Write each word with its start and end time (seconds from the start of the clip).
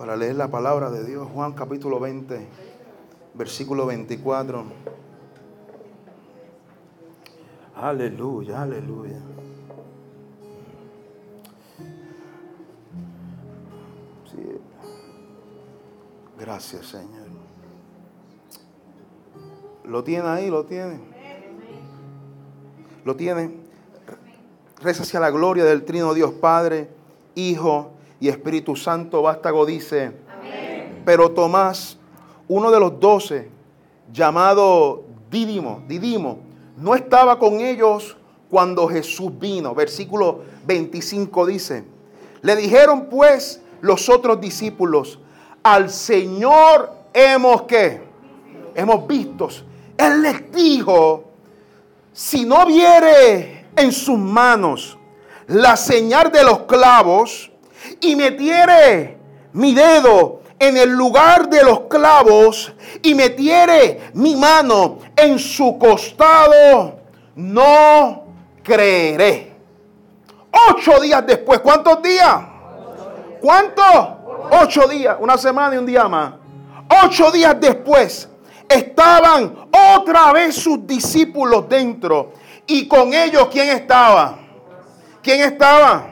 para 0.00 0.16
leer 0.16 0.34
la 0.34 0.50
palabra 0.50 0.90
de 0.90 1.04
Dios. 1.04 1.28
Juan 1.30 1.52
capítulo 1.52 2.00
20, 2.00 2.48
versículo 3.34 3.84
24. 3.84 4.64
Aleluya, 7.76 8.62
aleluya. 8.62 9.18
Sí. 14.24 14.38
Gracias, 16.38 16.86
Señor. 16.86 17.28
¿Lo 19.84 20.02
tiene 20.02 20.28
ahí? 20.28 20.48
¿Lo 20.48 20.64
tiene? 20.64 20.98
¿Lo 23.04 23.16
tiene? 23.16 23.54
Reza 24.80 25.02
hacia 25.02 25.20
la 25.20 25.30
gloria 25.30 25.66
del 25.66 25.84
Trino 25.84 26.14
Dios 26.14 26.32
Padre, 26.32 26.88
Hijo 27.34 27.99
y 28.20 28.28
Espíritu 28.28 28.76
Santo. 28.76 29.22
Vástago 29.22 29.66
dice, 29.66 30.12
pero 31.04 31.30
Tomás, 31.30 31.98
uno 32.46 32.70
de 32.70 32.78
los 32.78 33.00
doce, 33.00 33.48
llamado 34.12 35.04
Didimo, 35.30 35.82
Didimo, 35.88 36.38
no 36.76 36.94
estaba 36.94 37.38
con 37.38 37.60
ellos 37.60 38.16
cuando 38.50 38.86
Jesús 38.88 39.32
vino. 39.38 39.74
Versículo 39.74 40.40
25 40.66 41.46
dice, 41.46 41.84
le 42.42 42.56
dijeron 42.56 43.06
pues 43.06 43.62
los 43.80 44.08
otros 44.08 44.40
discípulos, 44.40 45.18
al 45.62 45.90
Señor 45.90 46.92
hemos 47.12 47.62
que, 47.62 48.02
hemos 48.74 49.06
visto. 49.06 49.48
Él 49.96 50.22
les 50.22 50.52
dijo, 50.52 51.24
si 52.12 52.44
no 52.44 52.66
viere 52.66 53.66
en 53.76 53.92
sus 53.92 54.18
manos 54.18 54.98
la 55.46 55.76
señal 55.76 56.30
de 56.30 56.44
los 56.44 56.60
clavos 56.60 57.49
y 58.00 58.16
metiere 58.16 59.18
mi 59.52 59.74
dedo 59.74 60.40
en 60.58 60.76
el 60.76 60.90
lugar 60.90 61.48
de 61.48 61.64
los 61.64 61.80
clavos 61.82 62.72
y 63.02 63.14
metiere 63.14 64.10
mi 64.14 64.36
mano 64.36 64.98
en 65.16 65.38
su 65.38 65.78
costado, 65.78 67.00
no 67.34 68.24
creeré. 68.62 69.50
Ocho 70.68 71.00
días 71.00 71.26
después, 71.26 71.60
¿cuántos 71.60 72.02
días? 72.02 72.36
¿Cuántos? 73.40 74.08
Ocho 74.62 74.86
días, 74.86 75.16
una 75.18 75.38
semana 75.38 75.76
y 75.76 75.78
un 75.78 75.86
día 75.86 76.06
más. 76.08 76.34
Ocho 77.04 77.30
días 77.30 77.56
después 77.58 78.28
estaban 78.68 79.68
otra 79.96 80.32
vez 80.32 80.54
sus 80.56 80.86
discípulos 80.86 81.68
dentro. 81.68 82.32
Y 82.66 82.86
con 82.86 83.14
ellos, 83.14 83.48
¿quién 83.50 83.68
estaba? 83.70 84.38
¿Quién 85.22 85.40
estaba? 85.40 86.09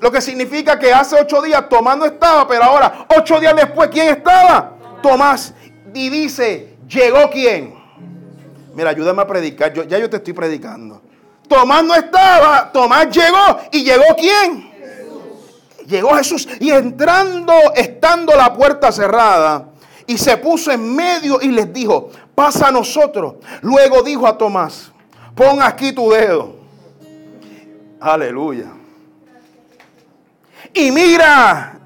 Lo 0.00 0.10
que 0.10 0.20
significa 0.20 0.78
que 0.78 0.92
hace 0.92 1.14
ocho 1.20 1.42
días 1.42 1.68
Tomás 1.68 1.96
no 1.98 2.06
estaba, 2.06 2.48
pero 2.48 2.64
ahora, 2.64 3.06
ocho 3.16 3.38
días 3.38 3.54
después, 3.54 3.90
¿quién 3.90 4.08
estaba? 4.08 4.72
Tomás. 5.02 5.52
Y 5.92 6.08
dice, 6.08 6.78
¿llegó 6.88 7.28
quién? 7.30 7.74
Mira, 8.74 8.90
ayúdame 8.90 9.20
a 9.20 9.26
predicar. 9.26 9.72
Yo, 9.74 9.84
ya 9.84 9.98
yo 9.98 10.08
te 10.08 10.16
estoy 10.16 10.32
predicando. 10.32 11.02
Tomás 11.46 11.84
no 11.84 11.94
estaba, 11.94 12.72
Tomás 12.72 13.10
llegó. 13.10 13.60
¿Y 13.72 13.84
llegó 13.84 14.04
quién? 14.16 14.70
Llegó 15.86 16.14
Jesús. 16.14 16.48
Y 16.60 16.70
entrando, 16.70 17.52
estando 17.74 18.34
la 18.34 18.54
puerta 18.54 18.90
cerrada, 18.90 19.66
y 20.06 20.16
se 20.16 20.36
puso 20.38 20.72
en 20.72 20.94
medio 20.94 21.40
y 21.42 21.48
les 21.48 21.70
dijo, 21.72 22.08
pasa 22.34 22.68
a 22.68 22.70
nosotros. 22.70 23.34
Luego 23.60 24.02
dijo 24.02 24.26
a 24.26 24.38
Tomás, 24.38 24.92
pon 25.34 25.60
aquí 25.60 25.92
tu 25.92 26.10
dedo. 26.10 26.54
Aleluya 28.00 28.79
y 30.74 30.90
mira 30.90 31.78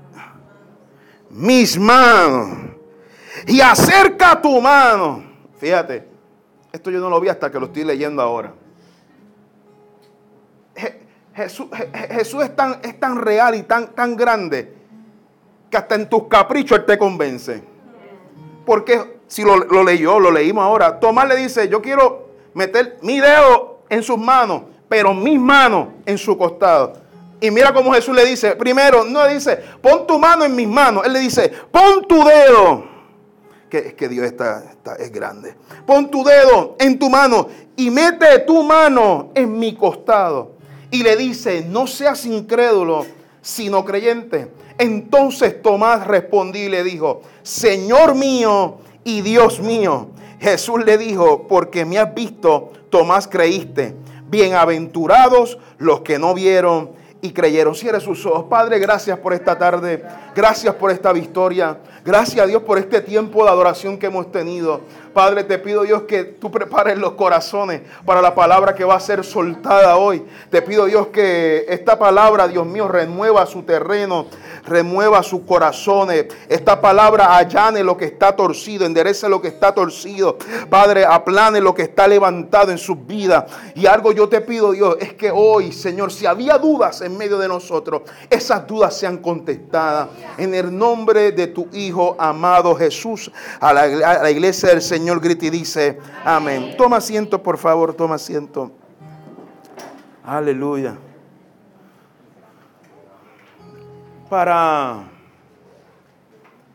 mis 1.31 1.79
manos 1.79 2.65
y 3.47 3.61
acerca 3.61 4.41
tu 4.41 4.61
mano. 4.61 5.25
Fíjate, 5.59 6.07
esto 6.73 6.91
yo 6.91 7.01
no 7.01 7.09
lo 7.09 7.21
vi 7.21 7.29
hasta 7.29 7.51
que 7.51 7.59
lo 7.59 7.67
estoy 7.67 7.85
leyendo 7.85 8.23
ahora. 8.23 8.53
Jesús, 11.35 11.69
es, 11.73 12.57
tan, 12.57 12.79
es 12.83 12.99
tan 13.01 13.21
real 13.21 13.55
y 13.57 13.63
tan, 13.63 13.89
tan 13.89 14.17
grande 14.17 14.73
que 15.69 15.77
hasta 15.77 15.97
en 15.97 16.09
tus 16.09 16.29
caprichos 16.29 16.79
Él 16.79 16.85
te 16.85 16.97
convence. 16.97 17.63
Porque 18.65 19.19
si 19.27 19.43
lo, 19.43 19.57
lo 19.57 19.83
leyó, 19.83 20.21
lo 20.21 20.31
leímos 20.31 20.63
ahora, 20.65 21.01
Tomás 21.01 21.29
le 21.29 21.37
dice, 21.37 21.69
yo 21.69 21.83
quiero 21.83 22.29
meter 22.55 22.99
mi 23.03 23.19
dedo 23.19 23.81
en 23.89 24.03
sus 24.03 24.19
manos, 24.19 24.63
pero 24.89 25.13
mis 25.13 25.39
manos 25.41 25.89
en 26.07 26.17
su 26.19 26.39
costado. 26.39 27.04
Y 27.45 27.51
mira 27.51 27.75
cómo 27.75 27.93
Jesús 27.93 28.17
le 28.17 28.25
dice, 28.25 28.57
primero, 28.57 29.05
no 29.05 29.27
le 29.27 29.35
dice, 29.35 29.59
pon 29.83 30.07
tu 30.07 30.19
mano 30.19 30.47
en 30.47 30.57
mis 30.57 30.67
manos. 30.67 31.05
Él 31.05 31.13
le 31.13 31.21
dice, 31.21 31.53
pon 31.71 32.09
tu 32.09 32.25
dedo. 32.25 32.87
Que 33.69 33.89
es 33.89 33.93
que 33.93 34.09
Dios 34.09 34.25
está, 34.25 34.65
es 34.99 35.13
grande. 35.13 35.55
Pon 35.85 36.11
tu 36.11 36.25
dedo 36.25 36.75
en 36.79 36.99
tu 36.99 37.11
mano 37.11 37.49
y 37.77 37.91
mete 37.91 38.39
tu 38.47 38.63
mano 38.63 39.31
en 39.35 39.59
mi 39.59 39.75
costado. 39.75 40.53
Y 40.91 41.03
le 41.03 41.17
dice, 41.17 41.67
no 41.69 41.87
seas 41.87 42.25
incrédulo, 42.25 43.05
sino 43.43 43.85
creyente. 43.85 44.51
Entonces 44.79 45.61
Tomás 45.61 46.07
respondió 46.07 46.65
y 46.65 46.71
le 46.71 46.83
dijo, 46.83 47.21
Señor 47.43 48.15
mío 48.15 48.79
y 49.05 49.21
Dios 49.21 49.61
mío. 49.61 50.09
Jesús 50.41 50.83
le 50.83 50.97
dijo, 50.97 51.47
porque 51.47 51.85
me 51.85 51.99
has 51.99 52.15
visto, 52.15 52.73
Tomás 52.89 53.29
creíste. 53.29 53.95
Bienaventurados 54.31 55.59
los 55.77 56.01
que 56.01 56.19
no 56.19 56.33
vieron 56.33 57.04
y 57.25 57.33
creyeron. 57.33 57.75
Cierre 57.75 58.01
sus 58.01 58.27
ojos. 58.27 58.45
Padre, 58.51 58.79
gracias 58.79 59.19
por 59.19 59.33
esta 59.33 59.57
tarde. 59.57 60.05
Gracias 60.37 60.75
por 60.75 60.91
esta 60.91 61.11
victoria. 61.11 61.79
Gracias 62.05 62.45
a 62.45 62.47
Dios 62.47 62.63
por 62.63 62.77
este 62.77 63.01
tiempo 63.01 63.43
de 63.45 63.51
adoración 63.51 63.97
que 63.97 64.07
hemos 64.07 64.31
tenido. 64.31 64.83
Padre, 65.15 65.45
te 65.45 65.59
pido 65.59 65.85
Dios 65.85 66.03
que 66.03 66.25
tú 66.25 66.51
prepares 66.51 66.99
los 66.99 67.13
corazones 67.13 67.83
para 68.05 68.21
la 68.21 68.35
palabra 68.35 68.75
que 68.75 68.85
va 68.85 68.97
a 68.97 69.01
ser 69.01 69.25
soltada 69.25 69.97
hoy. 69.97 70.25
Te 70.51 70.61
pido 70.61 70.87
Dios 70.87 71.07
que 71.07 71.65
esta 71.69 71.97
palabra, 71.97 72.49
Dios 72.49 72.67
mío, 72.67 72.89
remueva 72.89 73.47
su 73.47 73.63
terreno, 73.63 74.27
remueva 74.67 75.23
sus 75.23 75.43
corazones. 75.43 76.27
Esta 76.49 76.81
palabra 76.81 77.37
allane 77.37 77.85
lo 77.85 77.97
que 77.97 78.07
está 78.07 78.35
torcido, 78.35 78.85
enderece 78.85 79.29
lo 79.29 79.41
que 79.41 79.47
está 79.47 79.73
torcido. 79.73 80.37
Padre, 80.69 81.05
aplane 81.05 81.61
lo 81.61 81.75
que 81.75 81.83
está 81.83 82.09
levantado 82.09 82.73
en 82.73 82.79
sus 82.79 83.07
vidas. 83.07 83.45
Y 83.77 83.87
algo 83.87 84.11
yo 84.11 84.29
te 84.29 84.41
pido, 84.41 84.73
Dios, 84.73 84.97
es 84.99 85.15
que 85.15 85.31
hoy, 85.31 85.71
Señor, 85.71 86.11
si 86.11 86.27
había 86.27 86.59
dudas 86.59 87.03
en 87.03 87.17
medio 87.17 87.39
de 87.39 87.47
nosotros, 87.47 88.03
esas 88.29 88.67
dudas 88.67 88.97
sean 88.97 89.19
contestadas. 89.19 90.09
En 90.39 90.57
el 90.57 90.77
nombre 90.77 91.31
de 91.31 91.47
tu 91.47 91.69
Hijo 91.73 92.17
amado 92.19 92.75
Jesús, 92.75 93.31
a 93.61 93.73
la, 93.73 93.83
a 93.83 94.23
la 94.25 94.31
iglesia 94.31 94.71
del 94.71 94.83
Señor 94.83 95.04
grita 95.21 95.47
y 95.47 95.51
dice, 95.51 95.99
amén. 96.25 96.75
Toma 96.77 96.97
asiento, 96.97 97.43
por 97.43 97.59
favor, 97.59 97.95
toma 97.95 98.17
asiento. 98.17 98.73
Aleluya. 100.25 100.97
Para, 104.29 105.05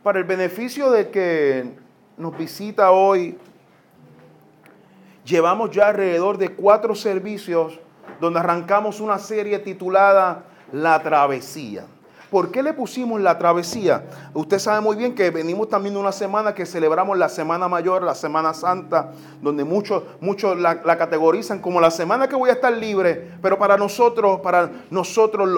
para 0.04 0.20
el 0.20 0.26
beneficio 0.26 0.92
de 0.92 1.10
que 1.10 1.74
nos 2.18 2.38
visita 2.38 2.92
hoy, 2.92 3.38
llevamos 5.26 5.72
ya 5.72 5.88
alrededor 5.88 6.38
de 6.38 6.50
cuatro 6.50 6.96
servicios 6.96 7.80
donde 8.20 8.40
arrancamos 8.40 9.00
una 9.00 9.18
serie 9.18 9.60
titulada 9.60 10.46
La 10.72 11.02
Travesía. 11.02 11.86
¿Por 12.30 12.52
qué 12.52 12.62
le 12.62 12.74
pusimos 12.74 13.20
la 13.20 13.40
travesía? 13.40 14.04
Usted 14.36 14.60
sabe 14.60 14.82
muy 14.82 14.96
bien 14.96 15.16
que 15.16 15.32
venimos 15.32 15.68
también 15.68 15.96
de 15.96 16.00
una 16.00 16.12
semana 16.12 16.54
que 16.54 16.68
celebramos 16.68 17.18
la 17.18 17.28
Semana 17.28 17.68
Mayor, 17.68 18.04
la 18.04 18.14
Semana 18.14 18.54
Santa, 18.54 19.14
donde 19.42 19.64
muchos, 19.64 20.04
muchos 20.20 20.56
la, 20.60 20.80
categorizan 20.80 21.60
como 21.60 21.82
la 21.82 21.90
semana 21.90 22.28
que 22.28 22.36
voy 22.36 22.52
a 22.52 22.54
estar 22.54 22.72
libre, 22.72 23.32
pero 23.42 23.58
para 23.58 23.78
nosotros, 23.78 24.42
para 24.42 24.70
nosotros, 24.92 25.50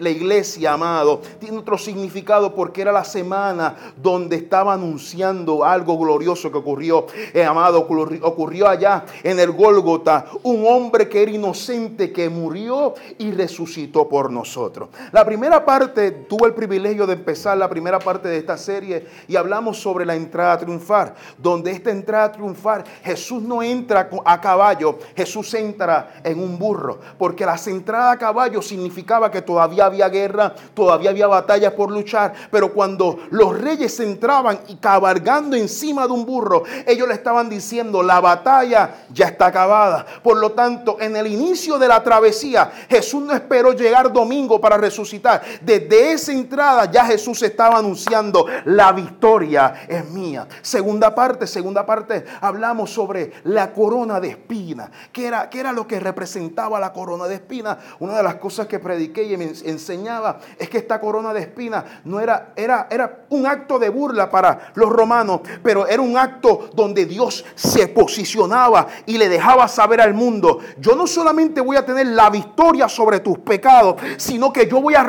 la 0.00 0.10
iglesia, 0.10 0.72
amado, 0.72 1.20
tiene 1.38 1.58
otro 1.58 1.78
significado 1.78 2.52
porque 2.52 2.82
era 2.82 2.90
la 2.90 3.04
semana 3.04 3.76
donde 3.96 4.36
estaba 4.36 4.72
anunciando 4.72 5.64
algo 5.64 5.96
glorioso 5.98 6.50
que 6.50 6.58
ocurrió, 6.58 7.06
eh, 7.32 7.44
amado, 7.44 7.78
ocurrió, 7.78 8.26
ocurrió 8.26 8.66
allá 8.66 9.04
en 9.22 9.38
el 9.38 9.52
Gólgota, 9.52 10.26
un 10.42 10.66
hombre 10.66 11.08
que 11.08 11.22
era 11.22 11.30
inocente, 11.30 12.10
que 12.12 12.28
murió 12.28 12.94
y 13.18 13.30
resucitó 13.30 14.08
por 14.08 14.32
nosotros. 14.32 14.88
La 15.12 15.24
primera 15.24 15.59
parte, 15.64 16.10
tuve 16.10 16.48
el 16.48 16.54
privilegio 16.54 17.06
de 17.06 17.14
empezar 17.14 17.56
la 17.56 17.68
primera 17.68 17.98
parte 17.98 18.28
de 18.28 18.38
esta 18.38 18.56
serie 18.56 19.06
y 19.28 19.36
hablamos 19.36 19.80
sobre 19.80 20.04
la 20.04 20.14
entrada 20.14 20.54
a 20.54 20.58
triunfar, 20.58 21.14
donde 21.38 21.70
esta 21.70 21.90
entrada 21.90 22.24
a 22.24 22.32
triunfar, 22.32 22.84
Jesús 23.02 23.42
no 23.42 23.62
entra 23.62 24.08
a 24.24 24.40
caballo, 24.40 24.98
Jesús 25.16 25.52
entra 25.54 26.20
en 26.24 26.40
un 26.40 26.58
burro, 26.58 27.00
porque 27.18 27.46
la 27.46 27.58
entrada 27.66 28.12
a 28.12 28.18
caballo 28.18 28.62
significaba 28.62 29.30
que 29.30 29.42
todavía 29.42 29.86
había 29.86 30.08
guerra, 30.08 30.54
todavía 30.74 31.10
había 31.10 31.26
batallas 31.26 31.72
por 31.72 31.90
luchar, 31.90 32.32
pero 32.50 32.72
cuando 32.72 33.18
los 33.30 33.58
reyes 33.58 33.98
entraban 34.00 34.60
y 34.68 34.76
cabalgando 34.76 35.56
encima 35.56 36.06
de 36.06 36.12
un 36.12 36.24
burro, 36.24 36.64
ellos 36.86 37.08
le 37.08 37.14
estaban 37.14 37.48
diciendo, 37.48 38.02
la 38.02 38.20
batalla 38.20 39.04
ya 39.12 39.26
está 39.26 39.46
acabada. 39.46 40.06
Por 40.22 40.38
lo 40.38 40.52
tanto, 40.52 40.96
en 41.00 41.16
el 41.16 41.26
inicio 41.26 41.78
de 41.78 41.88
la 41.88 42.02
travesía, 42.02 42.70
Jesús 42.88 43.22
no 43.22 43.32
esperó 43.32 43.72
llegar 43.72 44.12
domingo 44.12 44.60
para 44.60 44.76
resucitar. 44.76 45.42
Desde 45.60 46.12
esa 46.12 46.32
entrada 46.32 46.90
ya 46.90 47.04
Jesús 47.04 47.42
estaba 47.42 47.78
anunciando, 47.78 48.46
la 48.64 48.92
victoria 48.92 49.86
es 49.88 50.08
mía. 50.10 50.46
Segunda 50.62 51.14
parte, 51.14 51.46
segunda 51.46 51.84
parte, 51.84 52.24
hablamos 52.40 52.92
sobre 52.92 53.32
la 53.44 53.72
corona 53.72 54.20
de 54.20 54.28
espina. 54.28 54.90
¿Qué 55.12 55.26
era, 55.26 55.50
era 55.52 55.72
lo 55.72 55.86
que 55.86 56.00
representaba 56.00 56.80
la 56.80 56.92
corona 56.92 57.26
de 57.26 57.34
espina? 57.34 57.78
Una 57.98 58.16
de 58.16 58.22
las 58.22 58.36
cosas 58.36 58.66
que 58.66 58.78
prediqué 58.78 59.24
y 59.24 59.36
me 59.36 59.52
enseñaba 59.64 60.38
es 60.58 60.68
que 60.68 60.78
esta 60.78 61.00
corona 61.00 61.32
de 61.32 61.40
espina 61.40 62.00
no 62.04 62.20
era, 62.20 62.52
era, 62.56 62.88
era 62.90 63.24
un 63.30 63.46
acto 63.46 63.78
de 63.78 63.88
burla 63.88 64.30
para 64.30 64.72
los 64.74 64.90
romanos, 64.90 65.40
pero 65.62 65.86
era 65.86 66.02
un 66.02 66.16
acto 66.16 66.70
donde 66.74 67.06
Dios 67.06 67.44
se 67.54 67.88
posicionaba 67.88 68.86
y 69.06 69.18
le 69.18 69.28
dejaba 69.28 69.68
saber 69.68 70.00
al 70.00 70.14
mundo, 70.14 70.60
yo 70.78 70.94
no 70.94 71.06
solamente 71.06 71.60
voy 71.60 71.76
a 71.76 71.84
tener 71.84 72.06
la 72.08 72.30
victoria 72.30 72.88
sobre 72.88 73.20
tus 73.20 73.38
pecados, 73.38 73.96
sino 74.16 74.52
que 74.52 74.66
yo 74.68 74.80
voy 74.80 74.94
a 74.94 75.02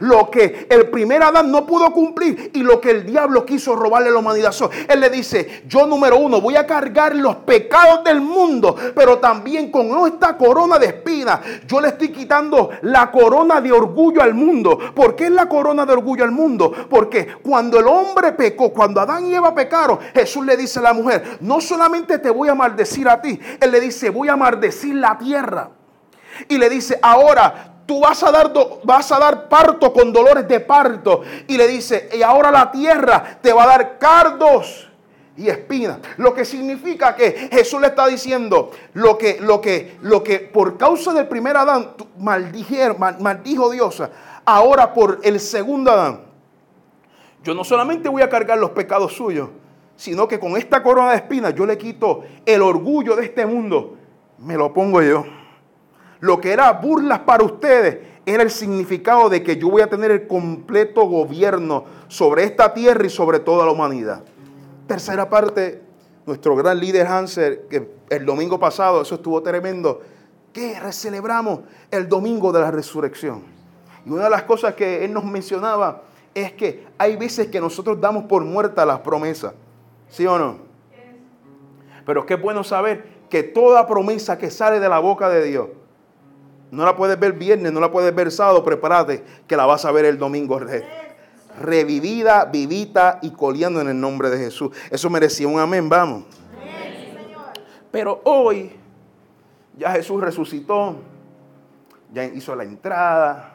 lo 0.00 0.30
que 0.30 0.66
el 0.70 0.88
primer 0.88 1.22
Adán 1.22 1.50
no 1.50 1.66
pudo 1.66 1.92
cumplir 1.92 2.50
y 2.54 2.62
lo 2.62 2.80
que 2.80 2.90
el 2.90 3.06
diablo 3.06 3.44
quiso 3.44 3.74
robarle 3.74 4.08
a 4.08 4.12
la 4.12 4.18
humanidad. 4.18 4.54
él 4.88 5.00
le 5.00 5.10
dice, 5.10 5.62
yo 5.66 5.86
número 5.86 6.16
uno, 6.18 6.40
voy 6.40 6.56
a 6.56 6.66
cargar 6.66 7.14
los 7.14 7.36
pecados 7.36 8.04
del 8.04 8.20
mundo, 8.20 8.76
pero 8.94 9.18
también 9.18 9.70
con 9.70 10.06
esta 10.06 10.36
corona 10.36 10.78
de 10.78 10.86
espinas, 10.86 11.40
yo 11.66 11.80
le 11.80 11.88
estoy 11.88 12.10
quitando 12.10 12.70
la 12.82 13.10
corona 13.10 13.60
de 13.60 13.72
orgullo 13.72 14.22
al 14.22 14.34
mundo. 14.34 14.78
¿Por 14.94 15.16
qué 15.16 15.24
es 15.24 15.32
la 15.32 15.48
corona 15.48 15.84
de 15.84 15.92
orgullo 15.92 16.24
al 16.24 16.32
mundo? 16.32 16.72
Porque 16.88 17.28
cuando 17.42 17.78
el 17.78 17.86
hombre 17.86 18.32
pecó, 18.32 18.72
cuando 18.72 19.00
Adán 19.00 19.26
y 19.26 19.34
Eva 19.34 19.54
pecaron, 19.54 19.98
Jesús 20.14 20.44
le 20.44 20.56
dice 20.56 20.78
a 20.78 20.82
la 20.82 20.92
mujer, 20.92 21.38
no 21.40 21.60
solamente 21.60 22.18
te 22.18 22.30
voy 22.30 22.48
a 22.48 22.54
maldecir 22.54 23.08
a 23.08 23.20
ti, 23.20 23.38
él 23.60 23.70
le 23.70 23.80
dice, 23.80 24.10
voy 24.10 24.28
a 24.28 24.36
maldecir 24.36 24.94
la 24.94 25.18
tierra. 25.18 25.70
Y 26.48 26.58
le 26.58 26.68
dice, 26.68 26.98
ahora 27.02 27.75
tú 27.86 28.00
vas 28.00 28.22
a 28.22 28.30
dar 28.30 28.52
vas 28.82 29.10
a 29.12 29.18
dar 29.18 29.48
parto 29.48 29.92
con 29.92 30.12
dolores 30.12 30.46
de 30.48 30.60
parto 30.60 31.22
y 31.46 31.56
le 31.56 31.66
dice, 31.68 32.10
"Y 32.12 32.22
ahora 32.22 32.50
la 32.50 32.70
tierra 32.70 33.38
te 33.40 33.52
va 33.52 33.64
a 33.64 33.66
dar 33.68 33.98
cardos 33.98 34.88
y 35.36 35.48
espinas." 35.48 35.98
Lo 36.16 36.34
que 36.34 36.44
significa 36.44 37.14
que 37.14 37.48
Jesús 37.52 37.80
le 37.80 37.86
está 37.88 38.06
diciendo 38.06 38.72
lo 38.94 39.16
que 39.16 39.38
lo 39.40 39.60
que 39.60 39.96
lo 40.02 40.22
que 40.22 40.40
por 40.40 40.76
causa 40.76 41.12
del 41.14 41.28
primer 41.28 41.56
Adán 41.56 41.94
maldijo 42.18 43.70
Dios, 43.70 44.02
ahora 44.44 44.92
por 44.92 45.20
el 45.22 45.40
segundo 45.40 45.92
Adán. 45.92 46.20
Yo 47.42 47.54
no 47.54 47.62
solamente 47.62 48.08
voy 48.08 48.22
a 48.22 48.28
cargar 48.28 48.58
los 48.58 48.70
pecados 48.70 49.12
suyos, 49.12 49.50
sino 49.94 50.26
que 50.26 50.40
con 50.40 50.56
esta 50.56 50.82
corona 50.82 51.10
de 51.10 51.16
espinas 51.16 51.54
yo 51.54 51.64
le 51.64 51.78
quito 51.78 52.24
el 52.44 52.60
orgullo 52.60 53.14
de 53.14 53.24
este 53.24 53.46
mundo, 53.46 53.96
me 54.38 54.56
lo 54.56 54.72
pongo 54.72 55.00
yo. 55.00 55.24
Lo 56.26 56.40
que 56.40 56.52
era 56.52 56.72
burlas 56.72 57.20
para 57.20 57.44
ustedes 57.44 57.98
era 58.26 58.42
el 58.42 58.50
significado 58.50 59.28
de 59.28 59.44
que 59.44 59.58
yo 59.58 59.70
voy 59.70 59.82
a 59.82 59.88
tener 59.88 60.10
el 60.10 60.26
completo 60.26 61.06
gobierno 61.06 61.84
sobre 62.08 62.42
esta 62.42 62.74
tierra 62.74 63.06
y 63.06 63.10
sobre 63.10 63.38
toda 63.38 63.64
la 63.64 63.70
humanidad. 63.70 64.24
Tercera 64.88 65.30
parte, 65.30 65.82
nuestro 66.26 66.56
gran 66.56 66.80
líder 66.80 67.06
Hanser, 67.06 67.68
que 67.68 67.88
el 68.10 68.26
domingo 68.26 68.58
pasado, 68.58 69.02
eso 69.02 69.14
estuvo 69.14 69.40
tremendo, 69.40 70.00
que 70.52 70.74
celebramos 70.90 71.60
el 71.92 72.08
domingo 72.08 72.50
de 72.50 72.58
la 72.58 72.72
resurrección. 72.72 73.44
Y 74.04 74.10
una 74.10 74.24
de 74.24 74.30
las 74.30 74.42
cosas 74.42 74.74
que 74.74 75.04
él 75.04 75.12
nos 75.12 75.24
mencionaba 75.24 76.02
es 76.34 76.50
que 76.54 76.88
hay 76.98 77.14
veces 77.14 77.46
que 77.46 77.60
nosotros 77.60 78.00
damos 78.00 78.24
por 78.24 78.44
muerta 78.44 78.84
las 78.84 78.98
promesas. 78.98 79.54
¿Sí 80.10 80.26
o 80.26 80.36
no? 80.36 80.56
Pero 82.04 82.26
qué 82.26 82.34
bueno 82.34 82.64
saber 82.64 83.14
que 83.30 83.44
toda 83.44 83.86
promesa 83.86 84.36
que 84.36 84.50
sale 84.50 84.80
de 84.80 84.88
la 84.88 84.98
boca 84.98 85.28
de 85.28 85.44
Dios, 85.44 85.68
no 86.76 86.84
la 86.84 86.94
puedes 86.94 87.18
ver 87.18 87.32
viernes, 87.32 87.72
no 87.72 87.80
la 87.80 87.90
puedes 87.90 88.14
ver 88.14 88.30
sábado, 88.30 88.62
prepárate 88.62 89.24
que 89.46 89.56
la 89.56 89.64
vas 89.64 89.86
a 89.86 89.92
ver 89.92 90.04
el 90.04 90.18
domingo. 90.18 90.60
Revivida, 91.58 92.44
vivita 92.44 93.18
y 93.22 93.30
coliendo 93.30 93.80
en 93.80 93.88
el 93.88 93.98
nombre 93.98 94.28
de 94.28 94.36
Jesús. 94.36 94.76
Eso 94.90 95.08
merecía 95.08 95.48
un 95.48 95.58
amén, 95.58 95.88
vamos. 95.88 96.24
Pero 97.90 98.20
hoy 98.24 98.72
ya 99.78 99.90
Jesús 99.92 100.20
resucitó, 100.20 100.96
ya 102.12 102.24
hizo 102.24 102.54
la 102.54 102.64
entrada, 102.64 103.54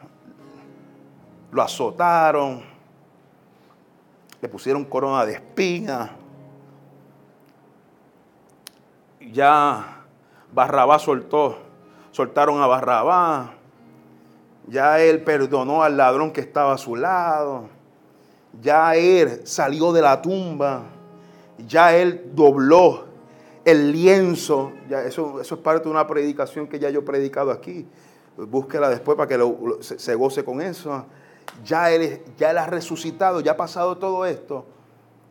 lo 1.52 1.62
azotaron, 1.62 2.64
le 4.40 4.48
pusieron 4.48 4.84
corona 4.84 5.24
de 5.24 5.34
espinas. 5.34 6.10
Ya 9.32 10.02
Barrabás 10.52 11.02
soltó 11.02 11.70
soltaron 12.12 12.62
a 12.62 12.66
Barrabás. 12.66 13.50
Ya 14.68 15.00
él 15.00 15.22
perdonó 15.22 15.82
al 15.82 15.96
ladrón 15.96 16.30
que 16.30 16.40
estaba 16.40 16.74
a 16.74 16.78
su 16.78 16.94
lado. 16.94 17.68
Ya 18.60 18.94
él 18.94 19.40
salió 19.44 19.92
de 19.92 20.02
la 20.02 20.22
tumba. 20.22 20.84
Ya 21.66 21.96
él 21.96 22.30
dobló 22.34 23.06
el 23.64 23.90
lienzo. 23.90 24.72
Ya 24.88 25.02
eso, 25.02 25.40
eso 25.40 25.54
es 25.56 25.60
parte 25.60 25.84
de 25.84 25.90
una 25.90 26.06
predicación 26.06 26.68
que 26.68 26.78
ya 26.78 26.90
yo 26.90 27.00
he 27.00 27.02
predicado 27.02 27.50
aquí. 27.50 27.88
Búsquela 28.36 28.88
después 28.88 29.16
para 29.16 29.28
que 29.28 29.80
se, 29.80 30.14
goce 30.14 30.44
con 30.44 30.60
eso. 30.60 31.04
Ya 31.64 31.90
él, 31.90 32.22
ya 32.38 32.50
él 32.50 32.58
ha 32.58 32.66
resucitado, 32.66 33.40
ya 33.40 33.52
ha 33.52 33.56
pasado 33.56 33.98
todo 33.98 34.24
esto. 34.26 34.64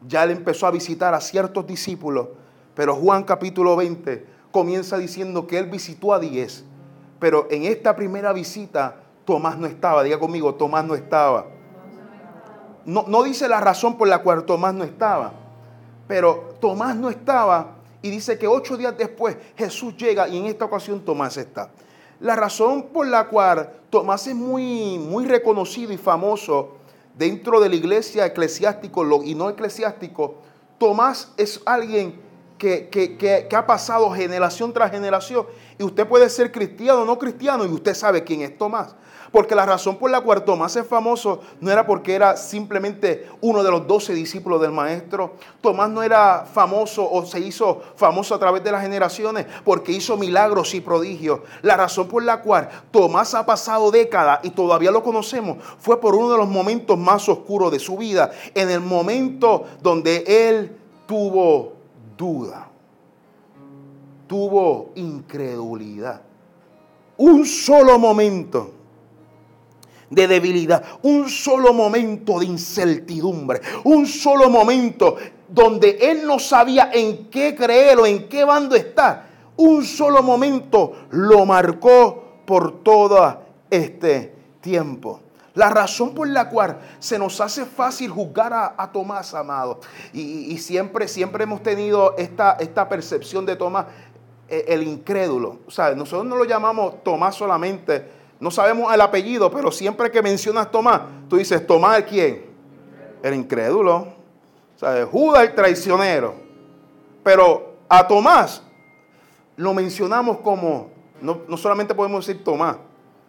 Ya 0.07 0.23
él 0.23 0.31
empezó 0.31 0.67
a 0.67 0.71
visitar 0.71 1.13
a 1.13 1.21
ciertos 1.21 1.65
discípulos. 1.65 2.27
Pero 2.75 2.95
Juan 2.95 3.23
capítulo 3.23 3.75
20 3.75 4.25
comienza 4.51 4.97
diciendo 4.97 5.47
que 5.47 5.57
él 5.57 5.67
visitó 5.67 6.13
a 6.13 6.19
10 6.19 6.65
pero 7.21 7.47
en 7.51 7.65
esta 7.65 7.95
primera 7.95 8.33
visita 8.33 8.95
Tomás 9.25 9.55
no 9.55 9.67
estaba. 9.67 10.01
Diga 10.01 10.17
conmigo, 10.17 10.55
Tomás 10.55 10.83
no 10.83 10.95
estaba. 10.95 11.45
No, 12.83 13.05
no 13.07 13.21
dice 13.21 13.47
la 13.47 13.59
razón 13.59 13.95
por 13.95 14.07
la 14.07 14.23
cual 14.23 14.43
Tomás 14.43 14.73
no 14.73 14.83
estaba. 14.83 15.31
Pero 16.07 16.55
Tomás 16.59 16.95
no 16.95 17.11
estaba 17.11 17.75
y 18.01 18.09
dice 18.09 18.39
que 18.39 18.47
ocho 18.47 18.75
días 18.75 18.97
después 18.97 19.37
Jesús 19.55 19.95
llega 19.97 20.27
y 20.27 20.39
en 20.39 20.47
esta 20.47 20.65
ocasión 20.65 21.05
Tomás 21.05 21.37
está. 21.37 21.69
La 22.21 22.35
razón 22.35 22.87
por 22.91 23.05
la 23.05 23.27
cual 23.27 23.71
Tomás 23.91 24.25
es 24.25 24.33
muy, 24.33 24.97
muy 24.97 25.27
reconocido 25.27 25.93
y 25.93 25.97
famoso 25.97 26.77
dentro 27.15 27.59
de 27.59 27.69
la 27.69 27.75
iglesia 27.75 28.25
eclesiástico 28.25 29.23
y 29.23 29.35
no 29.35 29.47
eclesiástico, 29.47 30.37
Tomás 30.79 31.31
es 31.37 31.61
alguien 31.67 32.19
que, 32.61 33.49
ha 33.55 33.65
pasado 33.65 34.11
generación 34.11 34.71
tras 34.71 34.91
generación. 34.91 35.47
Y 35.79 35.83
usted 35.83 36.07
puede 36.07 36.29
ser 36.29 36.51
cristiano 36.51 37.01
o 37.01 37.05
no 37.05 37.17
cristiano 37.17 37.65
y 37.65 37.69
usted 37.69 37.95
sabe 37.95 38.23
quién 38.23 38.41
es 38.41 38.57
Tomás. 38.57 38.95
Porque 39.31 39.55
la 39.55 39.65
razón 39.65 39.95
por 39.95 40.11
la 40.11 40.19
cual 40.19 40.43
Tomás 40.43 40.75
es 40.75 40.85
famoso 40.85 41.39
no 41.61 41.71
era 41.71 41.85
porque 41.85 42.13
era 42.13 42.35
simplemente 42.35 43.29
uno 43.39 43.63
de 43.63 43.71
los 43.71 43.87
doce 43.87 44.13
discípulos 44.13 44.61
del 44.61 44.71
maestro. 44.71 45.35
Tomás 45.61 45.89
no 45.89 46.03
era 46.03 46.45
famoso 46.53 47.09
o 47.09 47.25
se 47.25 47.39
hizo 47.39 47.81
famoso 47.95 48.35
a 48.35 48.39
través 48.39 48.61
de 48.63 48.73
las 48.73 48.81
generaciones 48.81 49.45
porque 49.63 49.93
hizo 49.93 50.17
milagros 50.17 50.75
y 50.75 50.81
prodigios. 50.81 51.39
La 51.61 51.77
razón 51.77 52.09
por 52.09 52.23
la 52.23 52.41
cual 52.41 52.69
Tomás 52.91 53.33
ha 53.33 53.45
pasado 53.45 53.89
décadas 53.89 54.41
y 54.43 54.49
todavía 54.49 54.91
lo 54.91 55.01
conocemos 55.01 55.57
fue 55.79 55.99
por 55.99 56.13
uno 56.13 56.31
de 56.31 56.37
los 56.37 56.49
momentos 56.49 56.97
más 56.97 57.27
oscuros 57.29 57.71
de 57.71 57.79
su 57.79 57.97
vida. 57.97 58.31
En 58.53 58.69
el 58.69 58.81
momento 58.81 59.63
donde 59.81 60.25
él 60.27 60.77
tuvo 61.07 61.80
duda, 62.21 62.69
tuvo 64.27 64.91
incredulidad. 64.93 66.21
Un 67.17 67.45
solo 67.47 67.97
momento 67.97 68.71
de 70.07 70.27
debilidad, 70.27 70.83
un 71.01 71.27
solo 71.27 71.73
momento 71.73 72.39
de 72.39 72.45
incertidumbre, 72.45 73.61
un 73.85 74.05
solo 74.05 74.49
momento 74.49 75.15
donde 75.47 75.97
él 75.99 76.27
no 76.27 76.37
sabía 76.37 76.91
en 76.93 77.29
qué 77.29 77.55
creer 77.55 77.97
o 77.97 78.05
en 78.05 78.29
qué 78.29 78.43
bando 78.43 78.75
estar. 78.75 79.25
Un 79.57 79.83
solo 79.83 80.21
momento 80.21 81.07
lo 81.09 81.45
marcó 81.45 82.43
por 82.45 82.83
todo 82.83 83.41
este 83.69 84.35
tiempo. 84.61 85.21
La 85.53 85.69
razón 85.69 86.13
por 86.13 86.27
la 86.29 86.49
cual 86.49 86.79
se 86.99 87.19
nos 87.19 87.41
hace 87.41 87.65
fácil 87.65 88.09
juzgar 88.09 88.53
a, 88.53 88.91
Tomás, 88.91 89.33
amado, 89.33 89.81
y, 90.13 90.57
siempre, 90.59 91.07
siempre 91.07 91.43
hemos 91.43 91.61
tenido 91.61 92.15
esta, 92.17 92.53
esta 92.53 92.87
percepción 92.87 93.45
de 93.45 93.57
Tomás, 93.57 93.85
e, 94.47 94.65
el, 94.69 94.83
incrédulo. 94.83 95.59
O 95.67 95.71
sea, 95.71 95.93
nosotros 95.93 96.25
no 96.25 96.37
lo 96.37 96.45
llamamos 96.45 97.03
Tomás 97.03 97.35
solamente, 97.35 98.05
no 98.39 98.49
sabemos 98.49 98.93
el 98.93 99.01
apellido, 99.01 99.51
pero 99.51 99.71
siempre 99.71 100.09
que 100.09 100.21
mencionas 100.21 100.71
Tomás, 100.71 101.01
tú 101.29 101.35
dices, 101.35 101.65
¿Tomás 101.67 102.03
quién? 102.03 102.45
El 103.21 103.33
incrédulo. 103.33 104.07
O 104.75 104.79
sea, 104.79 105.05
Judas 105.05 105.43
el 105.43 105.53
traicionero. 105.53 106.33
Pero 107.23 107.75
a 107.89 108.07
Tomás 108.07 108.63
lo 109.57 109.73
mencionamos 109.73 110.37
como, 110.37 110.89
no, 111.21 111.41
no 111.47 111.57
solamente 111.57 111.93
podemos 111.93 112.25
decir 112.25 112.41
Tomás, 112.41 112.77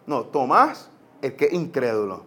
no, 0.07 0.23
Tomás 0.23 0.89
el 1.23 1.35
que 1.35 1.45
es 1.45 1.53
incrédulo. 1.53 2.23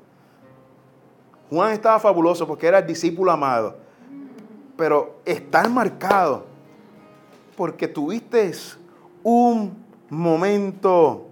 Juan 1.51 1.73
estaba 1.73 2.01
fabuloso 2.01 2.47
porque 2.47 2.67
era 2.67 2.79
el 2.79 2.87
discípulo 2.87 3.31
amado. 3.31 3.77
Pero 4.77 5.21
está 5.25 5.69
marcado 5.69 6.45
porque 7.57 7.87
tuviste 7.87 8.53
un 9.23 9.77
momento 10.09 11.29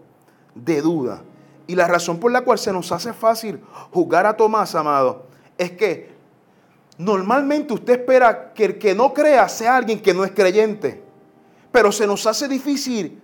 de 0.55 0.83
duda. 0.83 1.23
Y 1.67 1.75
la 1.75 1.89
razón 1.89 2.21
por 2.21 2.31
la 2.31 2.43
cual 2.43 2.59
se 2.59 2.73
nos 2.73 2.93
hace 2.93 3.15
fácil 3.15 3.61
juzgar 3.91 4.27
a 4.27 4.37
Tomás, 4.37 4.75
amado, 4.75 5.25
es 5.57 5.73
que 5.73 6.13
normalmente 6.99 7.73
usted 7.73 8.01
espera 8.01 8.53
que 8.53 8.67
el 8.67 8.79
que 8.79 8.95
no 8.95 9.15
crea 9.15 9.49
sea 9.49 9.77
alguien 9.77 10.01
que 10.01 10.13
no 10.13 10.25
es 10.25 10.33
creyente. 10.33 11.03
Pero 11.73 11.91
se 11.91 12.07
nos 12.07 12.27
hace 12.27 12.47
difícil 12.47 13.23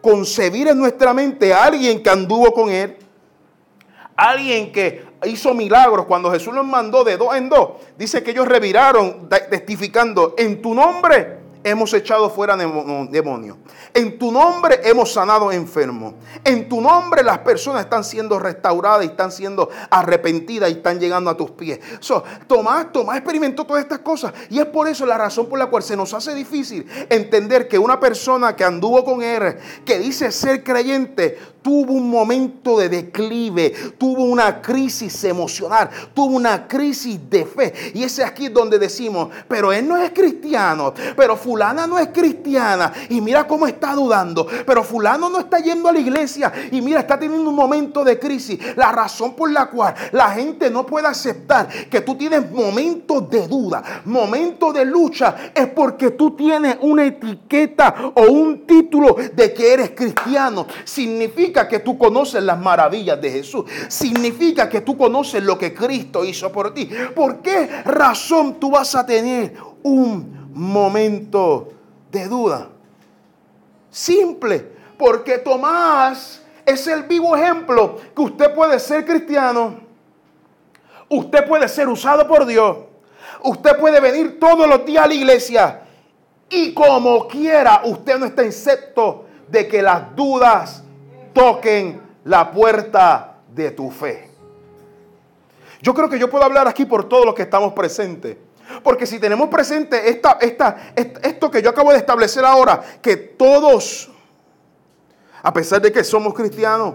concebir 0.00 0.68
en 0.68 0.78
nuestra 0.78 1.12
mente 1.12 1.52
a 1.52 1.64
alguien 1.64 2.02
que 2.02 2.10
anduvo 2.10 2.52
con 2.52 2.70
él, 2.70 2.96
alguien 4.16 4.72
que 4.72 5.04
hizo 5.26 5.54
milagros 5.54 6.06
cuando 6.06 6.30
Jesús 6.30 6.54
los 6.54 6.64
mandó 6.64 7.04
de 7.04 7.16
dos 7.16 7.34
en 7.34 7.48
dos. 7.48 7.70
Dice 7.98 8.22
que 8.22 8.30
ellos 8.30 8.46
reviraron 8.46 9.28
testificando 9.28 10.34
en 10.38 10.62
tu 10.62 10.74
nombre 10.74 11.39
hemos 11.64 11.92
echado 11.94 12.30
fuera 12.30 12.56
demonios. 12.56 13.56
En 13.92 14.18
tu 14.18 14.30
nombre 14.30 14.80
hemos 14.84 15.12
sanado 15.12 15.52
enfermos. 15.52 16.14
En 16.44 16.68
tu 16.68 16.80
nombre 16.80 17.22
las 17.22 17.38
personas 17.38 17.82
están 17.82 18.04
siendo 18.04 18.38
restauradas 18.38 19.04
y 19.04 19.08
están 19.08 19.32
siendo 19.32 19.68
arrepentidas 19.90 20.70
y 20.70 20.74
están 20.74 20.98
llegando 20.98 21.30
a 21.30 21.36
tus 21.36 21.50
pies. 21.50 21.80
Tomás, 22.46 22.92
Tomás 22.92 23.16
experimentó 23.16 23.64
todas 23.64 23.82
estas 23.82 24.00
cosas. 24.00 24.32
Y 24.48 24.58
es 24.58 24.66
por 24.66 24.88
eso 24.88 25.06
la 25.06 25.18
razón 25.18 25.46
por 25.48 25.58
la 25.58 25.66
cual 25.66 25.82
se 25.82 25.96
nos 25.96 26.14
hace 26.14 26.34
difícil 26.34 26.86
entender 27.08 27.68
que 27.68 27.78
una 27.78 27.98
persona 27.98 28.56
que 28.56 28.64
anduvo 28.64 29.04
con 29.04 29.22
él, 29.22 29.56
que 29.84 29.98
dice 29.98 30.30
ser 30.32 30.62
creyente, 30.62 31.38
tuvo 31.62 31.92
un 31.94 32.08
momento 32.08 32.78
de 32.78 32.88
declive, 32.88 33.70
tuvo 33.98 34.24
una 34.24 34.60
crisis 34.60 35.24
emocional, 35.24 35.90
tuvo 36.14 36.36
una 36.36 36.66
crisis 36.66 37.18
de 37.28 37.44
fe. 37.44 37.72
Y 37.94 38.02
ese 38.02 38.24
aquí 38.24 38.46
es 38.46 38.54
donde 38.54 38.78
decimos, 38.78 39.28
pero 39.48 39.72
él 39.72 39.86
no 39.86 39.96
es 39.96 40.10
cristiano, 40.10 40.94
pero 41.16 41.36
fulana 41.36 41.86
no 41.86 41.98
es 41.98 42.08
cristiana. 42.08 42.92
Y 43.08 43.20
mira 43.20 43.46
cómo 43.46 43.66
está 43.66 43.94
dudando, 43.94 44.46
pero 44.66 44.82
fulano 44.82 45.28
no 45.28 45.40
está 45.40 45.58
yendo 45.58 45.88
a 45.88 45.92
la 45.92 46.00
iglesia. 46.00 46.52
Y 46.70 46.80
mira, 46.80 47.00
está 47.00 47.18
teniendo 47.18 47.50
un 47.50 47.56
momento 47.56 48.04
de 48.04 48.18
crisis. 48.18 48.58
La 48.76 48.92
razón 48.92 49.34
por 49.34 49.50
la 49.50 49.66
cual 49.66 49.94
la 50.12 50.30
gente 50.30 50.70
no 50.70 50.86
puede 50.86 51.08
aceptar 51.08 51.68
que 51.88 52.00
tú 52.00 52.16
tienes 52.16 52.50
momentos 52.50 53.28
de 53.28 53.46
duda, 53.46 54.02
momentos 54.04 54.74
de 54.74 54.84
lucha, 54.84 55.52
es 55.54 55.66
porque 55.68 56.12
tú 56.12 56.32
tienes 56.32 56.78
una 56.80 57.04
etiqueta 57.04 58.12
o 58.14 58.22
un 58.22 58.66
título 58.66 59.16
de 59.34 59.52
que 59.52 59.72
eres 59.72 59.90
cristiano. 59.90 60.66
Significa 60.84 61.49
que 61.52 61.80
tú 61.80 61.98
conoces 61.98 62.42
las 62.42 62.58
maravillas 62.58 63.20
de 63.20 63.30
Jesús. 63.30 63.64
Significa 63.88 64.68
que 64.68 64.80
tú 64.80 64.96
conoces 64.96 65.42
lo 65.42 65.58
que 65.58 65.74
Cristo 65.74 66.24
hizo 66.24 66.50
por 66.50 66.72
ti. 66.72 66.88
¿Por 67.14 67.40
qué 67.40 67.66
razón 67.84 68.60
tú 68.60 68.70
vas 68.70 68.94
a 68.94 69.04
tener 69.04 69.54
un 69.82 70.50
momento 70.52 71.68
de 72.10 72.28
duda? 72.28 72.68
Simple, 73.90 74.72
porque 74.96 75.38
Tomás 75.38 76.42
es 76.64 76.86
el 76.86 77.04
vivo 77.04 77.36
ejemplo 77.36 77.98
que 78.14 78.22
usted 78.22 78.54
puede 78.54 78.78
ser 78.78 79.04
cristiano. 79.04 79.80
Usted 81.08 81.46
puede 81.46 81.68
ser 81.68 81.88
usado 81.88 82.26
por 82.28 82.46
Dios. 82.46 82.76
Usted 83.42 83.76
puede 83.78 84.00
venir 84.00 84.38
todos 84.38 84.68
los 84.68 84.84
días 84.84 85.04
a 85.04 85.08
la 85.08 85.14
iglesia. 85.14 85.80
Y 86.48 86.72
como 86.72 87.26
quiera, 87.26 87.82
usted 87.84 88.18
no 88.18 88.26
está 88.26 88.42
excepto 88.42 89.24
de 89.48 89.66
que 89.66 89.82
las 89.82 90.14
dudas 90.14 90.84
toquen 91.32 92.00
la 92.24 92.50
puerta 92.50 93.38
de 93.54 93.70
tu 93.70 93.90
fe. 93.90 94.30
Yo 95.82 95.94
creo 95.94 96.08
que 96.08 96.18
yo 96.18 96.28
puedo 96.28 96.44
hablar 96.44 96.68
aquí 96.68 96.84
por 96.84 97.08
todos 97.08 97.24
los 97.24 97.34
que 97.34 97.42
estamos 97.42 97.72
presentes. 97.72 98.36
Porque 98.82 99.06
si 99.06 99.18
tenemos 99.18 99.48
presente 99.48 100.08
esta, 100.08 100.38
esta, 100.40 100.92
esto 100.94 101.50
que 101.50 101.60
yo 101.60 101.70
acabo 101.70 101.90
de 101.90 101.98
establecer 101.98 102.44
ahora, 102.44 102.80
que 103.02 103.16
todos, 103.16 104.10
a 105.42 105.52
pesar 105.52 105.80
de 105.80 105.90
que 105.90 106.04
somos 106.04 106.34
cristianos, 106.34 106.94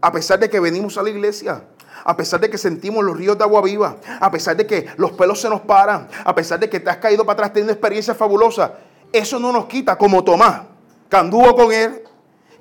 a 0.00 0.12
pesar 0.12 0.38
de 0.38 0.48
que 0.48 0.60
venimos 0.60 0.96
a 0.96 1.02
la 1.02 1.10
iglesia, 1.10 1.64
a 2.04 2.16
pesar 2.16 2.40
de 2.40 2.48
que 2.48 2.56
sentimos 2.56 3.04
los 3.04 3.16
ríos 3.16 3.36
de 3.36 3.44
agua 3.44 3.62
viva, 3.62 3.96
a 4.20 4.30
pesar 4.30 4.56
de 4.56 4.66
que 4.66 4.86
los 4.96 5.12
pelos 5.12 5.40
se 5.40 5.48
nos 5.48 5.60
paran, 5.62 6.08
a 6.24 6.34
pesar 6.34 6.60
de 6.60 6.70
que 6.70 6.78
te 6.78 6.88
has 6.88 6.98
caído 6.98 7.24
para 7.24 7.34
atrás 7.34 7.52
teniendo 7.52 7.72
experiencias 7.72 8.16
fabulosas, 8.16 8.70
eso 9.12 9.40
no 9.40 9.52
nos 9.52 9.66
quita, 9.66 9.98
como 9.98 10.22
Tomás, 10.22 10.62
que 11.10 11.16
anduvo 11.16 11.56
con 11.56 11.72
él, 11.72 12.02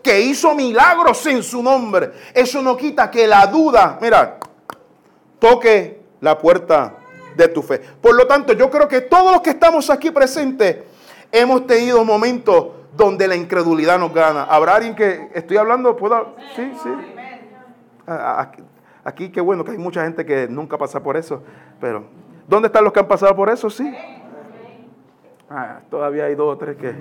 que 0.01 0.21
hizo 0.21 0.55
milagros 0.55 1.25
en 1.27 1.43
su 1.43 1.61
nombre. 1.61 2.11
Eso 2.33 2.61
no 2.61 2.77
quita 2.77 3.11
que 3.11 3.27
la 3.27 3.45
duda, 3.47 3.97
mira, 4.01 4.37
toque 5.39 6.01
la 6.21 6.37
puerta 6.37 6.95
de 7.35 7.47
tu 7.47 7.61
fe. 7.61 7.79
Por 7.79 8.15
lo 8.15 8.25
tanto, 8.27 8.53
yo 8.53 8.69
creo 8.69 8.87
que 8.87 9.01
todos 9.01 9.31
los 9.31 9.41
que 9.41 9.51
estamos 9.51 9.89
aquí 9.89 10.11
presentes 10.11 10.77
hemos 11.31 11.67
tenido 11.67 12.03
momentos 12.03 12.67
donde 12.95 13.27
la 13.27 13.35
incredulidad 13.35 13.99
nos 13.99 14.13
gana. 14.13 14.43
¿Habrá 14.43 14.75
alguien 14.75 14.95
que 14.95 15.29
estoy 15.33 15.57
hablando? 15.57 15.95
¿Pueda? 15.95 16.25
Sí, 16.55 16.71
sí. 16.81 16.89
Aquí, 18.07 18.63
aquí 19.03 19.29
qué 19.29 19.41
bueno 19.41 19.63
que 19.63 19.71
hay 19.71 19.77
mucha 19.77 20.03
gente 20.03 20.25
que 20.25 20.47
nunca 20.47 20.77
pasa 20.77 21.03
por 21.03 21.17
eso, 21.17 21.43
pero 21.79 22.05
¿dónde 22.47 22.67
están 22.67 22.83
los 22.83 22.93
que 22.93 22.99
han 23.01 23.07
pasado 23.07 23.35
por 23.35 23.49
eso? 23.49 23.69
Sí. 23.69 23.93
Ah, 25.49 25.79
todavía 25.89 26.25
hay 26.25 26.35
dos 26.35 26.55
o 26.55 26.57
tres 26.57 26.75
que. 26.75 26.93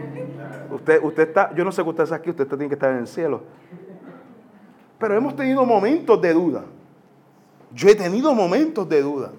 Usted, 0.71 1.03
usted 1.03 1.29
está, 1.29 1.55
yo 1.55 1.65
no 1.65 1.73
sé 1.73 1.83
que 1.83 1.89
usted 1.89 2.05
está 2.05 2.17
aquí, 2.17 2.31
usted 2.31 2.47
tiene 2.47 2.69
que 2.69 2.75
estar 2.75 2.93
en 2.93 2.99
el 2.99 3.07
cielo. 3.09 3.43
Pero 4.99 5.17
hemos 5.17 5.35
tenido 5.35 5.65
momentos 5.65 6.21
de 6.21 6.33
duda. 6.33 6.65
Yo 7.73 7.89
he 7.89 7.95
tenido 7.95 8.35
momentos 8.35 8.89
de 8.89 9.03
duda. 9.03 9.33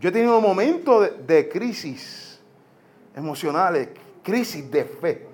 Yo 0.00 0.08
he 0.08 0.12
tenido 0.12 0.40
momentos 0.40 1.02
de, 1.02 1.34
de 1.34 1.48
crisis 1.48 2.42
emocionales, 3.14 3.90
crisis 4.22 4.68
de 4.70 4.84
fe. 4.84 5.26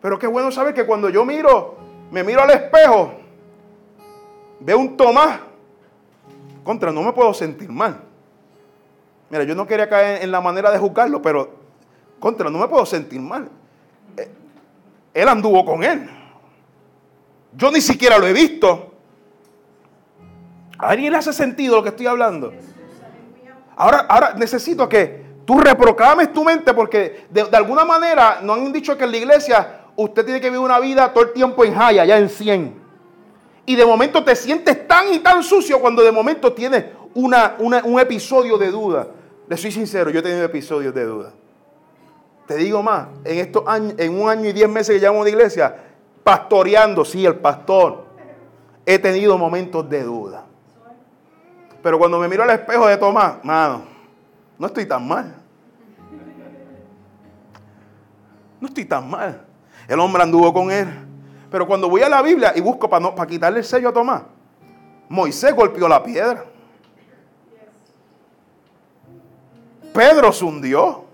Pero 0.00 0.18
qué 0.18 0.26
bueno 0.26 0.50
saber 0.50 0.72
que 0.72 0.86
cuando 0.86 1.08
yo 1.08 1.24
miro, 1.24 1.76
me 2.10 2.24
miro 2.24 2.42
al 2.42 2.50
espejo, 2.50 3.14
veo 4.60 4.78
un 4.78 4.96
Tomás, 4.96 5.40
contra, 6.64 6.92
no 6.92 7.02
me 7.02 7.12
puedo 7.12 7.34
sentir 7.34 7.70
mal. 7.70 8.11
Mira, 9.32 9.44
yo 9.44 9.54
no 9.54 9.66
quería 9.66 9.88
caer 9.88 10.22
en 10.22 10.30
la 10.30 10.42
manera 10.42 10.70
de 10.70 10.76
juzgarlo, 10.76 11.22
pero 11.22 11.48
contra, 12.20 12.50
no 12.50 12.58
me 12.58 12.68
puedo 12.68 12.84
sentir 12.84 13.18
mal. 13.18 13.48
Eh, 14.14 14.28
él 15.14 15.26
anduvo 15.26 15.64
con 15.64 15.82
él. 15.82 16.06
Yo 17.56 17.70
ni 17.70 17.80
siquiera 17.80 18.18
lo 18.18 18.26
he 18.26 18.34
visto. 18.34 18.92
¿A 20.78 20.90
alguien 20.90 21.12
le 21.12 21.18
hace 21.18 21.32
sentido 21.32 21.76
lo 21.76 21.82
que 21.82 21.88
estoy 21.88 22.06
hablando? 22.08 22.52
Ahora, 23.74 24.00
ahora 24.00 24.34
necesito 24.34 24.86
que 24.86 25.24
tú 25.46 25.60
reprogrames 25.60 26.30
tu 26.34 26.44
mente 26.44 26.74
porque 26.74 27.24
de, 27.30 27.40
alguna 27.56 27.86
manera 27.86 28.40
nos 28.42 28.58
han 28.58 28.70
dicho 28.70 28.98
que 28.98 29.04
en 29.04 29.12
la 29.12 29.16
iglesia 29.16 29.80
usted 29.96 30.26
tiene 30.26 30.42
que 30.42 30.50
vivir 30.50 30.62
una 30.62 30.78
vida 30.78 31.10
todo 31.10 31.24
el 31.24 31.32
tiempo 31.32 31.64
en 31.64 31.74
haya, 31.80 32.04
ya 32.04 32.18
en 32.18 32.28
100. 32.28 32.82
Y 33.64 33.76
de 33.76 33.86
momento 33.86 34.22
te 34.22 34.36
sientes 34.36 34.86
tan 34.86 35.10
y 35.10 35.20
tan 35.20 35.42
sucio 35.42 35.80
cuando 35.80 36.02
de 36.02 36.12
momento 36.12 36.52
tienes 36.52 36.84
una, 37.14 37.56
un 37.58 37.98
episodio 37.98 38.58
de 38.58 38.70
duda. 38.70 39.06
Le 39.48 39.56
soy 39.56 39.72
sincero, 39.72 40.10
yo 40.10 40.20
he 40.20 40.22
tenido 40.22 40.44
episodios 40.44 40.94
de 40.94 41.04
duda. 41.04 41.32
Te 42.46 42.56
digo 42.56 42.82
más, 42.82 43.08
en 43.24 43.38
estos 43.38 43.66
años, 43.66 43.94
en 43.98 44.20
un 44.20 44.28
año 44.28 44.48
y 44.48 44.52
diez 44.52 44.68
meses 44.68 44.94
que 44.94 45.00
llevamos 45.00 45.24
de 45.24 45.30
iglesia, 45.30 45.76
pastoreando, 46.24 47.04
sí, 47.04 47.24
el 47.24 47.36
pastor, 47.36 48.04
he 48.84 48.98
tenido 48.98 49.38
momentos 49.38 49.88
de 49.88 50.02
duda. 50.02 50.44
Pero 51.82 51.98
cuando 51.98 52.18
me 52.18 52.28
miro 52.28 52.42
al 52.42 52.50
espejo 52.50 52.86
de 52.86 52.96
Tomás, 52.96 53.44
mano, 53.44 53.82
no 54.58 54.66
estoy 54.66 54.86
tan 54.86 55.06
mal. 55.06 55.34
No 58.60 58.68
estoy 58.68 58.84
tan 58.84 59.10
mal. 59.10 59.44
El 59.88 59.98
hombre 59.98 60.22
anduvo 60.22 60.52
con 60.52 60.70
él. 60.70 60.88
Pero 61.50 61.66
cuando 61.66 61.88
voy 61.88 62.02
a 62.02 62.08
la 62.08 62.22
Biblia 62.22 62.52
y 62.54 62.60
busco 62.60 62.88
para, 62.88 63.02
no, 63.02 63.14
para 63.14 63.28
quitarle 63.28 63.58
el 63.58 63.64
sello 63.64 63.88
a 63.88 63.92
Tomás, 63.92 64.22
Moisés 65.08 65.54
golpeó 65.54 65.88
la 65.88 66.02
piedra. 66.02 66.44
Pedro 69.92 70.32
se 70.32 70.44
hundió. 70.44 71.04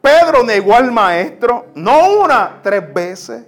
Pedro 0.00 0.42
negó 0.42 0.74
al 0.74 0.92
maestro, 0.92 1.66
no 1.74 2.20
una, 2.20 2.60
tres 2.62 2.92
veces. 2.92 3.44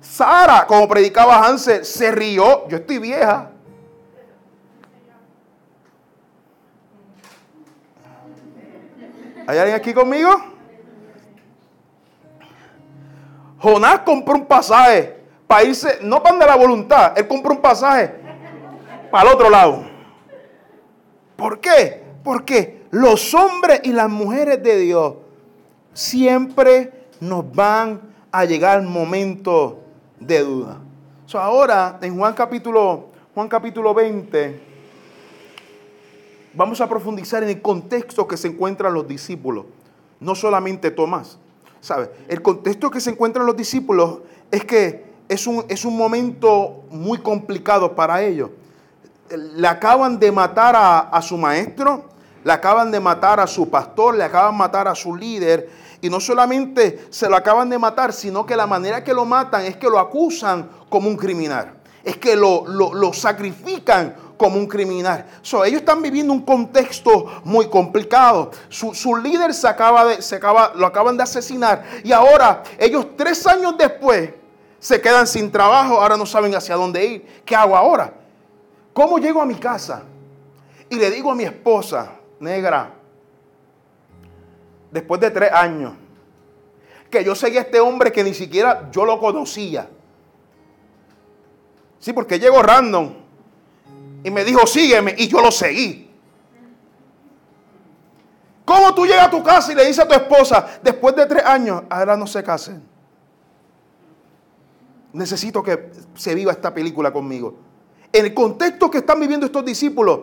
Sara, 0.00 0.66
como 0.66 0.88
predicaba 0.88 1.44
Hansel, 1.44 1.84
se 1.84 2.12
rió. 2.12 2.68
Yo 2.68 2.76
estoy 2.76 2.98
vieja. 2.98 3.50
¿Hay 9.46 9.58
alguien 9.58 9.76
aquí 9.76 9.92
conmigo? 9.92 10.30
Jonás 13.58 14.00
compró 14.00 14.34
un 14.36 14.46
pasaje 14.46 15.20
para 15.46 15.64
irse, 15.64 15.98
no 16.02 16.22
para 16.22 16.38
de 16.38 16.46
la 16.46 16.54
voluntad, 16.54 17.18
él 17.18 17.26
compró 17.26 17.52
un 17.52 17.60
pasaje 17.60 18.14
para 19.10 19.28
el 19.28 19.34
otro 19.34 19.50
lado. 19.50 19.89
¿Por 21.40 21.58
qué? 21.58 22.02
Porque 22.22 22.82
los 22.90 23.32
hombres 23.32 23.80
y 23.84 23.94
las 23.94 24.10
mujeres 24.10 24.62
de 24.62 24.76
Dios 24.76 25.14
siempre 25.94 26.92
nos 27.18 27.50
van 27.50 28.02
a 28.30 28.44
llegar 28.44 28.82
momentos 28.82 29.76
de 30.20 30.40
duda. 30.40 30.82
ahora, 31.32 31.98
en 32.02 32.18
Juan 32.18 32.34
capítulo, 32.34 33.06
Juan 33.34 33.48
capítulo 33.48 33.94
20, 33.94 34.60
vamos 36.52 36.78
a 36.82 36.88
profundizar 36.88 37.42
en 37.42 37.48
el 37.48 37.62
contexto 37.62 38.28
que 38.28 38.36
se 38.36 38.48
encuentran 38.48 38.92
los 38.92 39.08
discípulos. 39.08 39.64
No 40.20 40.34
solamente 40.34 40.90
Tomás, 40.90 41.38
¿Sabe? 41.80 42.10
El 42.28 42.42
contexto 42.42 42.90
que 42.90 43.00
se 43.00 43.08
encuentran 43.08 43.46
los 43.46 43.56
discípulos 43.56 44.18
es 44.50 44.62
que 44.66 45.06
es 45.30 45.46
un, 45.46 45.64
es 45.70 45.86
un 45.86 45.96
momento 45.96 46.84
muy 46.90 47.16
complicado 47.16 47.94
para 47.94 48.22
ellos. 48.22 48.50
Le 49.30 49.66
acaban 49.66 50.18
de 50.18 50.32
matar 50.32 50.76
a, 50.76 50.98
a 51.00 51.22
su 51.22 51.36
maestro, 51.36 52.04
le 52.44 52.52
acaban 52.52 52.90
de 52.90 53.00
matar 53.00 53.40
a 53.40 53.46
su 53.46 53.68
pastor, 53.70 54.16
le 54.16 54.24
acaban 54.24 54.52
de 54.52 54.58
matar 54.58 54.88
a 54.88 54.94
su 54.94 55.14
líder. 55.14 55.70
Y 56.00 56.08
no 56.08 56.20
solamente 56.20 57.06
se 57.10 57.28
lo 57.28 57.36
acaban 57.36 57.68
de 57.68 57.78
matar, 57.78 58.12
sino 58.12 58.46
que 58.46 58.56
la 58.56 58.66
manera 58.66 59.04
que 59.04 59.12
lo 59.12 59.24
matan 59.24 59.64
es 59.64 59.76
que 59.76 59.88
lo 59.88 59.98
acusan 59.98 60.68
como 60.88 61.08
un 61.08 61.16
criminal. 61.16 61.74
Es 62.02 62.16
que 62.16 62.34
lo, 62.34 62.66
lo, 62.66 62.94
lo 62.94 63.12
sacrifican 63.12 64.14
como 64.40 64.56
un 64.56 64.66
criminal. 64.66 65.26
ellos 65.66 65.80
están 65.80 66.00
viviendo 66.00 66.32
un 66.32 66.40
contexto 66.40 67.26
muy 67.44 67.68
complicado. 67.68 68.50
Su, 68.70 69.14
líder 69.16 69.52
se 69.52 69.68
acaba 69.68 70.06
de, 70.06 70.22
se 70.22 70.36
acaba, 70.36 70.72
lo 70.74 70.86
acaban 70.86 71.14
de 71.18 71.24
asesinar 71.24 71.84
y 72.02 72.10
ahora 72.10 72.62
ellos 72.78 73.08
tres 73.18 73.46
años 73.46 73.74
después 73.76 74.30
se 74.78 74.98
quedan 74.98 75.26
sin 75.26 75.52
trabajo, 75.52 76.00
ahora 76.00 76.16
no 76.16 76.24
saben 76.24 76.54
hacia 76.54 76.74
dónde 76.74 77.04
ir. 77.04 77.42
¿Qué 77.44 77.54
hago 77.54 77.76
ahora? 77.76 78.14
¿Cómo 78.92 79.18
llego 79.18 79.40
a 79.40 79.46
mi 79.46 79.54
casa? 79.54 80.02
Y 80.88 80.96
le 80.96 81.10
digo 81.10 81.30
a 81.30 81.34
mi 81.34 81.44
esposa, 81.44 82.12
negra, 82.40 82.92
después 84.90 85.20
de 85.20 85.30
tres 85.30 85.52
años, 85.52 85.94
que 87.08 87.24
yo 87.24 87.34
seguía 87.34 87.60
a 87.60 87.62
este 87.64 87.80
hombre 87.80 88.12
que 88.12 88.24
ni 88.24 88.34
siquiera 88.34 88.88
yo 88.90 89.04
lo 89.04 89.18
conocía. 89.18 89.88
Sí, 91.98 92.12
porque 92.12 92.38
llego 92.38 92.62
random 92.62 93.12
y 94.24 94.30
me 94.30 94.44
dijo, 94.44 94.66
sígueme, 94.66 95.14
y 95.16 95.28
yo 95.28 95.40
lo 95.40 95.50
seguí. 95.50 96.10
¿Cómo 98.64 98.94
tú 98.94 99.04
llegas 99.04 99.26
a 99.26 99.30
tu 99.30 99.42
casa 99.42 99.72
y 99.72 99.74
le 99.74 99.84
dices 99.84 100.04
a 100.04 100.08
tu 100.08 100.14
esposa, 100.14 100.78
después 100.82 101.14
de 101.16 101.26
tres 101.26 101.44
años, 101.44 101.82
ahora 101.90 102.16
no 102.16 102.26
se 102.26 102.42
casen? 102.42 102.82
Necesito 105.12 105.62
que 105.62 105.90
se 106.14 106.34
viva 106.34 106.52
esta 106.52 106.72
película 106.72 107.12
conmigo. 107.12 107.69
En 108.12 108.24
el 108.26 108.34
contexto 108.34 108.90
que 108.90 108.98
están 108.98 109.20
viviendo 109.20 109.46
estos 109.46 109.64
discípulos, 109.64 110.20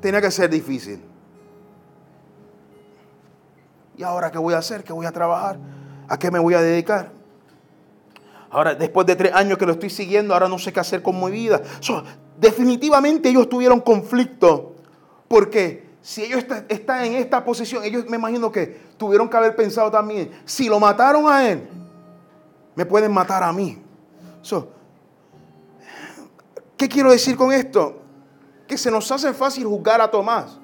tenía 0.00 0.20
que 0.20 0.30
ser 0.30 0.50
difícil. 0.50 1.00
¿Y 3.96 4.02
ahora 4.02 4.30
qué 4.30 4.38
voy 4.38 4.54
a 4.54 4.58
hacer? 4.58 4.84
¿Qué 4.84 4.92
voy 4.92 5.06
a 5.06 5.12
trabajar? 5.12 5.58
¿A 6.08 6.18
qué 6.18 6.30
me 6.30 6.38
voy 6.38 6.54
a 6.54 6.62
dedicar? 6.62 7.12
Ahora, 8.50 8.74
después 8.74 9.06
de 9.06 9.14
tres 9.14 9.32
años 9.32 9.58
que 9.58 9.66
lo 9.66 9.72
estoy 9.72 9.90
siguiendo, 9.90 10.34
ahora 10.34 10.48
no 10.48 10.58
sé 10.58 10.72
qué 10.72 10.80
hacer 10.80 11.02
con 11.02 11.22
mi 11.22 11.30
vida 11.30 11.62
definitivamente 12.40 13.28
ellos 13.28 13.48
tuvieron 13.48 13.80
conflicto. 13.80 14.74
Porque 15.28 15.88
si 16.00 16.24
ellos 16.24 16.44
están 16.68 17.04
en 17.04 17.14
esta 17.14 17.44
posición, 17.44 17.84
ellos 17.84 18.06
me 18.08 18.16
imagino 18.16 18.50
que 18.50 18.80
tuvieron 18.96 19.28
que 19.28 19.36
haber 19.36 19.54
pensado 19.54 19.90
también, 19.90 20.30
si 20.44 20.68
lo 20.68 20.80
mataron 20.80 21.30
a 21.30 21.48
él, 21.48 21.68
me 22.74 22.86
pueden 22.86 23.12
matar 23.12 23.42
a 23.42 23.52
mí. 23.52 23.78
¿Qué 26.80 26.88
quiero 26.88 27.10
decir 27.10 27.36
con 27.36 27.52
esto? 27.52 28.00
Que 28.66 28.78
se 28.78 28.90
nos 28.90 29.12
hace 29.12 29.34
fácil 29.34 29.66
juzgar 29.66 30.00
a 30.00 30.10
Tomás. 30.10 30.58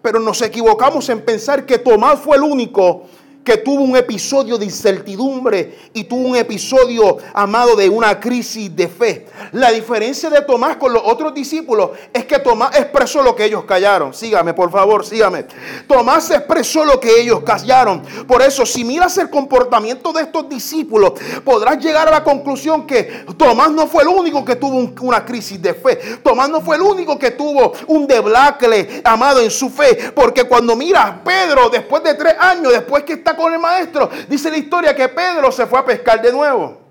Pero 0.00 0.18
nos 0.18 0.40
equivocamos 0.40 1.10
en 1.10 1.22
pensar 1.22 1.66
que 1.66 1.76
Tomás 1.76 2.18
fue 2.20 2.38
el 2.38 2.42
único 2.42 3.02
que 3.46 3.58
tuvo 3.58 3.84
un 3.84 3.96
episodio 3.96 4.58
de 4.58 4.64
incertidumbre 4.64 5.78
y 5.94 6.02
tuvo 6.02 6.30
un 6.30 6.34
episodio, 6.34 7.18
amado, 7.32 7.76
de 7.76 7.88
una 7.88 8.18
crisis 8.18 8.74
de 8.74 8.88
fe. 8.88 9.26
La 9.52 9.70
diferencia 9.70 10.28
de 10.28 10.40
Tomás 10.40 10.78
con 10.78 10.92
los 10.92 11.00
otros 11.04 11.32
discípulos 11.32 11.90
es 12.12 12.24
que 12.24 12.40
Tomás 12.40 12.76
expresó 12.76 13.22
lo 13.22 13.36
que 13.36 13.44
ellos 13.44 13.64
callaron. 13.64 14.12
Sígame, 14.12 14.52
por 14.52 14.72
favor, 14.72 15.06
sígame. 15.06 15.46
Tomás 15.86 16.28
expresó 16.32 16.84
lo 16.84 16.98
que 16.98 17.20
ellos 17.20 17.42
callaron. 17.44 18.02
Por 18.26 18.42
eso, 18.42 18.66
si 18.66 18.82
miras 18.82 19.16
el 19.18 19.30
comportamiento 19.30 20.12
de 20.12 20.22
estos 20.22 20.48
discípulos, 20.48 21.12
podrás 21.44 21.78
llegar 21.78 22.08
a 22.08 22.10
la 22.10 22.24
conclusión 22.24 22.84
que 22.84 23.26
Tomás 23.36 23.70
no 23.70 23.86
fue 23.86 24.02
el 24.02 24.08
único 24.08 24.44
que 24.44 24.56
tuvo 24.56 24.92
una 25.02 25.24
crisis 25.24 25.62
de 25.62 25.72
fe. 25.72 26.18
Tomás 26.20 26.50
no 26.50 26.60
fue 26.60 26.74
el 26.74 26.82
único 26.82 27.16
que 27.16 27.30
tuvo 27.30 27.74
un 27.86 28.08
deblacle, 28.08 29.02
amado, 29.04 29.40
en 29.40 29.52
su 29.52 29.70
fe. 29.70 30.10
Porque 30.12 30.42
cuando 30.42 30.74
miras 30.74 31.20
Pedro, 31.24 31.70
después 31.70 32.02
de 32.02 32.14
tres 32.14 32.34
años, 32.40 32.72
después 32.72 33.04
que 33.04 33.12
está 33.12 33.35
con 33.36 33.52
el 33.52 33.58
maestro. 33.58 34.08
Dice 34.28 34.50
la 34.50 34.56
historia 34.56 34.94
que 34.94 35.08
Pedro 35.08 35.52
se 35.52 35.66
fue 35.66 35.78
a 35.78 35.84
pescar 35.84 36.20
de 36.20 36.32
nuevo. 36.32 36.86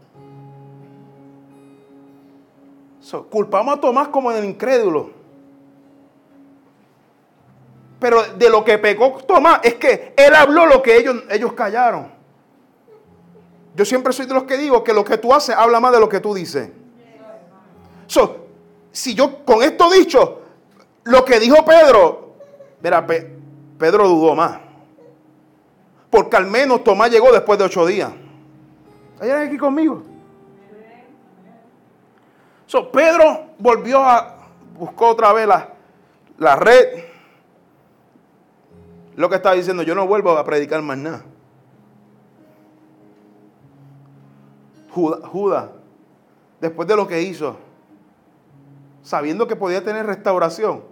culpamos 3.29 3.77
a 3.77 3.79
Tomás 3.79 4.08
como 4.08 4.31
en 4.31 4.38
el 4.38 4.45
incrédulo. 4.45 5.12
Pero 7.99 8.23
de 8.23 8.49
lo 8.49 8.63
que 8.63 8.77
pecó 8.77 9.12
Tomás 9.27 9.60
es 9.63 9.75
que 9.75 10.13
él 10.17 10.34
habló 10.36 10.65
lo 10.65 10.81
que 10.81 10.97
ellos, 10.97 11.23
ellos 11.29 11.53
callaron. 11.53 12.12
Yo 13.75 13.86
siempre 13.86 14.13
soy 14.13 14.25
de 14.25 14.34
los 14.34 14.43
que 14.43 14.58
digo 14.58 14.84
que 14.84 14.93
lo 14.93 15.03
que 15.03 15.17
tú 15.17 15.34
haces 15.34 15.55
habla 15.55 15.79
más 15.79 15.91
de 15.91 15.99
lo 15.99 16.10
que 16.10 16.19
tú 16.19 16.34
dices. 16.34 16.69
si 18.91 19.13
yo 19.13 19.43
con 19.43 19.62
esto 19.62 19.89
dicho, 19.91 20.41
lo 21.03 21.25
que 21.25 21.39
dijo 21.39 21.63
Pedro, 21.65 22.36
mira, 22.81 23.05
Pedro 23.05 24.08
dudó 24.08 24.36
más. 24.36 24.64
Porque 26.09 26.37
al 26.37 26.47
menos 26.47 26.83
Tomás 26.83 27.11
llegó 27.11 27.31
después 27.31 27.59
de 27.59 27.65
ocho 27.65 27.85
días. 27.85 28.11
¿Hay 29.19 29.29
aquí 29.29 29.57
conmigo? 29.57 30.03
So, 32.65 32.91
Pedro 32.91 33.51
volvió 33.59 34.03
a, 34.03 34.37
buscó 34.77 35.09
otra 35.09 35.31
vez 35.33 35.47
la, 35.47 35.69
la 36.37 36.55
red. 36.55 37.05
Lo 39.15 39.29
que 39.29 39.35
estaba 39.35 39.55
diciendo, 39.55 39.83
yo 39.83 39.95
no 39.95 40.07
vuelvo 40.07 40.31
a 40.31 40.43
predicar 40.43 40.81
más 40.81 40.97
nada. 40.97 41.23
Judas, 44.91 45.69
después 46.61 46.87
de 46.87 46.95
lo 46.95 47.05
que 47.05 47.21
hizo, 47.21 47.57
sabiendo 49.03 49.45
que 49.45 49.57
podía 49.57 49.83
tener 49.83 50.05
restauración, 50.05 50.83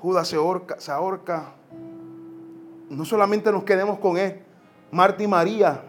Judas 0.00 0.28
se 0.28 0.36
ahorca, 0.36 0.78
se 0.78 0.92
ahorca. 0.92 1.54
No 2.88 3.04
solamente 3.04 3.50
nos 3.50 3.64
quedemos 3.64 3.98
con 3.98 4.16
él, 4.16 4.42
Marta 4.90 5.22
y 5.22 5.26
María, 5.26 5.82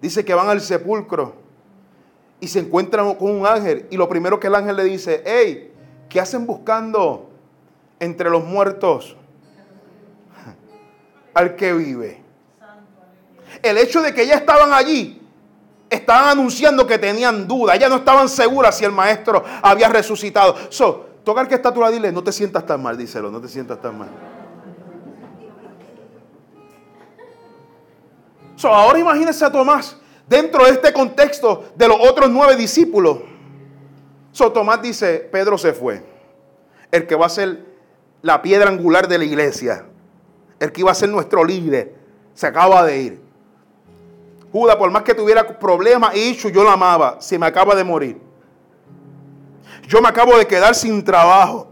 dice 0.00 0.24
que 0.24 0.34
van 0.34 0.48
al 0.48 0.60
sepulcro 0.60 1.34
y 2.40 2.48
se 2.48 2.60
encuentran 2.60 3.14
con 3.14 3.30
un 3.30 3.46
ángel. 3.46 3.86
Y 3.90 3.96
lo 3.96 4.08
primero 4.08 4.40
que 4.40 4.46
el 4.46 4.54
ángel 4.54 4.76
le 4.76 4.84
dice, 4.84 5.22
hey, 5.24 5.72
¿qué 6.08 6.20
hacen 6.20 6.46
buscando 6.46 7.30
entre 7.98 8.30
los 8.30 8.44
muertos 8.44 9.16
al 11.34 11.56
que 11.56 11.72
vive? 11.72 12.22
El 13.62 13.78
hecho 13.78 14.00
de 14.00 14.14
que 14.14 14.26
ya 14.26 14.36
estaban 14.36 14.72
allí, 14.72 15.20
estaban 15.90 16.28
anunciando 16.28 16.86
que 16.86 16.98
tenían 16.98 17.46
duda, 17.48 17.76
ya 17.76 17.88
no 17.88 17.96
estaban 17.96 18.28
seguras 18.28 18.78
si 18.78 18.84
el 18.84 18.92
maestro 18.92 19.44
había 19.60 19.88
resucitado. 19.88 20.56
So, 20.70 21.06
toca 21.24 21.40
al 21.40 21.48
que 21.48 21.56
está 21.56 21.70
a 21.70 21.90
dile, 21.90 22.12
no 22.12 22.22
te 22.22 22.32
sientas 22.32 22.64
tan 22.64 22.82
mal, 22.82 22.96
díselo, 22.96 23.30
no 23.30 23.40
te 23.40 23.48
sientas 23.48 23.80
tan 23.82 23.98
mal. 23.98 24.08
Ahora 28.68 28.98
imagínense 28.98 29.44
a 29.44 29.50
Tomás 29.50 29.96
dentro 30.28 30.64
de 30.64 30.70
este 30.70 30.92
contexto 30.92 31.72
de 31.74 31.88
los 31.88 31.98
otros 32.00 32.30
nueve 32.30 32.56
discípulos. 32.56 33.18
So, 34.32 34.52
Tomás 34.52 34.80
dice, 34.82 35.28
Pedro 35.32 35.58
se 35.58 35.72
fue. 35.72 36.04
El 36.90 37.06
que 37.06 37.14
va 37.14 37.26
a 37.26 37.30
ser 37.30 37.64
la 38.22 38.42
piedra 38.42 38.68
angular 38.68 39.08
de 39.08 39.18
la 39.18 39.24
iglesia. 39.24 39.86
El 40.58 40.72
que 40.72 40.82
iba 40.82 40.90
a 40.90 40.94
ser 40.94 41.08
nuestro 41.08 41.44
líder. 41.44 41.94
Se 42.34 42.46
acaba 42.46 42.84
de 42.84 43.00
ir. 43.00 43.20
Judas, 44.52 44.76
por 44.76 44.90
más 44.90 45.02
que 45.02 45.14
tuviera 45.14 45.46
problemas 45.58 46.14
y 46.14 46.30
hecho, 46.30 46.48
yo 46.48 46.62
lo 46.62 46.70
amaba. 46.70 47.20
Se 47.20 47.38
me 47.38 47.46
acaba 47.46 47.74
de 47.74 47.84
morir. 47.84 48.20
Yo 49.86 50.00
me 50.00 50.08
acabo 50.08 50.36
de 50.36 50.46
quedar 50.46 50.74
sin 50.74 51.04
trabajo. 51.04 51.69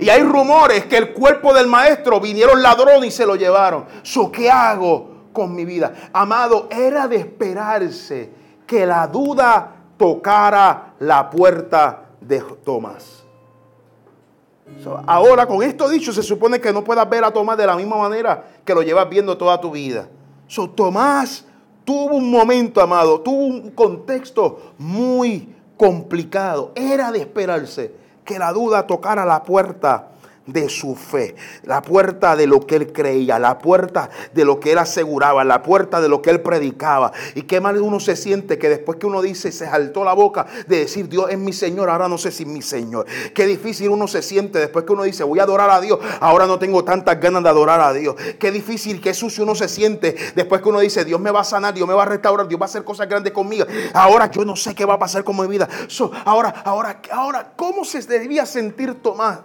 Y 0.00 0.08
hay 0.08 0.22
rumores 0.22 0.86
que 0.86 0.96
el 0.96 1.12
cuerpo 1.12 1.54
del 1.54 1.66
maestro 1.66 2.20
vinieron 2.20 2.62
ladrones 2.62 3.08
y 3.08 3.10
se 3.10 3.26
lo 3.26 3.36
llevaron. 3.36 3.84
¿Qué 4.32 4.50
hago 4.50 5.28
con 5.32 5.54
mi 5.54 5.64
vida? 5.64 6.10
Amado, 6.12 6.68
era 6.70 7.08
de 7.08 7.16
esperarse 7.16 8.30
que 8.66 8.86
la 8.86 9.06
duda 9.06 9.72
tocara 9.96 10.94
la 10.98 11.30
puerta 11.30 12.10
de 12.20 12.42
Tomás. 12.64 13.24
ahora, 15.06 15.46
con 15.46 15.62
esto 15.62 15.88
dicho, 15.88 16.12
se 16.12 16.22
supone 16.22 16.60
que 16.60 16.72
no 16.72 16.82
puedas 16.82 17.08
ver 17.08 17.24
a 17.24 17.30
Tomás 17.30 17.56
de 17.56 17.66
la 17.66 17.76
misma 17.76 17.96
manera 17.96 18.44
que 18.64 18.74
lo 18.74 18.82
llevas 18.82 19.08
viendo 19.08 19.36
toda 19.36 19.60
tu 19.60 19.70
vida. 19.70 20.08
So, 20.48 20.68
Tomás 20.70 21.44
tuvo 21.84 22.16
un 22.16 22.30
momento, 22.30 22.80
amado, 22.80 23.20
tuvo 23.20 23.46
un 23.46 23.70
contexto 23.70 24.72
muy 24.78 25.54
complicado. 25.76 26.72
Era 26.74 27.12
de 27.12 27.20
esperarse 27.20 28.05
que 28.26 28.38
la 28.38 28.52
duda 28.52 28.86
tocara 28.86 29.24
la 29.24 29.42
puerta 29.42 30.08
de 30.46 30.68
su 30.68 30.94
fe, 30.94 31.34
la 31.64 31.82
puerta 31.82 32.36
de 32.36 32.46
lo 32.46 32.60
que 32.66 32.76
él 32.76 32.92
creía, 32.92 33.38
la 33.38 33.58
puerta 33.58 34.10
de 34.32 34.44
lo 34.44 34.60
que 34.60 34.72
él 34.72 34.78
aseguraba, 34.78 35.44
la 35.44 35.62
puerta 35.62 36.00
de 36.00 36.08
lo 36.08 36.22
que 36.22 36.30
él 36.30 36.40
predicaba. 36.40 37.12
Y 37.34 37.42
qué 37.42 37.60
mal 37.60 37.80
uno 37.80 38.00
se 38.00 38.16
siente 38.16 38.58
que 38.58 38.68
después 38.68 38.98
que 38.98 39.06
uno 39.06 39.22
dice, 39.22 39.50
se 39.52 39.66
saltó 39.66 40.04
la 40.04 40.12
boca 40.12 40.46
de 40.66 40.78
decir, 40.78 41.08
Dios 41.08 41.26
es 41.30 41.38
mi 41.38 41.52
Señor, 41.52 41.90
ahora 41.90 42.08
no 42.08 42.16
sé 42.18 42.30
si 42.30 42.44
es 42.44 42.48
mi 42.48 42.62
Señor. 42.62 43.06
Qué 43.34 43.46
difícil 43.46 43.88
uno 43.88 44.06
se 44.06 44.22
siente 44.22 44.58
después 44.58 44.84
que 44.84 44.92
uno 44.92 45.02
dice, 45.02 45.24
voy 45.24 45.40
a 45.40 45.42
adorar 45.42 45.70
a 45.70 45.80
Dios, 45.80 45.98
ahora 46.20 46.46
no 46.46 46.58
tengo 46.58 46.84
tantas 46.84 47.20
ganas 47.20 47.42
de 47.42 47.48
adorar 47.48 47.80
a 47.80 47.92
Dios. 47.92 48.14
Qué 48.38 48.50
difícil, 48.52 49.00
qué 49.00 49.14
sucio 49.14 49.44
uno 49.44 49.54
se 49.54 49.68
siente 49.68 50.16
después 50.34 50.62
que 50.62 50.68
uno 50.68 50.80
dice, 50.80 51.04
Dios 51.04 51.20
me 51.20 51.30
va 51.30 51.40
a 51.40 51.44
sanar, 51.44 51.74
Dios 51.74 51.88
me 51.88 51.94
va 51.94 52.04
a 52.04 52.06
restaurar, 52.06 52.46
Dios 52.46 52.60
va 52.60 52.66
a 52.66 52.68
hacer 52.68 52.84
cosas 52.84 53.08
grandes 53.08 53.32
conmigo. 53.32 53.66
Ahora 53.92 54.30
yo 54.30 54.44
no 54.44 54.54
sé 54.54 54.74
qué 54.74 54.84
va 54.84 54.94
a 54.94 54.98
pasar 54.98 55.24
con 55.24 55.36
mi 55.36 55.46
vida. 55.48 55.68
ahora, 56.24 56.62
ahora, 56.64 57.00
ahora, 57.10 57.52
¿cómo 57.56 57.84
se 57.84 58.00
debía 58.02 58.46
sentir 58.46 58.94
Tomás? 59.02 59.40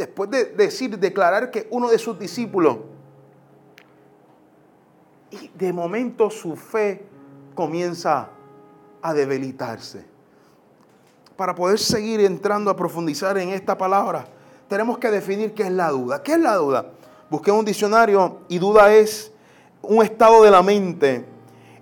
Después 0.00 0.30
de 0.30 0.46
decir, 0.46 0.98
declarar 0.98 1.50
que 1.50 1.68
uno 1.70 1.90
de 1.90 1.98
sus 1.98 2.18
discípulos, 2.18 2.78
y 5.30 5.48
de 5.48 5.74
momento 5.74 6.30
su 6.30 6.56
fe 6.56 7.04
comienza 7.54 8.30
a 9.02 9.12
debilitarse. 9.12 10.06
Para 11.36 11.54
poder 11.54 11.78
seguir 11.78 12.20
entrando 12.20 12.70
a 12.70 12.76
profundizar 12.76 13.36
en 13.36 13.50
esta 13.50 13.76
palabra, 13.76 14.26
tenemos 14.68 14.96
que 14.96 15.10
definir 15.10 15.52
qué 15.52 15.64
es 15.64 15.72
la 15.72 15.90
duda. 15.90 16.22
¿Qué 16.22 16.32
es 16.32 16.40
la 16.40 16.54
duda? 16.54 16.86
Busqué 17.28 17.50
un 17.50 17.66
diccionario 17.66 18.38
y 18.48 18.58
duda 18.58 18.94
es 18.94 19.30
un 19.82 20.02
estado 20.02 20.42
de 20.42 20.50
la 20.50 20.62
mente 20.62 21.26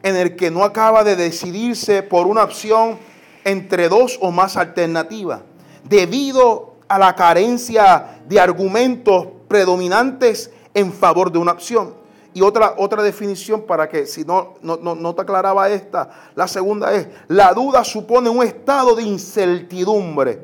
en 0.02 0.16
el 0.16 0.34
que 0.34 0.50
no 0.50 0.64
acaba 0.64 1.04
de 1.04 1.14
decidirse 1.14 2.02
por 2.02 2.26
una 2.26 2.42
opción 2.42 2.98
entre 3.44 3.88
dos 3.88 4.18
o 4.20 4.32
más 4.32 4.56
alternativas, 4.56 5.42
debido 5.84 6.67
a 6.88 6.98
la 6.98 7.14
carencia 7.14 8.20
de 8.26 8.40
argumentos 8.40 9.28
predominantes 9.46 10.50
en 10.74 10.92
favor 10.92 11.30
de 11.30 11.38
una 11.38 11.52
opción. 11.52 11.94
Y 12.34 12.42
otra, 12.42 12.74
otra 12.76 13.02
definición 13.02 13.62
para 13.62 13.88
que 13.88 14.06
si 14.06 14.24
no, 14.24 14.54
no, 14.62 14.76
no, 14.76 15.14
te 15.14 15.22
aclaraba 15.22 15.68
esta, 15.70 16.10
la 16.34 16.46
segunda 16.46 16.94
es, 16.94 17.08
la 17.26 17.52
duda 17.52 17.82
supone 17.84 18.28
un 18.30 18.42
estado 18.42 18.94
de 18.94 19.02
incertidumbre. 19.02 20.40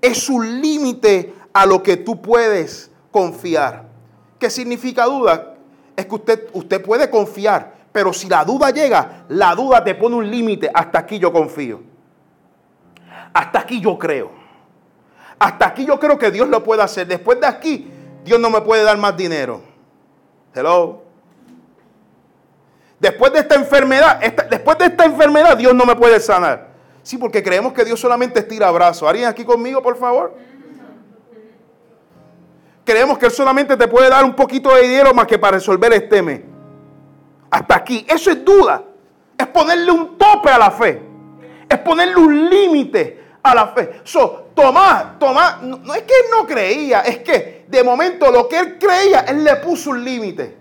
Es 0.00 0.28
un 0.28 0.60
límite 0.60 1.34
a 1.52 1.66
lo 1.66 1.82
que 1.82 1.96
tú 1.96 2.20
puedes 2.20 2.90
confiar. 3.10 3.88
¿Qué 4.38 4.50
significa 4.50 5.04
duda? 5.06 5.54
Es 5.96 6.06
que 6.06 6.14
usted, 6.14 6.48
usted 6.52 6.84
puede 6.84 7.08
confiar, 7.08 7.74
pero 7.90 8.12
si 8.12 8.28
la 8.28 8.44
duda 8.44 8.70
llega, 8.70 9.24
la 9.28 9.54
duda 9.54 9.82
te 9.82 9.94
pone 9.94 10.16
un 10.16 10.30
límite. 10.30 10.70
Hasta 10.72 10.98
aquí 10.98 11.18
yo 11.18 11.32
confío. 11.32 11.80
Hasta 13.32 13.60
aquí 13.60 13.80
yo 13.80 13.98
creo. 13.98 14.37
Hasta 15.38 15.66
aquí 15.66 15.86
yo 15.86 15.98
creo 15.98 16.18
que 16.18 16.30
Dios 16.30 16.48
lo 16.48 16.64
puede 16.64 16.82
hacer. 16.82 17.06
Después 17.06 17.40
de 17.40 17.46
aquí, 17.46 17.90
Dios 18.24 18.40
no 18.40 18.50
me 18.50 18.60
puede 18.60 18.82
dar 18.82 18.98
más 18.98 19.16
dinero. 19.16 19.60
Hello. 20.54 21.02
Después 22.98 23.32
de 23.32 23.40
esta 23.40 23.54
enfermedad, 23.54 24.20
después 24.50 24.76
de 24.78 24.86
esta 24.86 25.04
enfermedad, 25.04 25.56
Dios 25.56 25.74
no 25.74 25.86
me 25.86 25.94
puede 25.94 26.18
sanar. 26.18 26.68
Sí, 27.02 27.16
porque 27.16 27.42
creemos 27.42 27.72
que 27.72 27.84
Dios 27.84 28.00
solamente 28.00 28.40
estira 28.40 28.70
brazos. 28.70 29.08
¿Alguien 29.08 29.28
aquí 29.28 29.44
conmigo, 29.44 29.80
por 29.80 29.96
favor? 29.96 30.34
Creemos 32.84 33.18
que 33.18 33.26
Él 33.26 33.32
solamente 33.32 33.76
te 33.76 33.86
puede 33.86 34.08
dar 34.08 34.24
un 34.24 34.34
poquito 34.34 34.74
de 34.74 34.82
dinero 34.82 35.14
más 35.14 35.26
que 35.26 35.38
para 35.38 35.58
resolver 35.58 35.92
este 35.92 36.22
mes. 36.22 36.40
Hasta 37.50 37.76
aquí. 37.76 38.04
Eso 38.08 38.30
es 38.30 38.44
duda. 38.44 38.82
Es 39.36 39.46
ponerle 39.46 39.92
un 39.92 40.18
tope 40.18 40.50
a 40.50 40.58
la 40.58 40.70
fe. 40.70 41.00
Es 41.68 41.78
ponerle 41.78 42.16
un 42.16 42.50
límite 42.50 43.24
a 43.42 43.54
la 43.54 43.68
fe. 43.68 44.00
So, 44.04 44.47
Tomás, 44.58 45.20
Tomás, 45.20 45.62
no, 45.62 45.94
es 45.94 46.02
que 46.02 46.14
él 46.14 46.26
no 46.32 46.44
creía, 46.44 47.02
es 47.02 47.18
que 47.18 47.64
de 47.68 47.84
momento 47.84 48.28
lo 48.32 48.48
que 48.48 48.58
él 48.58 48.76
creía, 48.76 49.20
él 49.20 49.44
le 49.44 49.54
puso 49.56 49.90
un 49.90 50.04
límite. 50.04 50.56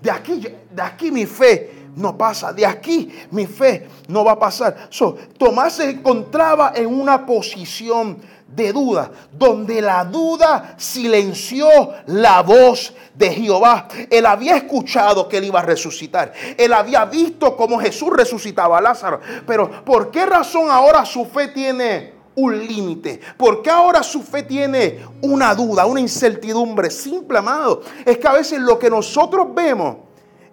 De 0.00 0.10
aquí, 0.10 0.46
de 0.70 0.82
aquí 0.82 1.10
mi 1.10 1.26
fe 1.26 1.90
no 1.96 2.16
pasa, 2.16 2.50
de 2.54 2.64
aquí 2.64 3.12
mi 3.30 3.46
fe 3.46 3.86
no 4.08 4.24
va 4.24 4.32
a 4.32 4.38
pasar. 4.38 4.88
So, 4.88 5.18
Tomás 5.36 5.74
se 5.74 5.90
encontraba 5.90 6.72
en 6.74 6.86
una 6.86 7.26
posición 7.26 8.16
de 8.46 8.72
duda, 8.72 9.10
donde 9.30 9.82
la 9.82 10.02
duda 10.06 10.76
silenció 10.78 11.68
la 12.06 12.40
voz 12.40 12.94
de 13.14 13.34
Jehová. 13.34 13.86
Él 14.08 14.24
había 14.24 14.56
escuchado 14.56 15.28
que 15.28 15.36
él 15.36 15.44
iba 15.44 15.60
a 15.60 15.64
resucitar. 15.64 16.32
Él 16.56 16.72
había 16.72 17.04
visto 17.04 17.54
cómo 17.54 17.78
Jesús 17.78 18.08
resucitaba 18.16 18.78
a 18.78 18.80
Lázaro. 18.80 19.20
Pero 19.46 19.84
¿por 19.84 20.10
qué 20.10 20.24
razón 20.24 20.70
ahora 20.70 21.04
su 21.04 21.26
fe 21.26 21.48
tiene 21.48 22.19
un 22.40 22.58
límite? 22.58 23.20
¿Por 23.36 23.62
qué 23.62 23.70
ahora 23.70 24.02
su 24.02 24.22
fe 24.22 24.42
tiene 24.42 25.00
una 25.22 25.54
duda, 25.54 25.86
una 25.86 26.00
incertidumbre? 26.00 26.90
Simple, 26.90 27.38
amado. 27.38 27.82
Es 28.04 28.18
que 28.18 28.28
a 28.28 28.32
veces 28.32 28.60
lo 28.60 28.78
que 28.78 28.90
nosotros 28.90 29.48
vemos 29.54 29.96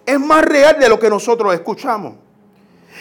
es 0.05 0.19
más 0.19 0.43
real 0.43 0.79
de 0.79 0.89
lo 0.89 0.99
que 0.99 1.09
nosotros 1.09 1.53
escuchamos. 1.53 2.13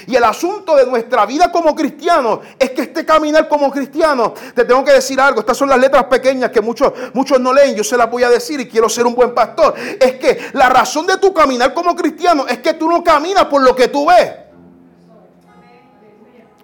Y 0.07 0.14
el 0.14 0.25
asunto 0.25 0.77
de 0.77 0.87
nuestra 0.87 1.25
vida 1.25 1.51
como 1.51 1.75
cristianos 1.75 2.40
es 2.59 2.70
que 2.70 2.83
este 2.83 3.05
caminar 3.05 3.49
como 3.49 3.70
cristiano, 3.70 4.35
te 4.55 4.64
tengo 4.64 4.85
que 4.85 4.92
decir 4.92 5.20
algo, 5.20 5.40
estas 5.40 5.57
son 5.57 5.68
las 5.68 5.79
letras 5.79 6.05
pequeñas 6.05 6.51
que 6.51 6.61
muchos, 6.61 6.92
muchos 7.14 7.40
no 7.40 7.53
leen, 7.53 7.75
yo 7.75 7.85
se 7.85 7.96
las 7.96 8.11
voy 8.11 8.22
a 8.22 8.29
decir 8.29 8.61
y 8.61 8.68
quiero 8.68 8.88
ser 8.88 9.07
un 9.07 9.14
buen 9.14 9.33
pastor. 9.33 9.75
Es 9.99 10.14
que 10.14 10.51
la 10.53 10.68
razón 10.68 11.07
de 11.07 11.16
tu 11.16 11.33
caminar 11.33 11.72
como 11.72 11.96
cristiano 11.96 12.46
es 12.46 12.59
que 12.59 12.75
tú 12.75 12.88
no 12.88 13.03
caminas 13.03 13.46
por 13.46 13.62
lo 13.62 13.75
que 13.75 13.88
tú 13.88 14.07
ves. 14.07 14.45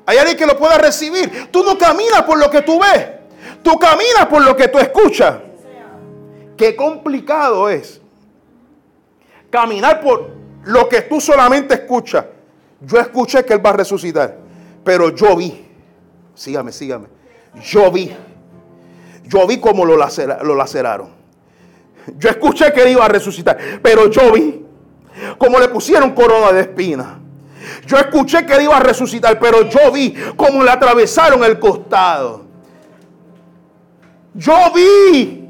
Hay 0.07 0.19
alguien 0.19 0.37
que 0.37 0.47
lo 0.47 0.59
pueda 0.59 0.79
recibir. 0.79 1.49
Tú 1.51 1.63
no 1.65 1.79
caminas 1.79 2.23
por 2.23 2.39
lo 2.39 2.51
que 2.51 2.63
tú 2.63 2.81
ves. 2.81 3.09
Tú 3.63 3.79
caminas 3.79 4.27
por 4.29 4.45
lo 4.45 4.57
que 4.57 4.69
tú 4.69 4.79
escuchas. 4.79 5.37
Qué 6.57 6.77
complicado 6.77 7.69
es 7.69 8.01
caminar 9.51 10.01
por 10.01 10.31
lo 10.65 10.89
que 10.89 11.03
tú 11.03 11.21
solamente 11.21 11.75
escuchas. 11.75 12.25
Yo 12.81 12.99
escuché 12.99 13.45
que 13.45 13.55
Él 13.55 13.65
va 13.65 13.71
a 13.71 13.75
resucitar, 13.75 14.37
pero 14.83 15.15
yo 15.15 15.37
vi, 15.37 15.65
sígame, 16.35 16.73
sígame, 16.73 17.07
yo 17.63 17.91
vi, 17.93 18.13
yo 19.25 19.47
vi 19.47 19.59
cómo 19.61 19.85
lo, 19.85 19.97
lo 19.97 20.55
laceraron. 20.57 21.11
Yo 22.19 22.31
escuché 22.31 22.73
que 22.73 22.83
Él 22.83 22.89
iba 22.91 23.05
a 23.05 23.09
resucitar, 23.09 23.57
pero 23.81 24.11
yo 24.11 24.33
vi 24.33 24.65
cómo 25.39 25.61
le 25.61 25.69
pusieron 25.69 26.13
corona 26.13 26.51
de 26.53 26.63
espina. 26.63 27.22
Yo 27.87 27.97
escuché 27.97 28.45
que 28.47 28.55
Él 28.55 28.63
iba 28.63 28.77
a 28.77 28.81
resucitar, 28.81 29.39
pero 29.39 29.69
yo 29.69 29.91
vi 29.93 30.15
cómo 30.37 30.63
le 30.63 30.71
atravesaron 30.71 31.43
el 31.45 31.59
costado. 31.59 32.45
Yo 34.35 34.55
vi 34.75 35.49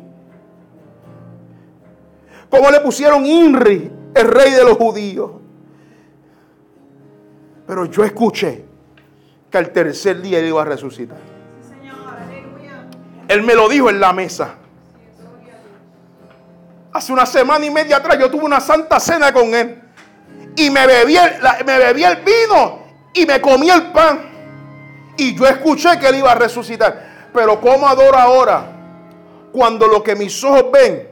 cómo 2.51 2.71
le 2.71 2.81
pusieron 2.81 3.25
Inri, 3.25 3.91
el 4.15 4.29
rey 4.29 4.51
de 4.51 4.65
los 4.65 4.77
judíos. 4.77 5.31
Pero 7.67 7.87
yo 7.87 8.05
escuché 8.05 8.65
que 9.51 9.59
al 9.59 9.71
tercer 9.71 10.21
día 10.21 10.39
él 10.39 10.47
iba 10.47 10.63
a 10.63 10.65
resucitar. 10.65 11.19
Él 13.29 13.43
me 13.43 13.55
lo 13.55 13.69
dijo 13.69 13.89
en 13.89 14.01
la 14.01 14.13
mesa. 14.13 14.57
Hace 16.93 17.13
una 17.13 17.25
semana 17.25 17.65
y 17.65 17.71
media 17.71 17.97
atrás 17.97 18.19
yo 18.19 18.31
tuve 18.31 18.45
una 18.45 18.61
santa 18.61 19.01
cena 19.01 19.33
con 19.33 19.55
él. 19.55 19.82
Y 20.57 20.71
me 20.71 20.87
bebí 20.87 21.17
el, 21.17 21.65
me 21.65 21.77
el 21.77 22.17
vino 22.17 22.83
y 23.13 23.27
me 23.27 23.41
comí 23.41 23.71
el 23.71 23.91
pan. 23.93 24.31
Y 25.17 25.35
yo 25.35 25.47
escuché 25.47 25.99
que 25.99 26.09
él 26.09 26.17
iba 26.17 26.33
a 26.33 26.35
resucitar. 26.35 27.31
Pero 27.33 27.61
¿cómo 27.61 27.89
adoro 27.89 28.19
ahora? 28.19 28.67
Cuando 29.53 29.87
lo 29.87 30.03
que 30.03 30.15
mis 30.15 30.43
ojos 30.45 30.67
ven 30.73 31.09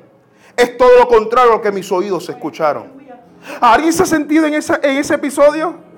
es 0.57 0.77
todo 0.77 0.99
lo 0.99 1.09
contrario 1.09 1.53
a 1.53 1.57
lo 1.57 1.63
que 1.63 1.73
mis 1.73 1.91
oídos 1.91 2.29
escucharon. 2.29 3.01
¿Alguien 3.61 3.93
se 3.93 4.03
ha 4.03 4.07
sentido 4.07 4.47
en, 4.47 4.55
en 4.55 4.97
ese 4.97 5.15
episodio? 5.15 5.91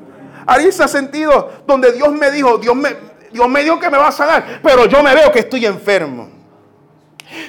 Ahí 0.47 0.67
ese 0.67 0.87
sentido 0.89 1.51
donde 1.67 1.93
Dios 1.93 2.11
me 2.13 2.31
dijo, 2.31 2.59
Dios 2.59 2.75
me, 2.75 2.91
Dios 3.33 3.49
me 3.49 3.63
dijo 3.63 3.79
que 3.79 3.91
me 3.91 3.99
va 3.99 4.09
a 4.09 4.13
sanar, 4.13 4.61
pero 4.63 4.87
yo 4.87 5.03
me 5.03 5.15
veo 5.15 5.31
que 5.31 5.41
estoy 5.41 5.67
enfermo. 5.67 6.29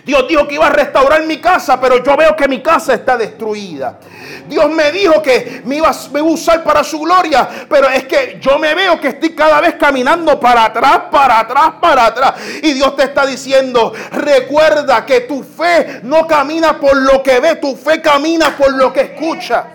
Dios 0.06 0.28
dijo 0.28 0.48
que 0.48 0.56
iba 0.56 0.68
a 0.68 0.72
restaurar 0.72 1.24
mi 1.24 1.38
casa, 1.38 1.80
pero 1.80 2.04
yo 2.04 2.16
veo 2.18 2.36
que 2.36 2.48
mi 2.48 2.62
casa 2.62 2.94
está 2.94 3.18
destruida. 3.18 4.00
Dios 4.48 4.70
me 4.70 4.92
dijo 4.92 5.22
que 5.22 5.62
me 5.66 5.78
iba, 5.78 5.92
me 6.12 6.20
a 6.20 6.24
usar 6.24 6.64
para 6.64 6.84
su 6.84 7.00
gloria, 7.00 7.48
pero 7.70 7.90
es 7.90 8.06
que 8.06 8.38
yo 8.42 8.60
me 8.60 8.74
veo 8.76 9.00
que 9.00 9.10
estoy 9.10 9.32
cada 9.32 9.62
vez 9.62 9.76
caminando 9.76 10.40
para 10.40 10.66
atrás, 10.66 11.04
para 11.12 11.40
atrás, 11.40 11.74
para 11.82 12.06
atrás. 12.08 12.34
Y 12.62 12.74
Dios 12.74 12.96
te 12.96 13.04
está 13.04 13.26
diciendo, 13.26 13.94
recuerda 14.12 15.06
que 15.06 15.22
tu 15.22 15.44
fe 15.44 16.02
no 16.04 16.28
camina 16.28 16.80
por 16.80 16.96
lo 16.96 17.24
que 17.24 17.40
ve, 17.40 17.56
tu 17.56 17.76
fe 17.76 18.02
camina 18.02 18.56
por 18.58 18.74
lo 18.74 18.92
que 18.92 19.02
escucha. 19.02 19.66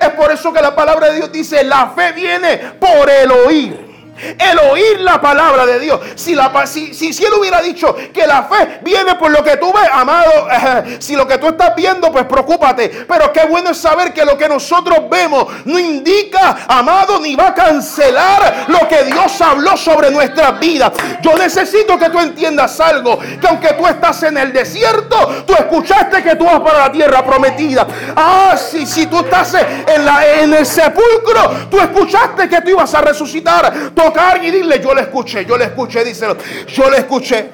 Es 0.00 0.10
por 0.10 0.30
eso 0.32 0.52
que 0.52 0.60
la 0.60 0.74
palabra 0.74 1.08
de 1.08 1.16
Dios 1.16 1.32
dice, 1.32 1.62
la 1.64 1.88
fe 1.88 2.12
viene 2.12 2.58
por 2.80 3.08
el 3.08 3.30
oír. 3.30 3.93
El 4.16 4.58
oír 4.70 5.00
la 5.00 5.20
palabra 5.20 5.66
de 5.66 5.78
Dios. 5.78 6.00
Si, 6.14 6.34
la, 6.34 6.66
si, 6.66 6.94
si, 6.94 7.24
él 7.24 7.32
hubiera 7.38 7.60
dicho 7.60 7.94
que 8.12 8.26
la 8.26 8.44
fe 8.44 8.80
viene 8.82 9.14
por 9.16 9.30
lo 9.30 9.42
que 9.42 9.56
tú 9.56 9.72
ves, 9.72 9.88
amado, 9.92 10.48
eh, 10.50 10.96
si 11.00 11.16
lo 11.16 11.26
que 11.26 11.38
tú 11.38 11.48
estás 11.48 11.74
viendo, 11.74 12.10
pues 12.12 12.24
preocúpate. 12.24 13.04
Pero 13.08 13.32
qué 13.32 13.46
bueno 13.46 13.70
es 13.70 13.78
saber 13.78 14.12
que 14.12 14.24
lo 14.24 14.36
que 14.36 14.48
nosotros 14.48 15.08
vemos 15.10 15.46
no 15.64 15.78
indica, 15.78 16.66
amado, 16.68 17.20
ni 17.20 17.34
va 17.34 17.48
a 17.48 17.54
cancelar 17.54 18.66
lo 18.68 18.88
que 18.88 19.04
Dios 19.04 19.40
habló 19.40 19.76
sobre 19.76 20.10
nuestras 20.10 20.58
vidas. 20.58 20.92
Yo 21.22 21.36
necesito 21.36 21.98
que 21.98 22.10
tú 22.10 22.20
entiendas 22.20 22.78
algo, 22.80 23.18
que 23.18 23.46
aunque 23.46 23.74
tú 23.74 23.86
estás 23.86 24.22
en 24.22 24.38
el 24.38 24.52
desierto, 24.52 25.44
tú 25.46 25.54
escuchaste 25.54 26.22
que 26.22 26.36
tú 26.36 26.44
vas 26.44 26.60
para 26.60 26.80
la 26.80 26.92
tierra 26.92 27.24
prometida. 27.24 27.86
Ah, 28.16 28.56
si, 28.56 28.86
si 28.86 29.06
tú 29.06 29.20
estás 29.20 29.54
en, 29.54 30.04
la, 30.04 30.26
en 30.26 30.54
el 30.54 30.66
sepulcro, 30.66 31.68
tú 31.70 31.78
escuchaste 31.78 32.48
que 32.48 32.60
tú 32.60 32.70
ibas 32.70 32.94
a 32.94 33.00
resucitar 33.00 33.94
tocar 34.04 34.44
y 34.44 34.50
dile, 34.50 34.80
yo 34.80 34.94
le 34.94 35.02
escuché, 35.02 35.44
yo 35.44 35.56
le 35.56 35.64
escuché, 35.64 36.04
díselo, 36.04 36.36
yo 36.66 36.90
le 36.90 36.98
escuché. 36.98 37.50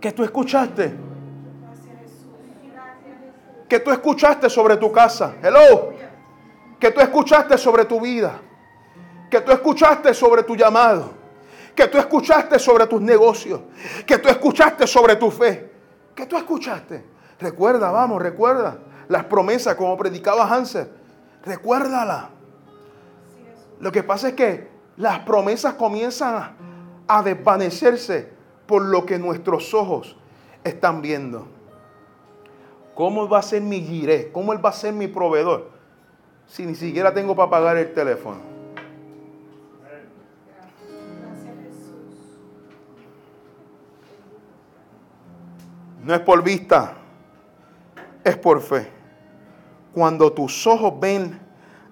¿Qué 0.00 0.12
tú 0.12 0.24
escuchaste? 0.24 0.94
¿Qué 3.68 3.80
tú 3.80 3.90
escuchaste 3.90 4.50
sobre 4.50 4.76
tu 4.76 4.90
casa? 4.90 5.34
Hello. 5.42 5.92
¿Qué 6.78 6.90
tú 6.90 7.00
escuchaste 7.00 7.58
sobre 7.58 7.84
tu 7.84 8.00
vida? 8.00 8.40
¿Qué 9.30 9.40
tú 9.40 9.52
escuchaste 9.52 10.14
sobre 10.14 10.42
tu 10.42 10.56
llamado? 10.56 11.12
¿Qué 11.74 11.86
tú 11.86 11.98
escuchaste 11.98 12.58
sobre 12.58 12.86
tus 12.86 13.00
negocios? 13.00 13.60
¿Qué 14.06 14.18
tú 14.18 14.28
escuchaste 14.28 14.86
sobre 14.86 15.16
tu 15.16 15.30
fe? 15.30 15.70
¿Qué 16.14 16.26
tú 16.26 16.36
escuchaste? 16.36 17.04
Recuerda, 17.38 17.90
vamos, 17.90 18.20
recuerda 18.20 18.78
las 19.08 19.24
promesas 19.24 19.74
como 19.76 19.96
predicaba 19.96 20.44
Hanser. 20.44 20.90
Recuérdala. 21.44 22.30
Lo 23.78 23.92
que 23.92 24.02
pasa 24.02 24.28
es 24.28 24.34
que 24.34 24.79
las 25.00 25.20
promesas 25.20 25.74
comienzan 25.74 26.54
a, 27.08 27.22
desvanecerse 27.22 28.30
por 28.66 28.82
lo 28.82 29.06
que 29.06 29.18
nuestros 29.18 29.72
ojos 29.72 30.14
están 30.62 31.00
viendo. 31.00 31.48
¿Cómo 32.94 33.26
va 33.26 33.38
a 33.38 33.42
ser 33.42 33.62
mi 33.62 33.80
giré? 33.80 34.30
¿Cómo 34.30 34.52
él 34.52 34.64
va 34.64 34.68
a 34.68 34.74
ser 34.74 34.92
mi 34.92 35.08
proveedor? 35.08 35.70
Si 36.46 36.66
ni 36.66 36.74
siquiera 36.74 37.14
tengo 37.14 37.34
para 37.34 37.48
pagar 37.48 37.78
el 37.78 37.94
teléfono. 37.94 38.40
No 46.04 46.14
es 46.14 46.20
por 46.20 46.42
vista, 46.42 46.92
es 48.22 48.36
por 48.36 48.60
fe. 48.60 48.86
Cuando 49.94 50.30
tus 50.30 50.66
ojos 50.66 51.00
ven 51.00 51.40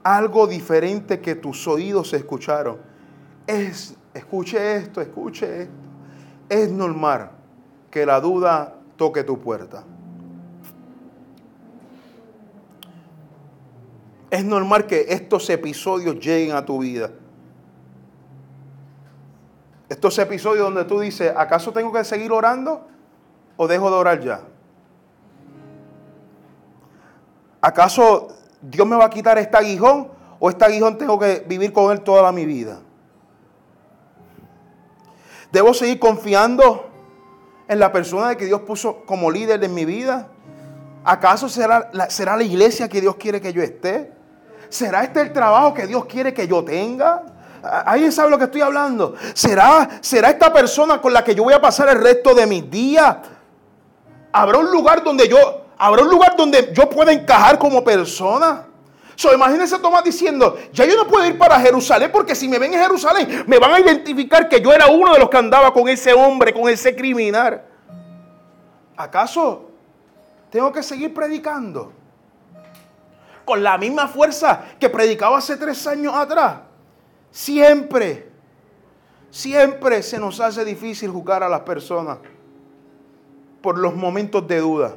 algo 0.03 0.47
diferente 0.47 1.21
que 1.21 1.35
tus 1.35 1.67
oídos 1.67 2.13
escucharon, 2.13 2.88
es, 3.49 3.97
escuche 4.15 4.77
esto, 4.77 5.01
escuche 5.01 5.63
esto. 5.63 5.75
Es 6.49 6.71
normal 6.71 7.31
que 7.91 8.07
la 8.07 8.21
duda 8.21 8.75
toque 8.97 9.25
tu 9.25 9.41
puerta. 9.41 9.85
Es 14.31 14.45
normal 14.45 14.87
que 14.87 15.07
estos 15.09 15.49
episodios 15.49 16.19
lleguen 16.21 16.55
a 16.55 16.65
tu 16.65 16.79
vida. 16.79 17.11
Estos 19.89 20.19
episodios 20.19 20.65
donde 20.65 20.85
tú 20.85 21.01
dices, 21.01 21.33
¿acaso 21.35 21.73
tengo 21.73 21.91
que 21.91 22.05
seguir 22.05 22.31
orando 22.31 22.87
o 23.57 23.67
dejo 23.67 23.91
de 23.91 23.97
orar 23.97 24.21
ya? 24.21 24.43
¿Acaso 27.63 28.29
Dios 28.61 28.87
me 28.87 28.97
va 28.97 29.07
a 29.07 29.11
quitar 29.11 29.39
este 29.39 29.57
aguijón 29.57 30.09
o 30.39 30.51
este 30.51 30.67
aguijón 30.67 30.99
tengo 30.99 31.19
que 31.19 31.43
vivir 31.49 31.73
con 31.73 31.91
él 31.91 32.03
toda 32.03 32.31
mi 32.31 32.45
vida? 32.45 32.81
¿Debo 35.53 35.73
seguir 35.73 35.99
confiando 35.99 36.89
en 37.67 37.79
la 37.79 37.91
persona 37.91 38.37
que 38.37 38.45
Dios 38.45 38.61
puso 38.63 39.03
como 39.07 39.31
líder 39.31 39.61
de 39.61 39.69
mi 39.69 39.85
vida? 39.85 40.29
¿Acaso 41.05 41.49
será 41.49 41.89
la, 41.93 42.11
será 42.11 42.37
la 42.37 42.43
iglesia 42.43 42.89
que 42.89 43.01
Dios 43.01 43.17
quiere 43.17 43.41
que 43.41 43.53
yo 43.53 43.63
esté? 43.63 44.13
¿Será 44.69 45.05
este 45.05 45.23
el 45.23 45.33
trabajo 45.33 45.73
que 45.73 45.87
Dios 45.87 46.05
quiere 46.05 46.35
que 46.35 46.47
yo 46.47 46.63
tenga? 46.63 47.23
¿Alguien 47.63 48.13
sabe 48.13 48.31
lo 48.31 48.39
que 48.39 48.45
estoy 48.45 48.61
hablando? 48.61 49.15
¿Será, 49.35 49.89
¿Será 50.01 50.31
esta 50.31 50.53
persona 50.53 51.01
con 51.01 51.13
la 51.13 51.25
que 51.25 51.35
yo 51.35 51.45
voy 51.45 51.55
a 51.55 51.61
pasar 51.61 51.89
el 51.89 52.01
resto 52.01 52.35
de 52.35 52.47
mis 52.47 52.71
días? 52.71 53.17
¿Habrá 54.33 54.59
un 54.59 54.71
lugar 54.71 55.03
donde 55.03 55.29
yo, 55.29 55.65
habrá 55.79 56.03
un 56.03 56.11
lugar 56.11 56.37
donde 56.37 56.73
yo 56.75 56.89
pueda 56.91 57.13
encajar 57.13 57.59
como 57.59 57.83
persona? 57.83 58.67
So, 59.19 59.35
imagínense 59.35 59.77
Tomás 59.81 60.05
diciendo, 60.05 60.57
ya 60.73 60.85
yo 60.85 60.95
no 60.95 61.09
puedo 61.09 61.27
ir 61.27 61.37
para 61.37 61.59
Jerusalén 61.59 62.09
porque 62.13 62.37
si 62.37 62.49
me 62.49 62.57
ven 62.57 62.73
en 62.73 62.79
Jerusalén 62.79 63.43
me 63.49 63.59
van 63.59 63.73
a 63.73 63.81
identificar 63.81 64.49
que 64.49 64.61
yo 64.61 64.73
era 64.73 64.87
uno 64.87 65.13
de 65.13 65.19
los 65.19 65.29
que 65.29 65.37
andaba 65.37 65.73
con 65.73 65.89
ese 65.89 66.13
hombre, 66.13 66.53
con 66.53 66.69
ese 66.69 66.95
criminal. 66.95 67.65
¿Acaso 68.97 69.71
tengo 70.51 70.71
que 70.71 70.85
seguir 70.85 71.13
predicando? 71.13 71.93
Con 73.45 73.61
la 73.61 73.77
misma 73.77 74.07
fuerza 74.07 74.67
que 74.79 74.89
predicaba 74.89 75.39
hace 75.39 75.57
tres 75.57 75.85
años 75.89 76.15
atrás. 76.15 76.61
Siempre, 77.33 78.31
siempre 79.33 80.01
se 80.05 80.21
nos 80.21 80.39
hace 80.39 80.65
difícil 80.65 81.11
juzgar 81.11 81.43
a 81.43 81.49
las 81.49 81.63
personas 81.63 82.19
por 83.63 83.79
los 83.79 83.97
momentos 83.97 84.47
de 84.47 84.61
duda, 84.61 84.95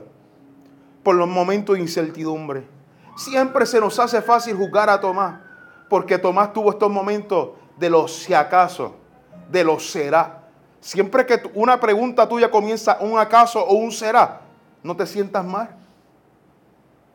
por 1.02 1.16
los 1.16 1.28
momentos 1.28 1.76
de 1.76 1.82
incertidumbre. 1.82 2.81
Siempre 3.22 3.68
se 3.68 3.80
nos 3.80 4.00
hace 4.00 4.20
fácil 4.20 4.56
juzgar 4.58 4.90
a 4.90 5.00
Tomás, 5.00 5.40
porque 5.88 6.18
Tomás 6.18 6.52
tuvo 6.54 6.72
estos 6.72 6.90
momentos 6.90 7.52
de 7.78 7.88
los 7.88 8.12
si 8.16 8.34
acaso, 8.34 8.96
de 9.52 9.64
los 9.64 9.92
será. 9.92 10.42
Siempre 10.80 11.24
que 11.28 11.40
una 11.54 11.80
pregunta 11.80 12.28
tuya 12.28 12.50
comienza 12.50 12.98
un 13.00 13.20
acaso 13.20 13.64
o 13.64 13.76
un 13.76 13.92
será, 13.92 14.42
no 14.82 14.96
te 14.96 15.06
sientas 15.06 15.46
mal. 15.46 15.70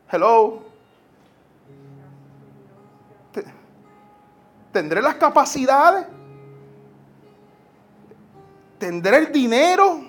Hello. 0.09 0.63
¿Tendré 4.71 5.01
las 5.01 5.15
capacidades? 5.15 6.07
¿Tendré 8.79 9.17
el 9.17 9.31
dinero? 9.33 9.99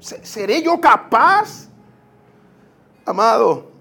¿Seré 0.00 0.62
yo 0.62 0.80
capaz? 0.80 1.68
Amado, 3.04 3.73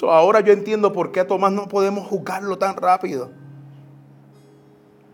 ahora 0.00 0.40
yo 0.40 0.52
entiendo 0.52 0.92
por 0.92 1.12
qué 1.12 1.20
a 1.20 1.26
Tomás 1.26 1.52
no 1.52 1.68
podemos 1.68 2.06
juzgarlo 2.06 2.56
tan 2.58 2.76
rápido. 2.76 3.30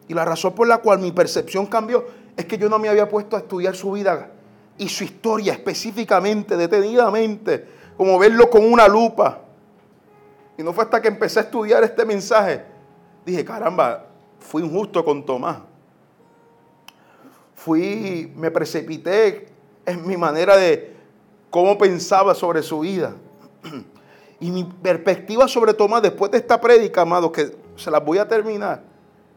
Y 0.06 0.14
la 0.14 0.24
razón 0.24 0.54
por 0.54 0.66
la 0.66 0.78
cual 0.78 1.00
mi 1.00 1.12
percepción 1.12 1.66
cambió 1.66 2.06
es 2.36 2.46
que 2.46 2.56
yo 2.56 2.68
no 2.68 2.78
me 2.78 2.88
había 2.88 3.08
puesto 3.08 3.36
a 3.36 3.40
estudiar 3.40 3.74
su 3.74 3.92
vida 3.92 4.30
y 4.78 4.88
su 4.88 5.04
historia 5.04 5.52
específicamente, 5.52 6.56
detenidamente, 6.56 7.66
como 7.96 8.18
verlo 8.18 8.48
con 8.48 8.64
una 8.64 8.86
lupa. 8.86 9.40
Y 10.56 10.62
no 10.62 10.72
fue 10.72 10.84
hasta 10.84 11.02
que 11.02 11.08
empecé 11.08 11.40
a 11.40 11.42
estudiar 11.42 11.82
este 11.84 12.04
mensaje, 12.04 12.64
dije, 13.26 13.44
caramba, 13.44 14.06
fui 14.38 14.62
injusto 14.62 15.04
con 15.04 15.26
Tomás. 15.26 15.58
Fui, 17.54 18.32
me 18.36 18.50
precipité 18.52 19.48
en 19.84 20.06
mi 20.06 20.16
manera 20.16 20.56
de 20.56 20.94
cómo 21.50 21.76
pensaba 21.76 22.34
sobre 22.34 22.62
su 22.62 22.80
vida. 22.80 23.14
Y 24.40 24.50
mi 24.50 24.64
perspectiva 24.64 25.48
sobre 25.48 25.74
Tomás, 25.74 26.02
después 26.02 26.30
de 26.30 26.38
esta 26.38 26.60
prédica, 26.60 27.02
amados, 27.02 27.32
que 27.32 27.56
se 27.76 27.90
las 27.90 28.04
voy 28.04 28.18
a 28.18 28.28
terminar, 28.28 28.82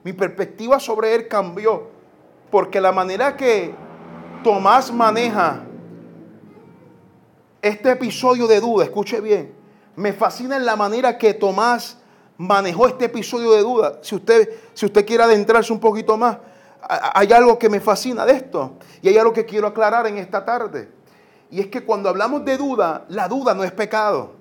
mi 0.03 0.13
perspectiva 0.13 0.79
sobre 0.79 1.15
él 1.15 1.27
cambió. 1.27 1.87
Porque 2.51 2.79
la 2.79 2.91
manera 2.91 3.35
que 3.35 3.73
Tomás 4.43 4.91
maneja 4.91 5.63
este 7.61 7.91
episodio 7.91 8.47
de 8.47 8.59
duda, 8.59 8.83
escuche 8.83 9.21
bien, 9.21 9.53
me 9.95 10.13
fascina 10.13 10.55
en 10.55 10.65
la 10.65 10.75
manera 10.75 11.17
que 11.17 11.33
Tomás 11.33 11.97
manejó 12.37 12.87
este 12.87 13.05
episodio 13.05 13.51
de 13.51 13.61
duda. 13.61 13.99
Si 14.01 14.15
usted, 14.15 14.49
si 14.73 14.85
usted 14.85 15.05
quiere 15.05 15.23
adentrarse 15.23 15.71
un 15.71 15.79
poquito 15.79 16.17
más, 16.17 16.37
hay 16.81 17.31
algo 17.31 17.57
que 17.57 17.69
me 17.69 17.79
fascina 17.79 18.25
de 18.25 18.33
esto 18.33 18.73
y 19.01 19.09
hay 19.09 19.17
algo 19.17 19.31
que 19.31 19.45
quiero 19.45 19.67
aclarar 19.67 20.07
en 20.07 20.17
esta 20.17 20.43
tarde. 20.43 20.89
Y 21.49 21.59
es 21.59 21.67
que 21.67 21.83
cuando 21.83 22.09
hablamos 22.09 22.43
de 22.45 22.57
duda, 22.57 23.05
la 23.09 23.27
duda 23.27 23.53
no 23.53 23.63
es 23.63 23.71
pecado 23.71 24.40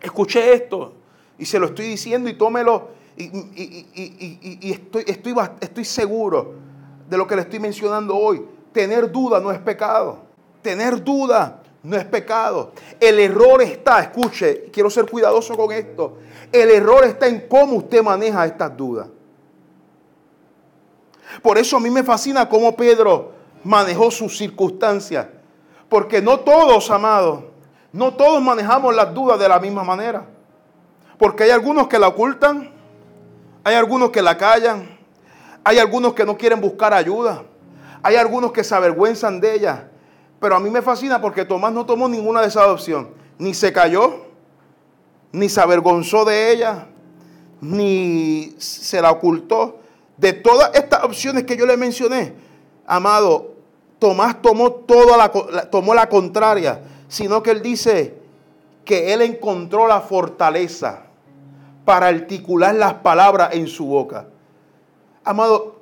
escuché 0.00 0.52
esto 0.52 0.92
y 1.38 1.44
se 1.44 1.58
lo 1.58 1.66
estoy 1.66 1.86
diciendo 1.86 2.28
y 2.28 2.34
tómelo 2.34 2.88
y, 3.16 4.70
estoy, 4.70 5.04
estoy, 5.06 5.34
estoy 5.60 5.84
seguro 5.84 6.54
de 7.08 7.16
lo 7.16 7.26
que 7.26 7.34
le 7.34 7.42
estoy 7.42 7.58
mencionando 7.58 8.16
hoy. 8.16 8.44
Tener 8.72 9.10
duda 9.10 9.40
no 9.40 9.50
es 9.50 9.58
pecado. 9.58 10.20
Tener 10.62 11.02
duda 11.02 11.62
no 11.82 11.96
es 11.96 12.04
pecado. 12.04 12.72
El 13.00 13.18
error 13.18 13.62
está, 13.62 14.00
escuche, 14.00 14.70
quiero 14.72 14.90
ser 14.90 15.06
cuidadoso 15.06 15.56
con 15.56 15.72
esto. 15.72 16.18
El 16.52 16.70
error 16.70 17.04
está 17.04 17.26
en 17.26 17.46
cómo 17.48 17.74
usted 17.74 18.02
maneja 18.02 18.46
estas 18.46 18.76
dudas. 18.76 19.08
Por 21.42 21.58
eso 21.58 21.76
a 21.76 21.80
mí 21.80 21.90
me 21.90 22.02
fascina 22.02 22.48
cómo 22.48 22.74
Pedro 22.76 23.32
manejó 23.64 24.10
sus 24.10 24.36
circunstancias. 24.36 25.26
Porque 25.88 26.20
no 26.20 26.40
todos, 26.40 26.90
amados, 26.90 27.44
no 27.92 28.14
todos 28.14 28.42
manejamos 28.42 28.94
las 28.94 29.14
dudas 29.14 29.38
de 29.38 29.48
la 29.48 29.58
misma 29.58 29.84
manera. 29.84 30.26
Porque 31.18 31.44
hay 31.44 31.50
algunos 31.50 31.88
que 31.88 31.98
la 31.98 32.08
ocultan 32.08 32.70
Hay 33.64 33.74
algunos 33.74 34.10
que 34.10 34.22
la 34.22 34.36
callan. 34.36 34.98
Hay 35.64 35.78
algunos 35.78 36.14
que 36.14 36.24
no 36.24 36.36
quieren 36.36 36.60
buscar 36.60 36.94
ayuda. 36.94 37.42
Hay 38.02 38.16
algunos 38.16 38.52
que 38.52 38.64
se 38.64 38.74
avergüenzan 38.74 39.40
de 39.40 39.54
ella. 39.54 39.90
Pero 40.40 40.56
a 40.56 40.60
mí 40.60 40.70
me 40.70 40.82
fascina 40.82 41.20
porque 41.20 41.44
Tomás 41.44 41.72
no 41.72 41.84
tomó 41.84 42.08
ninguna 42.08 42.40
de 42.40 42.48
esas 42.48 42.68
opciones. 42.68 43.08
Ni 43.38 43.54
se 43.54 43.72
cayó, 43.72 44.26
ni 45.32 45.48
se 45.48 45.60
avergonzó 45.60 46.24
de 46.24 46.52
ella, 46.52 46.86
ni 47.60 48.54
se 48.58 49.02
la 49.02 49.10
ocultó. 49.10 49.80
De 50.16 50.32
todas 50.32 50.70
estas 50.74 51.04
opciones 51.04 51.44
que 51.44 51.56
yo 51.56 51.66
le 51.66 51.76
mencioné, 51.76 52.34
amado, 52.86 53.54
Tomás 53.98 54.40
tomó, 54.40 54.70
toda 54.72 55.16
la, 55.16 55.30
tomó 55.70 55.92
la 55.92 56.08
contraria, 56.08 56.80
sino 57.08 57.42
que 57.42 57.50
él 57.50 57.62
dice 57.62 58.18
que 58.84 59.12
él 59.12 59.22
encontró 59.22 59.88
la 59.88 60.00
fortaleza 60.00 61.02
para 61.84 62.06
articular 62.06 62.74
las 62.74 62.94
palabras 62.94 63.54
en 63.54 63.66
su 63.66 63.86
boca. 63.86 64.26
Amado, 65.24 65.80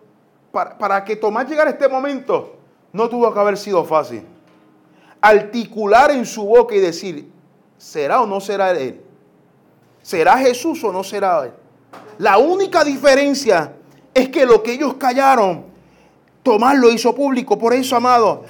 para, 0.52 0.78
para 0.78 1.04
que 1.04 1.16
Tomás 1.16 1.48
llegara 1.48 1.70
a 1.70 1.72
este 1.72 1.88
momento, 1.88 2.56
no 2.92 3.08
tuvo 3.08 3.32
que 3.32 3.38
haber 3.38 3.58
sido 3.58 3.84
fácil. 3.84 4.24
Articular 5.20 6.10
en 6.10 6.24
su 6.24 6.44
boca 6.44 6.74
y 6.74 6.80
decir, 6.80 7.30
¿será 7.76 8.22
o 8.22 8.26
no 8.26 8.40
será 8.40 8.70
él? 8.70 9.02
¿Será 10.02 10.38
Jesús 10.38 10.82
o 10.84 10.92
no 10.92 11.02
será 11.02 11.44
él? 11.44 11.52
La 12.18 12.38
única 12.38 12.84
diferencia 12.84 13.72
es 14.14 14.28
que 14.30 14.46
lo 14.46 14.62
que 14.62 14.72
ellos 14.72 14.94
callaron, 14.94 15.64
Tomás 16.42 16.78
lo 16.78 16.90
hizo 16.90 17.14
público. 17.14 17.58
Por 17.58 17.74
eso, 17.74 17.96
amado, 17.96 18.44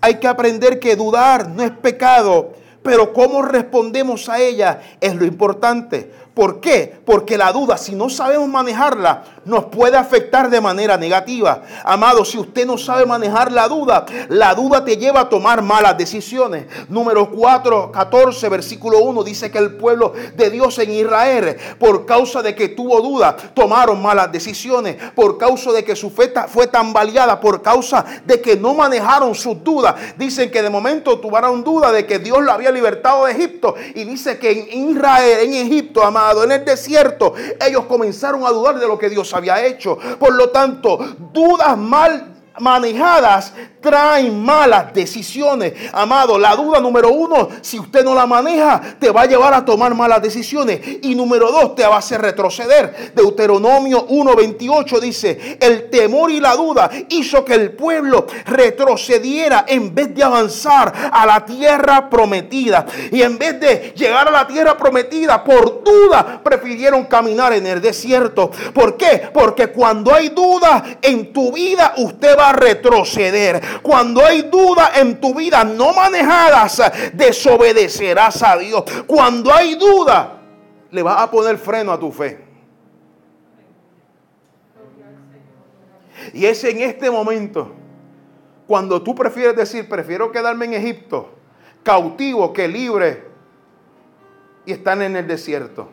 hay 0.00 0.14
que 0.16 0.28
aprender 0.28 0.78
que 0.78 0.96
dudar 0.96 1.48
no 1.48 1.62
es 1.62 1.70
pecado, 1.70 2.54
pero 2.82 3.12
cómo 3.12 3.42
respondemos 3.42 4.28
a 4.28 4.40
ella 4.40 4.80
es 5.00 5.14
lo 5.14 5.24
importante. 5.24 6.10
¿Por 6.38 6.60
qué? 6.60 7.00
Porque 7.04 7.36
la 7.36 7.50
duda, 7.50 7.76
si 7.76 7.96
no 7.96 8.08
sabemos 8.08 8.46
manejarla, 8.46 9.24
nos 9.44 9.64
puede 9.64 9.96
afectar 9.96 10.48
de 10.48 10.60
manera 10.60 10.96
negativa. 10.96 11.62
Amado, 11.82 12.24
si 12.24 12.38
usted 12.38 12.64
no 12.64 12.78
sabe 12.78 13.04
manejar 13.06 13.50
la 13.50 13.66
duda, 13.66 14.06
la 14.28 14.54
duda 14.54 14.84
te 14.84 14.96
lleva 14.96 15.22
a 15.22 15.28
tomar 15.28 15.62
malas 15.62 15.98
decisiones. 15.98 16.66
Número 16.88 17.28
4, 17.28 17.90
14, 17.90 18.48
versículo 18.50 19.00
1 19.00 19.24
dice 19.24 19.50
que 19.50 19.58
el 19.58 19.74
pueblo 19.74 20.12
de 20.36 20.48
Dios 20.50 20.78
en 20.78 20.92
Israel, 20.92 21.56
por 21.76 22.06
causa 22.06 22.40
de 22.40 22.54
que 22.54 22.68
tuvo 22.68 23.00
duda, 23.00 23.36
tomaron 23.52 24.00
malas 24.00 24.30
decisiones. 24.30 24.94
Por 25.16 25.38
causa 25.38 25.72
de 25.72 25.82
que 25.82 25.96
su 25.96 26.08
fe 26.08 26.32
fue 26.46 26.68
tan 26.68 26.92
baleada, 26.92 27.40
por 27.40 27.62
causa 27.62 28.04
de 28.24 28.40
que 28.40 28.54
no 28.54 28.74
manejaron 28.74 29.34
sus 29.34 29.64
dudas. 29.64 29.96
Dicen 30.16 30.52
que 30.52 30.62
de 30.62 30.70
momento 30.70 31.18
tuvieron 31.18 31.64
duda 31.64 31.90
de 31.90 32.06
que 32.06 32.20
Dios 32.20 32.40
lo 32.42 32.52
había 32.52 32.70
libertado 32.70 33.24
de 33.24 33.32
Egipto. 33.32 33.74
Y 33.96 34.04
dice 34.04 34.38
que 34.38 34.68
en 34.70 34.90
Israel, 34.90 35.38
en 35.40 35.54
Egipto, 35.54 36.04
amado, 36.04 36.27
en 36.44 36.52
el 36.52 36.64
desierto, 36.64 37.34
ellos 37.60 37.84
comenzaron 37.84 38.44
a 38.44 38.50
dudar 38.50 38.78
de 38.78 38.86
lo 38.86 38.98
que 38.98 39.08
Dios 39.08 39.32
había 39.34 39.64
hecho. 39.64 39.98
Por 40.18 40.34
lo 40.34 40.50
tanto, 40.50 40.98
dudas 41.32 41.76
mal 41.76 42.34
manejadas 42.60 43.52
traen 43.88 44.44
malas 44.44 44.92
decisiones. 44.92 45.72
Amado, 45.92 46.38
la 46.38 46.54
duda 46.54 46.78
número 46.80 47.10
uno, 47.10 47.48
si 47.62 47.78
usted 47.78 48.04
no 48.04 48.14
la 48.14 48.26
maneja, 48.26 48.80
te 49.00 49.10
va 49.10 49.22
a 49.22 49.26
llevar 49.26 49.54
a 49.54 49.64
tomar 49.64 49.94
malas 49.94 50.20
decisiones. 50.20 50.80
Y 51.02 51.14
número 51.14 51.50
dos, 51.50 51.74
te 51.74 51.86
va 51.86 51.96
a 51.96 51.98
hacer 51.98 52.20
retroceder. 52.20 53.12
Deuteronomio 53.14 54.06
1.28 54.06 55.00
dice, 55.00 55.58
el 55.60 55.88
temor 55.88 56.30
y 56.30 56.38
la 56.40 56.54
duda 56.54 56.90
hizo 57.08 57.44
que 57.44 57.54
el 57.54 57.72
pueblo 57.72 58.26
retrocediera 58.46 59.64
en 59.66 59.94
vez 59.94 60.14
de 60.14 60.22
avanzar 60.22 61.10
a 61.10 61.24
la 61.24 61.44
tierra 61.46 62.10
prometida. 62.10 62.84
Y 63.10 63.22
en 63.22 63.38
vez 63.38 63.58
de 63.58 63.94
llegar 63.96 64.28
a 64.28 64.30
la 64.30 64.46
tierra 64.46 64.76
prometida, 64.76 65.42
por 65.42 65.82
duda, 65.82 66.42
prefirieron 66.44 67.04
caminar 67.04 67.54
en 67.54 67.66
el 67.66 67.80
desierto. 67.80 68.50
¿Por 68.74 68.98
qué? 68.98 69.30
Porque 69.32 69.68
cuando 69.68 70.14
hay 70.14 70.28
duda 70.28 70.98
en 71.00 71.32
tu 71.32 71.52
vida, 71.52 71.94
usted 71.96 72.36
va 72.38 72.50
a 72.50 72.52
retroceder. 72.52 73.62
Cuando 73.82 74.24
hay 74.24 74.42
duda 74.42 74.92
en 74.96 75.20
tu 75.20 75.34
vida 75.34 75.64
no 75.64 75.92
manejadas, 75.92 76.82
desobedecerás 77.12 78.42
a 78.42 78.56
Dios. 78.56 78.84
Cuando 79.06 79.52
hay 79.52 79.74
duda, 79.74 80.40
le 80.90 81.02
vas 81.02 81.20
a 81.20 81.30
poner 81.30 81.58
freno 81.58 81.92
a 81.92 81.98
tu 81.98 82.10
fe. 82.12 82.46
Y 86.32 86.44
es 86.44 86.62
en 86.64 86.80
este 86.80 87.10
momento 87.10 87.74
cuando 88.68 89.02
tú 89.02 89.14
prefieres 89.14 89.56
decir, 89.56 89.88
prefiero 89.88 90.30
quedarme 90.30 90.66
en 90.66 90.74
Egipto, 90.74 91.30
cautivo 91.82 92.52
que 92.52 92.68
libre, 92.68 93.24
y 94.66 94.72
están 94.72 95.00
en 95.00 95.16
el 95.16 95.26
desierto. 95.26 95.88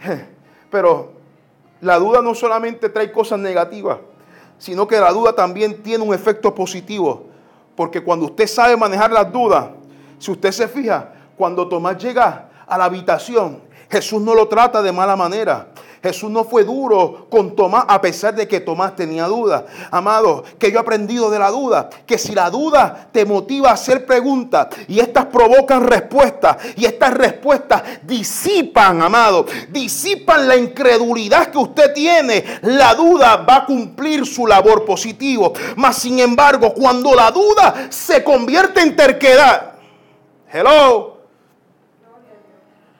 Pero 0.72 1.12
la 1.80 2.00
duda 2.00 2.20
no 2.20 2.34
solamente 2.34 2.88
trae 2.88 3.12
cosas 3.12 3.38
negativas, 3.38 3.98
sino 4.60 4.86
que 4.86 5.00
la 5.00 5.10
duda 5.10 5.32
también 5.32 5.82
tiene 5.82 6.04
un 6.04 6.14
efecto 6.14 6.54
positivo. 6.54 7.24
Porque 7.74 8.04
cuando 8.04 8.26
usted 8.26 8.46
sabe 8.46 8.76
manejar 8.76 9.10
las 9.10 9.32
dudas, 9.32 9.70
si 10.18 10.30
usted 10.30 10.52
se 10.52 10.68
fija, 10.68 11.14
cuando 11.36 11.66
Tomás 11.66 11.96
llega 11.96 12.50
a 12.66 12.76
la 12.76 12.84
habitación, 12.84 13.62
Jesús 13.90 14.20
no 14.20 14.34
lo 14.34 14.46
trata 14.48 14.82
de 14.82 14.92
mala 14.92 15.16
manera. 15.16 15.68
Jesús 16.02 16.30
no 16.30 16.44
fue 16.44 16.64
duro 16.64 17.26
con 17.28 17.54
Tomás 17.54 17.84
a 17.86 18.00
pesar 18.00 18.34
de 18.34 18.48
que 18.48 18.60
Tomás 18.60 18.96
tenía 18.96 19.26
dudas. 19.26 19.64
Amado, 19.90 20.44
que 20.58 20.70
yo 20.70 20.78
he 20.78 20.80
aprendido 20.80 21.30
de 21.30 21.38
la 21.38 21.50
duda, 21.50 21.90
que 22.06 22.16
si 22.16 22.34
la 22.34 22.48
duda 22.48 23.08
te 23.12 23.26
motiva 23.26 23.70
a 23.70 23.74
hacer 23.74 24.06
preguntas 24.06 24.68
y 24.88 24.98
estas 24.98 25.26
provocan 25.26 25.86
respuestas 25.86 26.56
y 26.76 26.86
estas 26.86 27.12
respuestas 27.12 27.82
disipan, 28.02 29.02
amado, 29.02 29.44
disipan 29.68 30.48
la 30.48 30.56
incredulidad 30.56 31.50
que 31.50 31.58
usted 31.58 31.92
tiene, 31.92 32.44
la 32.62 32.94
duda 32.94 33.36
va 33.36 33.56
a 33.56 33.66
cumplir 33.66 34.24
su 34.24 34.46
labor 34.46 34.86
positivo. 34.86 35.52
Mas 35.76 35.96
sin 35.96 36.18
embargo, 36.18 36.72
cuando 36.72 37.14
la 37.14 37.30
duda 37.30 37.88
se 37.90 38.24
convierte 38.24 38.80
en 38.80 38.96
terquedad, 38.96 39.72
hello, 40.50 41.18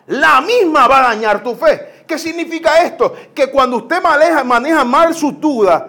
la 0.07 0.41
misma 0.43 0.87
va 0.87 0.99
a 0.99 1.15
dañar 1.15 1.43
tu 1.43 1.55
fe. 1.55 1.90
¿Qué 2.11 2.19
significa 2.19 2.83
esto? 2.83 3.15
Que 3.33 3.47
cuando 3.53 3.77
usted 3.77 4.03
maneja, 4.03 4.43
maneja 4.43 4.85
mal 4.85 5.15
sus 5.15 5.41
dudas, 5.41 5.85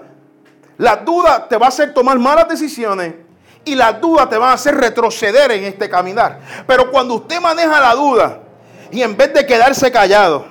las 0.77 1.03
dudas 1.03 1.49
te 1.49 1.57
va 1.57 1.65
a 1.65 1.69
hacer 1.69 1.95
tomar 1.95 2.19
malas 2.19 2.47
decisiones 2.47 3.15
y 3.65 3.73
las 3.73 3.99
dudas 3.99 4.29
te 4.29 4.37
van 4.37 4.51
a 4.51 4.53
hacer 4.53 4.75
retroceder 4.77 5.51
en 5.51 5.63
este 5.63 5.89
caminar. 5.89 6.39
Pero 6.67 6.91
cuando 6.91 7.15
usted 7.15 7.41
maneja 7.41 7.79
la 7.79 7.95
duda 7.95 8.39
y 8.91 9.01
en 9.01 9.17
vez 9.17 9.33
de 9.33 9.47
quedarse 9.47 9.91
callado, 9.91 10.45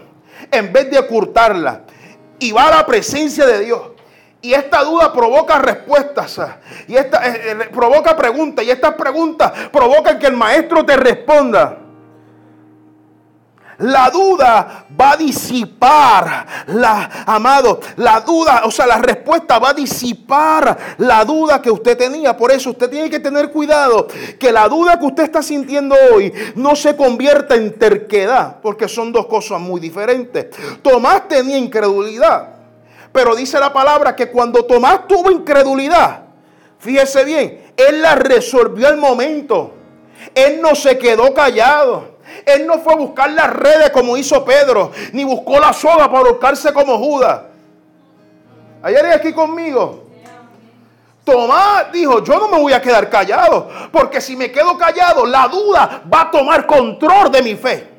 en 0.50 0.72
vez 0.72 0.90
de 0.90 0.98
ocultarla 0.98 1.82
y 2.40 2.50
va 2.50 2.66
a 2.66 2.78
la 2.78 2.84
presencia 2.84 3.46
de 3.46 3.60
Dios, 3.60 3.80
y 4.42 4.52
esta 4.54 4.82
duda 4.82 5.12
provoca 5.12 5.58
respuestas. 5.58 6.40
Y 6.88 6.96
esta 6.96 7.28
eh, 7.28 7.52
eh, 7.52 7.54
provoca 7.72 8.16
preguntas. 8.16 8.64
Y 8.64 8.70
estas 8.70 8.94
preguntas 8.94 9.52
provocan 9.70 10.18
que 10.18 10.26
el 10.26 10.36
maestro 10.36 10.84
te 10.84 10.96
responda. 10.96 11.78
La 13.80 14.10
duda 14.10 14.86
va 14.98 15.12
a 15.12 15.16
disipar, 15.16 16.46
la, 16.68 17.24
amado, 17.26 17.80
la 17.96 18.20
duda, 18.20 18.62
o 18.64 18.70
sea, 18.70 18.86
la 18.86 18.98
respuesta 18.98 19.58
va 19.58 19.70
a 19.70 19.74
disipar 19.74 20.96
la 20.98 21.24
duda 21.24 21.62
que 21.62 21.70
usted 21.70 21.96
tenía. 21.96 22.36
Por 22.36 22.52
eso 22.52 22.70
usted 22.70 22.90
tiene 22.90 23.08
que 23.08 23.20
tener 23.20 23.50
cuidado 23.50 24.06
que 24.38 24.52
la 24.52 24.68
duda 24.68 24.98
que 24.98 25.06
usted 25.06 25.24
está 25.24 25.42
sintiendo 25.42 25.96
hoy 26.12 26.32
no 26.56 26.76
se 26.76 26.94
convierta 26.94 27.54
en 27.54 27.78
terquedad, 27.78 28.60
porque 28.60 28.86
son 28.86 29.12
dos 29.12 29.26
cosas 29.26 29.60
muy 29.60 29.80
diferentes. 29.80 30.48
Tomás 30.82 31.26
tenía 31.28 31.56
incredulidad, 31.56 32.48
pero 33.12 33.34
dice 33.34 33.58
la 33.58 33.72
palabra 33.72 34.14
que 34.14 34.30
cuando 34.30 34.64
Tomás 34.64 35.08
tuvo 35.08 35.30
incredulidad, 35.30 36.24
fíjese 36.78 37.24
bien, 37.24 37.72
él 37.76 38.02
la 38.02 38.14
resolvió 38.14 38.88
al 38.88 38.98
momento. 38.98 39.74
Él 40.34 40.60
no 40.60 40.74
se 40.74 40.98
quedó 40.98 41.32
callado. 41.32 42.09
Él 42.46 42.66
no 42.66 42.78
fue 42.78 42.94
a 42.94 42.96
buscar 42.96 43.30
las 43.30 43.50
redes 43.50 43.90
como 43.90 44.16
hizo 44.16 44.44
Pedro, 44.44 44.92
ni 45.12 45.24
buscó 45.24 45.58
la 45.58 45.72
soga 45.72 46.10
para 46.10 46.30
buscarse 46.30 46.72
como 46.72 46.98
Judas. 46.98 47.42
¿Hay 48.82 48.94
alguien 48.94 49.14
aquí 49.14 49.32
conmigo? 49.32 50.04
Tomás 51.24 51.92
dijo, 51.92 52.24
yo 52.24 52.38
no 52.38 52.48
me 52.48 52.58
voy 52.58 52.72
a 52.72 52.80
quedar 52.80 53.08
callado, 53.10 53.68
porque 53.92 54.20
si 54.20 54.36
me 54.36 54.50
quedo 54.50 54.76
callado, 54.76 55.26
la 55.26 55.48
duda 55.48 56.02
va 56.12 56.22
a 56.22 56.30
tomar 56.30 56.66
control 56.66 57.30
de 57.30 57.42
mi 57.42 57.54
fe. 57.56 57.90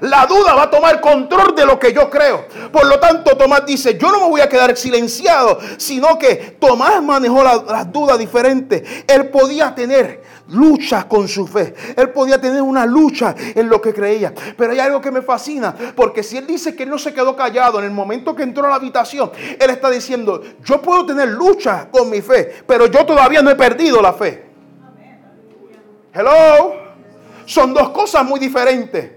La 0.00 0.26
duda 0.26 0.54
va 0.54 0.64
a 0.64 0.70
tomar 0.70 1.00
control 1.00 1.54
de 1.54 1.64
lo 1.64 1.78
que 1.78 1.92
yo 1.92 2.10
creo. 2.10 2.46
Por 2.72 2.86
lo 2.86 2.98
tanto, 2.98 3.36
Tomás 3.36 3.64
dice, 3.64 3.96
yo 3.96 4.10
no 4.10 4.20
me 4.20 4.28
voy 4.28 4.40
a 4.40 4.48
quedar 4.48 4.76
silenciado, 4.76 5.58
sino 5.76 6.18
que 6.18 6.56
Tomás 6.58 7.02
manejó 7.02 7.42
las 7.42 7.92
dudas 7.92 8.18
diferentes. 8.18 8.82
Él 9.06 9.28
podía 9.28 9.74
tener 9.74 10.22
luchas 10.48 11.04
con 11.06 11.28
su 11.28 11.46
fe. 11.46 11.74
Él 11.96 12.10
podía 12.10 12.40
tener 12.40 12.62
una 12.62 12.86
lucha 12.86 13.34
en 13.36 13.68
lo 13.68 13.80
que 13.80 13.92
creía. 13.92 14.32
Pero 14.56 14.72
hay 14.72 14.78
algo 14.78 15.00
que 15.00 15.10
me 15.10 15.22
fascina, 15.22 15.74
porque 15.94 16.22
si 16.22 16.36
él 16.36 16.46
dice 16.46 16.74
que 16.74 16.84
él 16.84 16.90
no 16.90 16.98
se 16.98 17.12
quedó 17.12 17.34
callado 17.34 17.78
en 17.78 17.86
el 17.86 17.90
momento 17.90 18.34
que 18.34 18.42
entró 18.42 18.66
a 18.66 18.70
la 18.70 18.76
habitación, 18.76 19.30
él 19.58 19.70
está 19.70 19.90
diciendo, 19.90 20.42
yo 20.64 20.80
puedo 20.80 21.06
tener 21.06 21.28
lucha 21.28 21.88
con 21.90 22.10
mi 22.10 22.20
fe, 22.20 22.62
pero 22.66 22.86
yo 22.86 23.04
todavía 23.04 23.42
no 23.42 23.50
he 23.50 23.56
perdido 23.56 24.00
la 24.00 24.12
fe. 24.12 24.46
Hello. 26.12 26.86
Son 27.44 27.72
dos 27.72 27.90
cosas 27.90 28.24
muy 28.24 28.40
diferentes. 28.40 29.12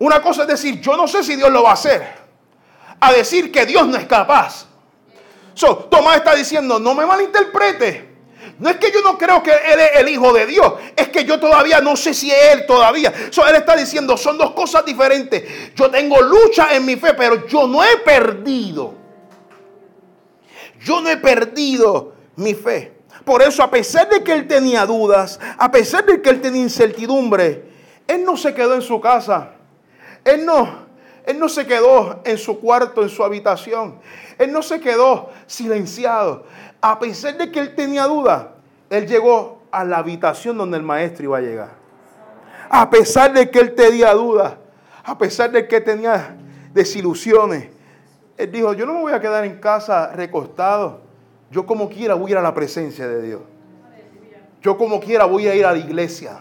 Una 0.00 0.20
cosa 0.20 0.42
es 0.42 0.48
decir, 0.48 0.80
yo 0.80 0.96
no 0.96 1.06
sé 1.06 1.22
si 1.22 1.36
Dios 1.36 1.50
lo 1.50 1.62
va 1.62 1.70
a 1.70 1.74
hacer. 1.74 2.18
a 3.00 3.12
decir 3.12 3.52
que 3.52 3.64
Dios 3.64 3.86
no 3.86 3.96
es 3.96 4.06
capaz. 4.06 4.66
Tomás 5.90 6.16
está 6.16 6.34
diciendo, 6.34 6.78
no 6.78 6.94
me 6.94 7.06
malinterprete. 7.06 8.07
No 8.58 8.68
es 8.68 8.76
que 8.76 8.90
yo 8.90 9.02
no 9.02 9.16
creo 9.16 9.42
que 9.42 9.50
Él 9.50 9.80
es 9.80 10.00
el 10.00 10.08
Hijo 10.08 10.32
de 10.32 10.46
Dios, 10.46 10.74
es 10.96 11.08
que 11.08 11.24
yo 11.24 11.38
todavía 11.38 11.80
no 11.80 11.96
sé 11.96 12.12
si 12.12 12.30
es 12.30 12.54
Él 12.54 12.66
todavía. 12.66 13.12
él 13.12 13.54
está 13.54 13.76
diciendo, 13.76 14.16
son 14.16 14.36
dos 14.36 14.52
cosas 14.52 14.84
diferentes. 14.84 15.74
Yo 15.76 15.90
tengo 15.90 16.20
lucha 16.20 16.74
en 16.74 16.84
mi 16.84 16.96
fe, 16.96 17.14
pero 17.14 17.46
yo 17.46 17.68
no 17.68 17.84
he 17.84 17.98
perdido. 17.98 18.94
Yo 20.80 21.00
no 21.00 21.08
he 21.08 21.16
perdido 21.16 22.12
mi 22.36 22.54
fe. 22.54 22.98
Por 23.24 23.42
eso, 23.42 23.62
a 23.62 23.70
pesar 23.70 24.08
de 24.08 24.24
que 24.24 24.32
él 24.32 24.48
tenía 24.48 24.86
dudas, 24.86 25.38
a 25.58 25.70
pesar 25.70 26.04
de 26.06 26.20
que 26.20 26.30
él 26.30 26.40
tenía 26.40 26.62
incertidumbre, 26.62 27.64
él 28.06 28.24
no 28.24 28.36
se 28.36 28.54
quedó 28.54 28.74
en 28.74 28.82
su 28.82 29.00
casa. 29.00 29.52
Él 30.24 30.44
no, 30.44 30.86
él 31.26 31.38
no 31.38 31.48
se 31.48 31.66
quedó 31.66 32.22
en 32.24 32.38
su 32.38 32.58
cuarto, 32.58 33.02
en 33.02 33.08
su 33.08 33.22
habitación. 33.22 34.00
Él 34.38 34.50
no 34.50 34.62
se 34.62 34.80
quedó 34.80 35.30
silenciado. 35.46 36.46
A 36.80 36.98
pesar 36.98 37.36
de 37.36 37.50
que 37.50 37.60
él 37.60 37.74
tenía 37.74 38.04
dudas, 38.04 38.46
él 38.90 39.06
llegó 39.06 39.62
a 39.70 39.84
la 39.84 39.98
habitación 39.98 40.56
donde 40.56 40.76
el 40.76 40.82
maestro 40.82 41.24
iba 41.24 41.38
a 41.38 41.40
llegar. 41.40 41.70
A 42.70 42.88
pesar 42.90 43.32
de 43.32 43.50
que 43.50 43.58
él 43.58 43.74
tenía 43.74 44.12
dudas, 44.14 44.54
a 45.04 45.16
pesar 45.18 45.50
de 45.50 45.66
que 45.66 45.80
tenía 45.80 46.36
desilusiones, 46.72 47.68
él 48.36 48.52
dijo, 48.52 48.72
yo 48.74 48.86
no 48.86 48.94
me 48.94 49.00
voy 49.00 49.12
a 49.12 49.20
quedar 49.20 49.44
en 49.44 49.58
casa 49.58 50.12
recostado. 50.12 51.00
Yo 51.50 51.66
como 51.66 51.88
quiera 51.88 52.14
voy 52.14 52.30
a 52.30 52.32
ir 52.32 52.38
a 52.38 52.42
la 52.42 52.54
presencia 52.54 53.08
de 53.08 53.22
Dios. 53.22 53.40
Yo 54.62 54.76
como 54.76 55.00
quiera 55.00 55.24
voy 55.24 55.48
a 55.48 55.54
ir 55.54 55.64
a 55.64 55.72
la 55.72 55.78
iglesia. 55.78 56.38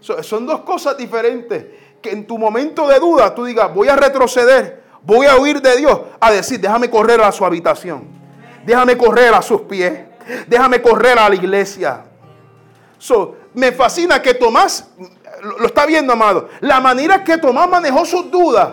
Son 0.00 0.46
dos 0.46 0.60
cosas 0.62 0.96
diferentes. 0.96 1.66
Que 2.00 2.10
en 2.10 2.26
tu 2.26 2.38
momento 2.38 2.88
de 2.88 2.98
duda 2.98 3.34
tú 3.34 3.44
digas, 3.44 3.72
voy 3.74 3.88
a 3.88 3.96
retroceder, 3.96 4.82
voy 5.02 5.26
a 5.26 5.36
huir 5.36 5.60
de 5.60 5.76
Dios, 5.76 6.00
a 6.20 6.30
decir, 6.30 6.60
déjame 6.60 6.88
correr 6.88 7.20
a 7.20 7.32
su 7.32 7.44
habitación. 7.44 8.17
Déjame 8.68 8.98
correr 8.98 9.32
a 9.32 9.40
sus 9.40 9.62
pies. 9.62 9.98
Déjame 10.46 10.82
correr 10.82 11.18
a 11.18 11.26
la 11.26 11.34
iglesia. 11.34 12.04
me 13.54 13.72
fascina 13.72 14.20
que 14.20 14.34
Tomás, 14.34 14.90
lo 15.58 15.64
está 15.64 15.86
viendo, 15.86 16.12
amado, 16.12 16.50
la 16.60 16.78
manera 16.78 17.24
que 17.24 17.38
Tomás 17.38 17.66
manejó 17.66 18.04
sus 18.04 18.30
dudas 18.30 18.68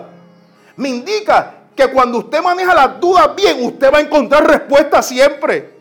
me 0.76 0.90
indica 0.90 1.54
que 1.74 1.88
cuando 1.88 2.18
usted 2.18 2.42
maneja 2.42 2.76
las 2.76 3.00
dudas 3.00 3.34
bien, 3.38 3.64
usted 3.64 3.90
va 3.94 4.00
a 4.00 4.02
encontrar 4.02 4.46
respuesta 4.46 5.02
siempre. 5.02 5.76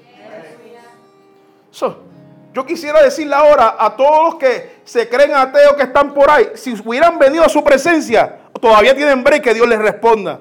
yo 2.52 2.64
quisiera 2.64 3.02
decirle 3.02 3.34
ahora 3.34 3.74
a 3.76 3.96
todos 3.96 4.26
los 4.26 4.34
que 4.36 4.76
se 4.84 5.08
creen 5.08 5.34
ateos 5.34 5.72
que 5.72 5.82
están 5.82 6.14
por 6.14 6.30
ahí, 6.30 6.50
si 6.54 6.72
hubieran 6.84 7.18
venido 7.18 7.42
a 7.44 7.48
su 7.48 7.64
presencia, 7.64 8.38
todavía 8.60 8.94
tienen 8.94 9.24
break 9.24 9.42
que 9.42 9.54
Dios 9.54 9.66
les 9.66 9.80
responda. 9.80 10.38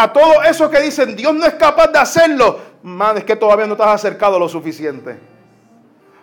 A 0.00 0.12
todos 0.12 0.36
esos 0.46 0.70
que 0.70 0.80
dicen, 0.80 1.16
Dios 1.16 1.34
no 1.34 1.44
es 1.44 1.54
capaz 1.54 1.88
de 1.88 1.98
hacerlo, 1.98 2.60
man, 2.84 3.18
es 3.18 3.24
que 3.24 3.34
todavía 3.34 3.66
no 3.66 3.72
estás 3.72 3.88
acercado 3.88 4.38
lo 4.38 4.48
suficiente. 4.48 5.18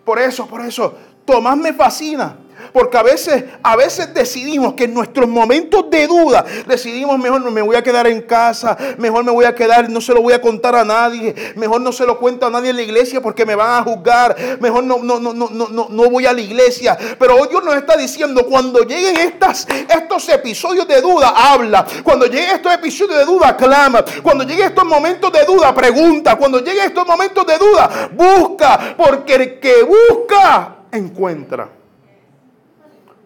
Por 0.05 0.17
eso, 0.17 0.47
por 0.47 0.61
eso, 0.61 0.97
Tomás 1.25 1.57
me 1.57 1.73
fascina. 1.73 2.37
Porque 2.73 2.97
a 2.97 3.03
veces, 3.03 3.43
a 3.63 3.75
veces 3.75 4.13
decidimos 4.13 4.73
que 4.73 4.85
en 4.85 4.93
nuestros 4.93 5.27
momentos 5.27 5.89
de 5.89 6.07
duda, 6.07 6.45
decidimos 6.67 7.17
mejor 7.19 7.41
no 7.41 7.51
me 7.51 7.61
voy 7.61 7.75
a 7.75 7.83
quedar 7.83 8.07
en 8.07 8.21
casa, 8.21 8.77
mejor 8.97 9.23
me 9.23 9.31
voy 9.31 9.45
a 9.45 9.55
quedar, 9.55 9.89
no 9.89 10.01
se 10.01 10.13
lo 10.13 10.21
voy 10.21 10.33
a 10.33 10.41
contar 10.41 10.75
a 10.75 10.83
nadie, 10.83 11.33
mejor 11.55 11.81
no 11.81 11.91
se 11.91 12.05
lo 12.05 12.19
cuento 12.19 12.45
a 12.45 12.49
nadie 12.49 12.69
en 12.69 12.75
la 12.75 12.81
iglesia 12.81 13.21
porque 13.21 13.45
me 13.45 13.55
van 13.55 13.81
a 13.81 13.83
juzgar, 13.83 14.35
mejor 14.59 14.83
no, 14.83 14.99
no, 14.99 15.19
no, 15.19 15.33
no, 15.33 15.49
no, 15.49 15.87
no 15.89 16.09
voy 16.09 16.25
a 16.25 16.33
la 16.33 16.41
iglesia. 16.41 16.97
Pero 17.17 17.35
hoy 17.35 17.47
Dios 17.49 17.63
nos 17.63 17.75
está 17.75 17.97
diciendo, 17.97 18.45
cuando 18.45 18.81
lleguen 18.81 19.17
estas, 19.17 19.67
estos 19.89 20.29
episodios 20.29 20.87
de 20.87 21.01
duda, 21.01 21.33
habla. 21.35 21.85
Cuando 22.03 22.25
lleguen 22.25 22.55
estos 22.55 22.73
episodios 22.73 23.19
de 23.19 23.25
duda, 23.25 23.55
clama. 23.55 24.03
Cuando 24.21 24.43
lleguen 24.43 24.67
estos 24.67 24.85
momentos 24.85 25.31
de 25.31 25.45
duda, 25.45 25.73
pregunta. 25.73 26.35
Cuando 26.35 26.59
lleguen 26.59 26.85
estos 26.85 27.05
momentos 27.05 27.45
de 27.45 27.57
duda, 27.57 28.09
busca. 28.13 28.95
Porque 28.97 29.35
el 29.35 29.59
que 29.59 29.83
busca, 29.83 30.75
encuentra. 30.91 31.84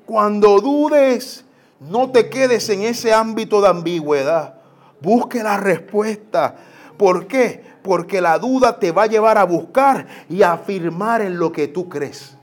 Cuando 0.10 0.60
dudes, 0.60 1.46
no 1.80 2.10
te 2.10 2.32
quedes 2.32 2.68
en 2.70 2.82
ese 2.82 3.14
ámbito 3.14 3.62
de 3.62 3.68
ambigüedad. 3.68 4.56
Busque 5.00 5.44
la 5.44 5.58
respuesta. 5.58 6.56
¿Por 6.98 7.28
qué? 7.28 7.64
Porque 7.84 8.20
la 8.20 8.40
duda 8.40 8.80
te 8.80 8.92
va 8.92 9.04
a 9.04 9.06
llevar 9.06 9.38
a 9.38 9.44
buscar 9.44 10.08
y 10.28 10.42
a 10.42 10.54
afirmar 10.54 11.22
en 11.22 11.38
lo 11.38 11.52
que 11.52 11.68
tú 11.68 11.88
crees. 11.88 12.36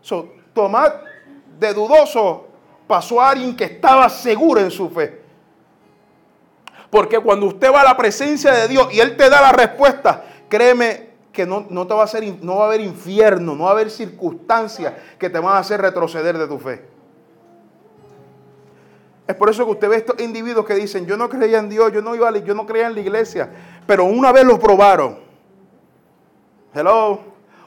So, 0.00 0.32
de 1.60 1.74
dudoso 1.74 2.48
pasó 2.88 3.20
a 3.20 3.30
alguien 3.30 3.54
que 3.54 3.62
estaba 3.62 4.08
seguro 4.08 4.60
en 4.60 4.72
su 4.72 4.90
fe. 4.90 5.22
Porque 6.90 7.20
cuando 7.20 7.46
usted 7.46 7.72
va 7.72 7.82
a 7.82 7.84
la 7.84 7.96
presencia 7.96 8.50
de 8.50 8.66
Dios 8.66 8.92
y 8.92 8.98
Él 8.98 9.16
te 9.16 9.30
da 9.30 9.40
la 9.40 9.52
respuesta, 9.52 10.24
créeme, 10.48 11.07
que 11.38 11.46
no, 11.46 11.86
te 11.86 11.94
va 11.94 12.00
a 12.00 12.04
hacer, 12.04 12.24
no 12.42 12.56
va 12.56 12.64
a 12.64 12.66
haber 12.66 12.80
infierno, 12.80 13.54
no 13.54 13.62
va 13.62 13.70
a 13.70 13.72
haber 13.74 13.92
circunstancias 13.92 14.92
que 15.20 15.30
te 15.30 15.38
van 15.38 15.54
a 15.54 15.58
hacer 15.58 15.80
retroceder 15.80 16.36
de 16.36 16.48
tu 16.48 16.58
fe. 16.58 16.84
Es 19.24 19.36
por 19.36 19.48
eso 19.48 19.64
que 19.64 19.70
usted 19.70 19.88
ve 19.88 19.98
estos 19.98 20.20
individuos 20.20 20.66
que 20.66 20.74
dicen, 20.74 21.06
yo 21.06 21.16
no 21.16 21.28
creía 21.28 21.60
en 21.60 21.68
Dios, 21.68 21.92
yo 21.92 22.02
no, 22.02 22.16
iba 22.16 22.36
yo 22.38 22.54
no 22.54 22.66
creía 22.66 22.88
en 22.88 22.94
la 22.94 23.00
iglesia, 23.00 23.50
pero 23.86 24.04
una 24.04 24.32
vez 24.32 24.42
lo 24.46 24.58
probaron. 24.58 25.20
Hello. 26.74 27.20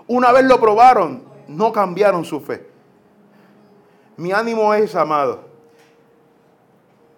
Una 0.06 0.34
vez 0.34 0.44
lo 0.44 0.60
probaron, 0.60 1.24
no 1.48 1.72
cambiaron 1.72 2.26
su 2.26 2.42
fe. 2.42 2.68
Mi 4.18 4.34
ánimo 4.34 4.74
es, 4.74 4.94
amado. 4.96 5.46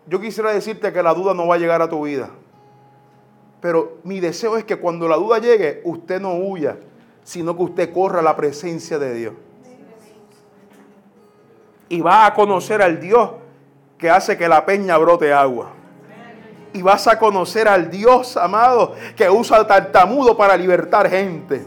Yo 0.06 0.22
quisiera 0.22 0.52
decirte 0.52 0.94
que 0.94 1.02
la 1.02 1.16
duda 1.16 1.34
no 1.34 1.48
va 1.48 1.56
a 1.56 1.58
llegar 1.58 1.82
a 1.82 1.90
tu 1.90 2.04
vida. 2.04 2.30
Pero 3.64 4.00
mi 4.04 4.20
deseo 4.20 4.58
es 4.58 4.66
que 4.66 4.76
cuando 4.76 5.08
la 5.08 5.16
duda 5.16 5.40
llegue, 5.40 5.80
usted 5.86 6.20
no 6.20 6.34
huya, 6.34 6.76
sino 7.24 7.56
que 7.56 7.64
usted 7.64 7.94
corra 7.94 8.20
a 8.20 8.22
la 8.22 8.36
presencia 8.36 9.00
de 9.00 9.14
Dios. 9.14 9.34
Y 11.88 12.02
va 12.02 12.26
a 12.26 12.34
conocer 12.34 12.82
al 12.82 13.00
Dios 13.00 13.30
que 13.98 14.10
hace 14.10 14.38
que 14.38 14.50
la 14.50 14.66
peña 14.66 14.98
brote 14.98 15.32
agua. 15.32 15.70
Y 16.74 16.82
vas 16.82 17.08
a 17.08 17.18
conocer 17.18 17.70
al 17.70 17.90
Dios 17.90 18.36
amado 18.36 18.96
que 19.16 19.30
usa 19.30 19.60
el 19.60 19.66
tartamudo 19.66 20.36
para 20.36 20.58
libertar 20.58 21.10
gente 21.10 21.66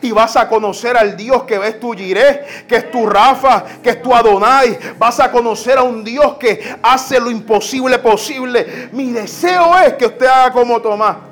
y 0.00 0.12
vas 0.12 0.36
a 0.36 0.48
conocer 0.48 0.96
al 0.96 1.16
Dios 1.16 1.42
que 1.42 1.58
ves 1.58 1.80
tu 1.80 1.92
Jiré, 1.92 2.44
que 2.68 2.76
es 2.76 2.90
tu 2.92 3.04
Rafa, 3.04 3.64
que 3.82 3.90
es 3.90 4.02
tu 4.02 4.14
Adonai. 4.14 4.78
Vas 4.96 5.18
a 5.18 5.32
conocer 5.32 5.76
a 5.76 5.82
un 5.82 6.04
Dios 6.04 6.36
que 6.36 6.76
hace 6.82 7.18
lo 7.18 7.32
imposible 7.32 7.98
posible. 7.98 8.90
Mi 8.92 9.10
deseo 9.10 9.76
es 9.78 9.94
que 9.94 10.06
usted 10.06 10.26
haga 10.26 10.52
como 10.52 10.80
Tomás 10.80 11.31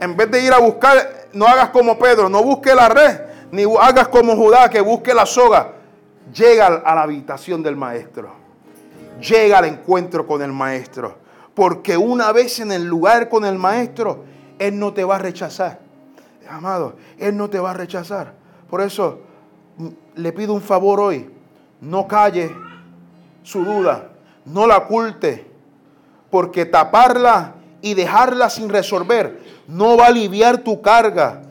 en 0.00 0.16
vez 0.16 0.30
de 0.30 0.44
ir 0.44 0.52
a 0.52 0.58
buscar, 0.58 1.28
no 1.32 1.46
hagas 1.46 1.70
como 1.70 1.98
Pedro, 1.98 2.28
no 2.28 2.42
busque 2.42 2.74
la 2.74 2.88
red, 2.88 3.20
ni 3.50 3.64
hagas 3.80 4.08
como 4.08 4.36
Judá, 4.36 4.68
que 4.68 4.80
busque 4.80 5.14
la 5.14 5.26
soga. 5.26 5.72
Llega 6.32 6.66
a 6.66 6.94
la 6.94 7.02
habitación 7.02 7.62
del 7.62 7.76
maestro. 7.76 8.30
Llega 9.20 9.58
al 9.58 9.66
encuentro 9.66 10.26
con 10.26 10.42
el 10.42 10.52
maestro. 10.52 11.16
Porque 11.54 11.96
una 11.96 12.32
vez 12.32 12.60
en 12.60 12.72
el 12.72 12.84
lugar 12.84 13.28
con 13.28 13.44
el 13.44 13.58
maestro, 13.58 14.24
Él 14.58 14.78
no 14.78 14.92
te 14.92 15.04
va 15.04 15.16
a 15.16 15.18
rechazar. 15.18 15.80
Amado, 16.48 16.96
Él 17.18 17.36
no 17.36 17.48
te 17.48 17.58
va 17.58 17.70
a 17.70 17.74
rechazar. 17.74 18.34
Por 18.68 18.80
eso 18.80 19.20
mm, 19.78 19.88
le 20.16 20.32
pido 20.32 20.52
un 20.52 20.60
favor 20.60 21.00
hoy. 21.00 21.30
No 21.80 22.06
calle 22.06 22.54
su 23.42 23.64
duda. 23.64 24.10
No 24.44 24.66
la 24.66 24.78
oculte. 24.78 25.46
Porque 26.30 26.66
taparla 26.66 27.55
y 27.82 27.94
dejarla 27.94 28.50
sin 28.50 28.68
resolver 28.68 29.40
no 29.68 29.96
va 29.96 30.04
a 30.04 30.08
aliviar 30.08 30.58
tu 30.58 30.80
carga. 30.80 31.42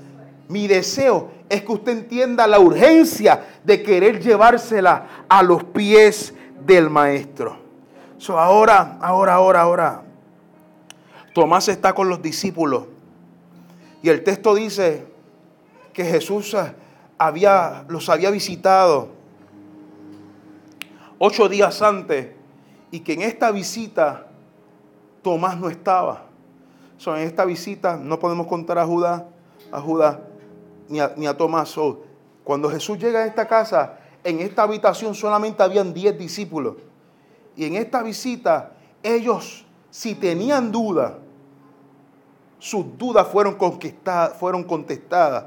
Mi 0.47 0.67
deseo 0.67 1.32
es 1.49 1.63
que 1.63 1.71
usted 1.71 1.91
entienda 1.91 2.47
la 2.47 2.59
urgencia 2.59 3.45
de 3.63 3.84
querer 3.84 4.21
llevársela 4.21 5.26
a 5.30 5.43
los 5.43 5.63
pies 5.63 6.34
del 6.65 6.89
maestro. 6.89 7.57
So, 8.17 8.39
ahora, 8.39 8.97
ahora, 9.01 9.36
ahora, 9.36 9.61
ahora. 9.61 10.01
Tomás 11.34 11.67
está 11.67 11.93
con 11.93 12.09
los 12.09 12.21
discípulos. 12.21 12.86
Y 14.01 14.09
el 14.09 14.23
texto 14.23 14.55
dice 14.55 15.05
que 15.93 16.05
Jesús 16.05 16.55
había, 17.17 17.86
los 17.88 18.09
había 18.09 18.30
visitado 18.30 19.09
ocho 21.17 21.49
días 21.49 21.82
antes 21.82 22.28
y 22.91 23.01
que 23.01 23.13
en 23.13 23.21
esta 23.23 23.51
visita 23.51 24.28
Tomás 25.26 25.57
no 25.57 25.69
estaba 25.69 26.26
en 27.07 27.28
esta 27.28 27.45
visita 27.45 27.97
no 27.97 28.19
podemos 28.19 28.47
contar 28.47 28.78
a 28.80 28.86
Judá, 28.86 29.28
a 29.71 29.82
Judá 29.82 30.21
ni 30.88 30.99
a, 30.99 31.38
Tomás. 31.38 31.76
cuando 32.43 32.69
Jesús 32.69 32.99
llega 32.99 33.19
a 33.19 33.26
esta 33.26 33.47
casa, 33.47 33.97
en 34.23 34.39
esta 34.39 34.63
habitación 34.63 35.15
solamente 35.15 35.63
habían 35.63 35.93
10 35.93 36.17
discípulos. 36.17 36.76
Y 37.55 37.65
en 37.65 37.76
esta 37.76 38.03
visita, 38.03 38.73
ellos, 39.01 39.65
si 39.89 40.13
tenían 40.13 40.71
duda, 40.71 41.17
sus 42.59 42.97
dudas 42.97 43.28
fueron, 43.28 43.57
fueron 44.39 44.63
contestadas. 44.63 45.45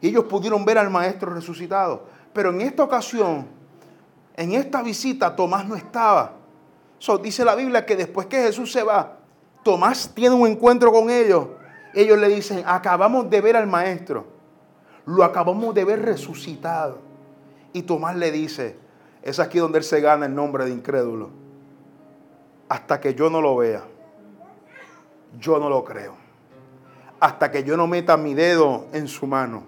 Y 0.00 0.08
ellos 0.08 0.24
pudieron 0.24 0.64
ver 0.64 0.78
al 0.78 0.88
Maestro 0.88 1.34
resucitado. 1.34 2.04
Pero 2.32 2.50
en 2.50 2.60
esta 2.60 2.84
ocasión, 2.84 3.46
en 4.36 4.52
esta 4.52 4.82
visita, 4.82 5.34
Tomás 5.34 5.66
no 5.66 5.74
estaba. 5.74 6.32
Dice 7.22 7.44
la 7.44 7.54
Biblia 7.54 7.84
que 7.86 7.96
después 7.96 8.26
que 8.26 8.42
Jesús 8.42 8.72
se 8.72 8.82
va, 8.82 9.18
Tomás 9.62 10.12
tiene 10.14 10.34
un 10.34 10.46
encuentro 10.46 10.92
con 10.92 11.10
ellos. 11.10 11.48
Ellos 11.92 12.18
le 12.18 12.28
dicen, 12.28 12.62
acabamos 12.66 13.28
de 13.30 13.40
ver 13.40 13.56
al 13.56 13.66
maestro. 13.66 14.26
Lo 15.06 15.24
acabamos 15.24 15.74
de 15.74 15.84
ver 15.84 16.02
resucitado. 16.02 16.98
Y 17.72 17.82
Tomás 17.82 18.16
le 18.16 18.30
dice, 18.30 18.76
es 19.22 19.40
aquí 19.40 19.58
donde 19.58 19.78
él 19.78 19.84
se 19.84 20.00
gana 20.00 20.26
el 20.26 20.34
nombre 20.34 20.64
de 20.64 20.70
incrédulo. 20.70 21.30
Hasta 22.68 23.00
que 23.00 23.14
yo 23.14 23.28
no 23.28 23.40
lo 23.40 23.56
vea, 23.56 23.82
yo 25.38 25.58
no 25.58 25.68
lo 25.68 25.84
creo. 25.84 26.14
Hasta 27.18 27.50
que 27.50 27.64
yo 27.64 27.76
no 27.76 27.86
meta 27.86 28.16
mi 28.16 28.34
dedo 28.34 28.86
en 28.92 29.08
su 29.08 29.26
mano, 29.26 29.64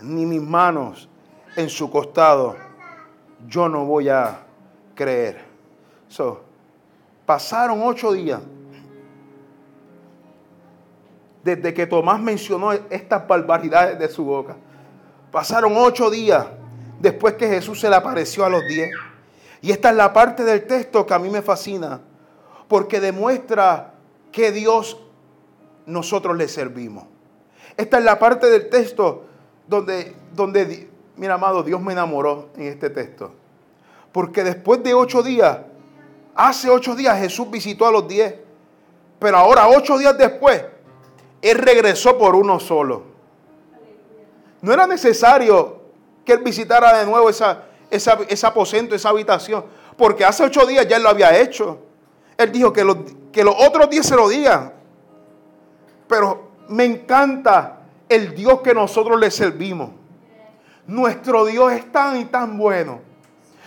ni 0.00 0.26
mis 0.26 0.42
manos 0.42 1.08
en 1.56 1.68
su 1.68 1.90
costado, 1.90 2.56
yo 3.46 3.68
no 3.68 3.84
voy 3.84 4.08
a 4.08 4.40
creer. 4.94 5.44
Pasaron 7.26 7.82
ocho 7.82 8.12
días 8.12 8.40
desde 11.42 11.74
que 11.74 11.86
Tomás 11.86 12.20
mencionó 12.20 12.72
estas 12.72 13.26
barbaridades 13.26 13.98
de 13.98 14.08
su 14.08 14.24
boca. 14.24 14.56
Pasaron 15.30 15.72
ocho 15.76 16.10
días 16.10 16.46
después 17.00 17.34
que 17.34 17.48
Jesús 17.48 17.80
se 17.80 17.90
le 17.90 17.96
apareció 17.96 18.44
a 18.44 18.48
los 18.48 18.62
diez. 18.66 18.90
Y 19.60 19.70
esta 19.72 19.90
es 19.90 19.96
la 19.96 20.12
parte 20.12 20.44
del 20.44 20.66
texto 20.66 21.06
que 21.06 21.14
a 21.14 21.18
mí 21.18 21.30
me 21.30 21.42
fascina, 21.42 22.00
porque 22.68 23.00
demuestra 23.00 23.94
que 24.30 24.50
Dios 24.50 24.98
nosotros 25.86 26.36
le 26.36 26.48
servimos. 26.48 27.04
Esta 27.76 27.98
es 27.98 28.04
la 28.04 28.18
parte 28.18 28.50
del 28.50 28.68
texto 28.68 29.24
donde, 29.66 30.14
donde, 30.34 30.90
mira 31.16 31.34
amado, 31.34 31.62
Dios 31.62 31.80
me 31.80 31.92
enamoró 31.92 32.50
en 32.56 32.64
este 32.64 32.90
texto. 32.90 33.32
Porque 34.12 34.44
después 34.44 34.82
de 34.82 34.94
ocho 34.94 35.22
días, 35.22 35.58
hace 36.34 36.68
ocho 36.68 36.94
días 36.94 37.18
Jesús 37.18 37.50
visitó 37.50 37.86
a 37.86 37.90
los 37.90 38.06
diez, 38.08 38.34
pero 39.18 39.36
ahora 39.36 39.68
ocho 39.68 39.98
días 39.98 40.16
después, 40.16 40.64
Él 41.40 41.58
regresó 41.58 42.18
por 42.18 42.34
uno 42.34 42.58
solo. 42.58 43.04
No 44.60 44.72
era 44.72 44.86
necesario 44.86 45.80
que 46.24 46.32
Él 46.32 46.42
visitara 46.42 46.98
de 46.98 47.06
nuevo 47.06 47.28
esa, 47.28 47.64
esa, 47.90 48.18
ese 48.28 48.46
aposento, 48.46 48.94
esa 48.94 49.10
habitación, 49.10 49.64
porque 49.96 50.24
hace 50.24 50.44
ocho 50.44 50.66
días 50.66 50.86
ya 50.88 50.96
Él 50.96 51.02
lo 51.02 51.08
había 51.08 51.36
hecho. 51.38 51.78
Él 52.36 52.50
dijo 52.50 52.72
que 52.72 52.84
los, 52.84 52.96
que 53.32 53.44
los 53.44 53.54
otros 53.58 53.90
diez 53.90 54.06
se 54.06 54.16
lo 54.16 54.28
digan. 54.28 54.72
Pero 56.08 56.50
me 56.68 56.84
encanta 56.84 57.80
el 58.08 58.34
Dios 58.34 58.60
que 58.60 58.74
nosotros 58.74 59.18
le 59.18 59.30
servimos. 59.30 59.90
Nuestro 60.86 61.44
Dios 61.44 61.72
es 61.72 61.90
tan 61.92 62.18
y 62.18 62.24
tan 62.26 62.58
bueno. 62.58 63.00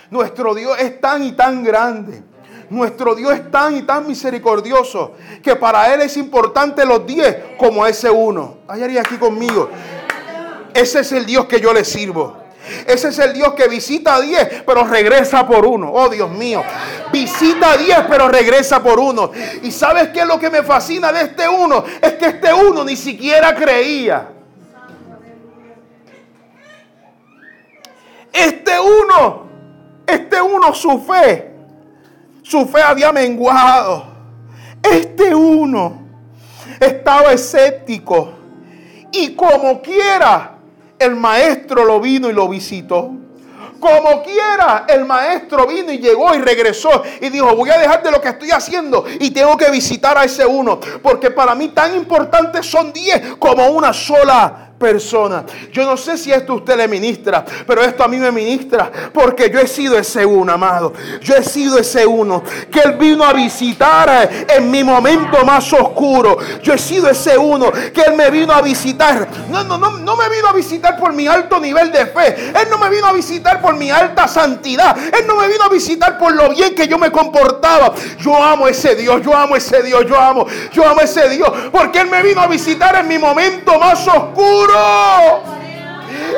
Nuestro 0.09 0.53
Dios 0.53 0.77
es 0.79 0.99
tan 0.99 1.23
y 1.23 1.31
tan 1.31 1.63
grande. 1.63 2.23
Nuestro 2.69 3.15
Dios 3.15 3.33
es 3.33 3.51
tan 3.51 3.75
y 3.75 3.83
tan 3.83 4.07
misericordioso 4.07 5.13
que 5.43 5.55
para 5.55 5.93
Él 5.93 6.01
es 6.01 6.17
importante 6.17 6.85
los 6.85 7.05
diez 7.05 7.37
como 7.57 7.85
ese 7.85 8.09
uno. 8.09 8.57
Hay 8.67 8.97
aquí 8.97 9.17
conmigo. 9.17 9.69
Ese 10.73 10.99
es 10.99 11.11
el 11.11 11.25
Dios 11.25 11.45
que 11.45 11.59
yo 11.61 11.73
le 11.73 11.85
sirvo. 11.85 12.45
Ese 12.87 13.09
es 13.09 13.19
el 13.19 13.33
Dios 13.33 13.53
que 13.53 13.67
visita 13.67 14.15
a 14.15 14.21
diez, 14.21 14.63
pero 14.65 14.83
regresa 14.83 15.47
por 15.47 15.65
uno. 15.65 15.91
Oh 15.93 16.09
Dios 16.09 16.29
mío. 16.31 16.63
Visita 17.11 17.71
a 17.71 17.77
diez, 17.77 17.99
pero 18.09 18.27
regresa 18.27 18.81
por 18.81 18.99
uno. 18.99 19.31
Y 19.61 19.71
sabes 19.71 20.09
qué 20.09 20.21
es 20.21 20.27
lo 20.27 20.39
que 20.39 20.49
me 20.49 20.63
fascina 20.63 21.11
de 21.11 21.21
este 21.21 21.47
uno? 21.47 21.83
Es 22.01 22.13
que 22.13 22.25
este 22.25 22.53
uno 22.53 22.83
ni 22.83 22.95
siquiera 22.95 23.55
creía. 23.55 24.29
Este 28.33 28.77
uno, 28.79 29.47
este 30.05 30.41
uno, 30.41 30.73
su 30.73 30.99
fe, 30.99 31.54
su 32.45 32.65
fe 32.67 32.81
había 32.81 33.11
menguado. 33.11 34.05
Este 34.81 35.33
uno 35.33 36.03
estaba 36.79 37.33
escéptico. 37.33 38.33
Y 39.11 39.33
como 39.33 39.81
quiera, 39.81 40.57
el 40.99 41.15
maestro 41.15 41.83
lo 41.85 41.99
vino 41.99 42.29
y 42.29 42.33
lo 42.33 42.47
visitó. 42.47 43.11
Como 43.79 44.23
quiera, 44.23 44.85
el 44.87 45.05
maestro 45.05 45.65
vino 45.67 45.91
y 45.91 45.97
llegó 45.97 46.33
y 46.35 46.39
regresó 46.39 47.03
y 47.19 47.29
dijo, 47.29 47.55
voy 47.55 47.69
a 47.69 47.77
dejar 47.77 48.03
de 48.03 48.11
lo 48.11 48.21
que 48.21 48.29
estoy 48.29 48.51
haciendo 48.51 49.05
y 49.19 49.31
tengo 49.31 49.57
que 49.57 49.69
visitar 49.71 50.17
a 50.17 50.23
ese 50.23 50.45
uno. 50.45 50.79
Porque 51.01 51.31
para 51.31 51.55
mí 51.55 51.69
tan 51.69 51.95
importantes 51.95 52.65
son 52.65 52.93
diez 52.93 53.35
como 53.37 53.67
una 53.69 53.91
sola 53.91 54.71
persona. 54.77 55.45
Yo 55.71 55.85
no 55.85 55.97
sé 55.97 56.17
si 56.17 56.31
esto 56.31 56.55
usted 56.55 56.77
le 56.77 56.87
ministra, 56.87 57.43
pero 57.65 57.81
esto 57.81 58.03
a 58.03 58.07
mí 58.07 58.17
me 58.17 58.31
ministra 58.31 58.91
porque 59.13 59.49
yo 59.49 59.59
he 59.59 59.67
sido 59.67 59.97
ese 59.97 60.25
uno, 60.25 60.51
amado. 60.51 60.93
Yo 61.21 61.35
he 61.35 61.43
sido 61.43 61.77
ese 61.77 62.05
uno 62.05 62.43
que 62.71 62.79
Él 62.79 62.93
vino 62.93 63.23
a 63.23 63.33
visitar 63.33 64.45
en 64.47 64.71
mi 64.71 64.83
momento 64.83 65.43
más 65.45 65.71
oscuro. 65.73 66.37
Yo 66.61 66.73
he 66.73 66.77
sido 66.77 67.09
ese 67.09 67.37
uno 67.37 67.71
que 67.71 68.01
Él 68.01 68.15
me 68.15 68.29
vino 68.29 68.53
a 68.53 68.61
visitar. 68.61 69.27
No, 69.49 69.63
no, 69.63 69.77
no, 69.77 69.91
no 69.91 70.15
me 70.15 70.29
vino 70.29 70.47
a 70.47 70.53
visitar 70.53 70.97
por 70.97 71.13
mi 71.13 71.27
alto 71.27 71.59
nivel 71.59 71.91
de 71.91 72.05
fe. 72.07 72.49
Él 72.49 72.67
no 72.69 72.77
me 72.77 72.89
vino 72.89 73.07
a 73.07 73.13
visitar 73.13 73.61
por 73.61 73.75
mi 73.75 73.91
alta 73.91 74.27
santidad. 74.27 74.97
Él 74.97 75.25
no 75.27 75.35
me 75.35 75.47
vino 75.47 75.63
a 75.63 75.69
visitar 75.69 76.17
por 76.17 76.33
lo 76.33 76.49
bien 76.49 76.75
que 76.75 76.87
yo 76.87 76.97
me 76.97 77.11
comportaba. 77.11 77.93
Yo 78.19 78.35
amo 78.41 78.67
ese 78.67 78.95
Dios, 78.95 79.21
yo 79.21 79.35
amo 79.35 79.55
ese 79.55 79.81
Dios, 79.83 80.05
yo 80.07 80.19
amo, 80.19 80.45
yo 80.71 80.87
amo 80.87 81.01
ese 81.01 81.29
Dios. 81.29 81.49
Porque 81.71 81.99
Él 81.99 82.09
me 82.09 82.21
vino 82.21 82.41
a 82.41 82.47
visitar 82.47 82.95
en 82.95 83.07
mi 83.07 83.17
momento 83.17 83.79
más 83.79 84.07
oscuro. 84.07 84.64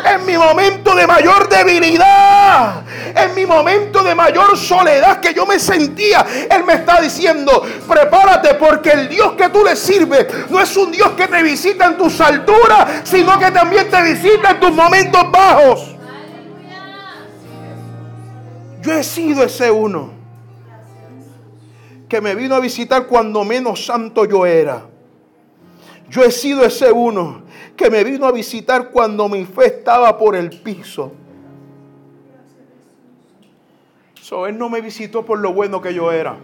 En 0.05 0.25
mi 0.25 0.37
momento 0.37 0.95
de 0.95 1.07
mayor 1.07 1.49
debilidad, 1.49 2.83
en 3.15 3.35
mi 3.35 3.45
momento 3.45 4.03
de 4.03 4.15
mayor 4.15 4.57
soledad 4.57 5.19
que 5.19 5.33
yo 5.33 5.45
me 5.45 5.59
sentía, 5.59 6.25
Él 6.49 6.63
me 6.63 6.73
está 6.73 7.01
diciendo, 7.01 7.63
prepárate 7.87 8.55
porque 8.55 8.89
el 8.91 9.09
Dios 9.09 9.33
que 9.33 9.49
tú 9.49 9.63
le 9.63 9.75
sirves 9.75 10.27
no 10.49 10.59
es 10.59 10.75
un 10.77 10.91
Dios 10.91 11.09
que 11.11 11.27
te 11.27 11.43
visita 11.43 11.85
en 11.85 11.97
tus 11.97 12.21
alturas, 12.21 13.01
sino 13.03 13.37
que 13.39 13.51
también 13.51 13.89
te 13.89 14.01
visita 14.01 14.51
en 14.51 14.59
tus 14.59 14.71
momentos 14.71 15.31
bajos. 15.31 15.95
Yo 18.81 18.93
he 18.93 19.03
sido 19.03 19.43
ese 19.43 19.69
uno 19.69 20.11
que 22.07 22.21
me 22.21 22.35
vino 22.35 22.55
a 22.55 22.59
visitar 22.59 23.05
cuando 23.07 23.43
menos 23.43 23.85
santo 23.85 24.25
yo 24.25 24.45
era. 24.45 24.85
Yo 26.09 26.23
he 26.23 26.31
sido 26.31 26.63
ese 26.63 26.91
uno 26.91 27.46
que 27.77 27.91
me 27.91 28.03
vino 28.03 28.25
a 28.25 28.31
visitar 28.31 28.89
cuando 28.89 29.29
mi 29.29 29.45
fe 29.45 29.67
estaba 29.67 30.17
por 30.17 30.35
el 30.35 30.49
piso. 30.49 31.13
él 34.47 34.57
no 34.57 34.67
me 34.67 34.81
visitó 34.81 35.23
por 35.23 35.39
lo 35.39 35.53
bueno 35.53 35.79
que 35.79 35.93
yo 35.93 36.11
era. 36.11 36.37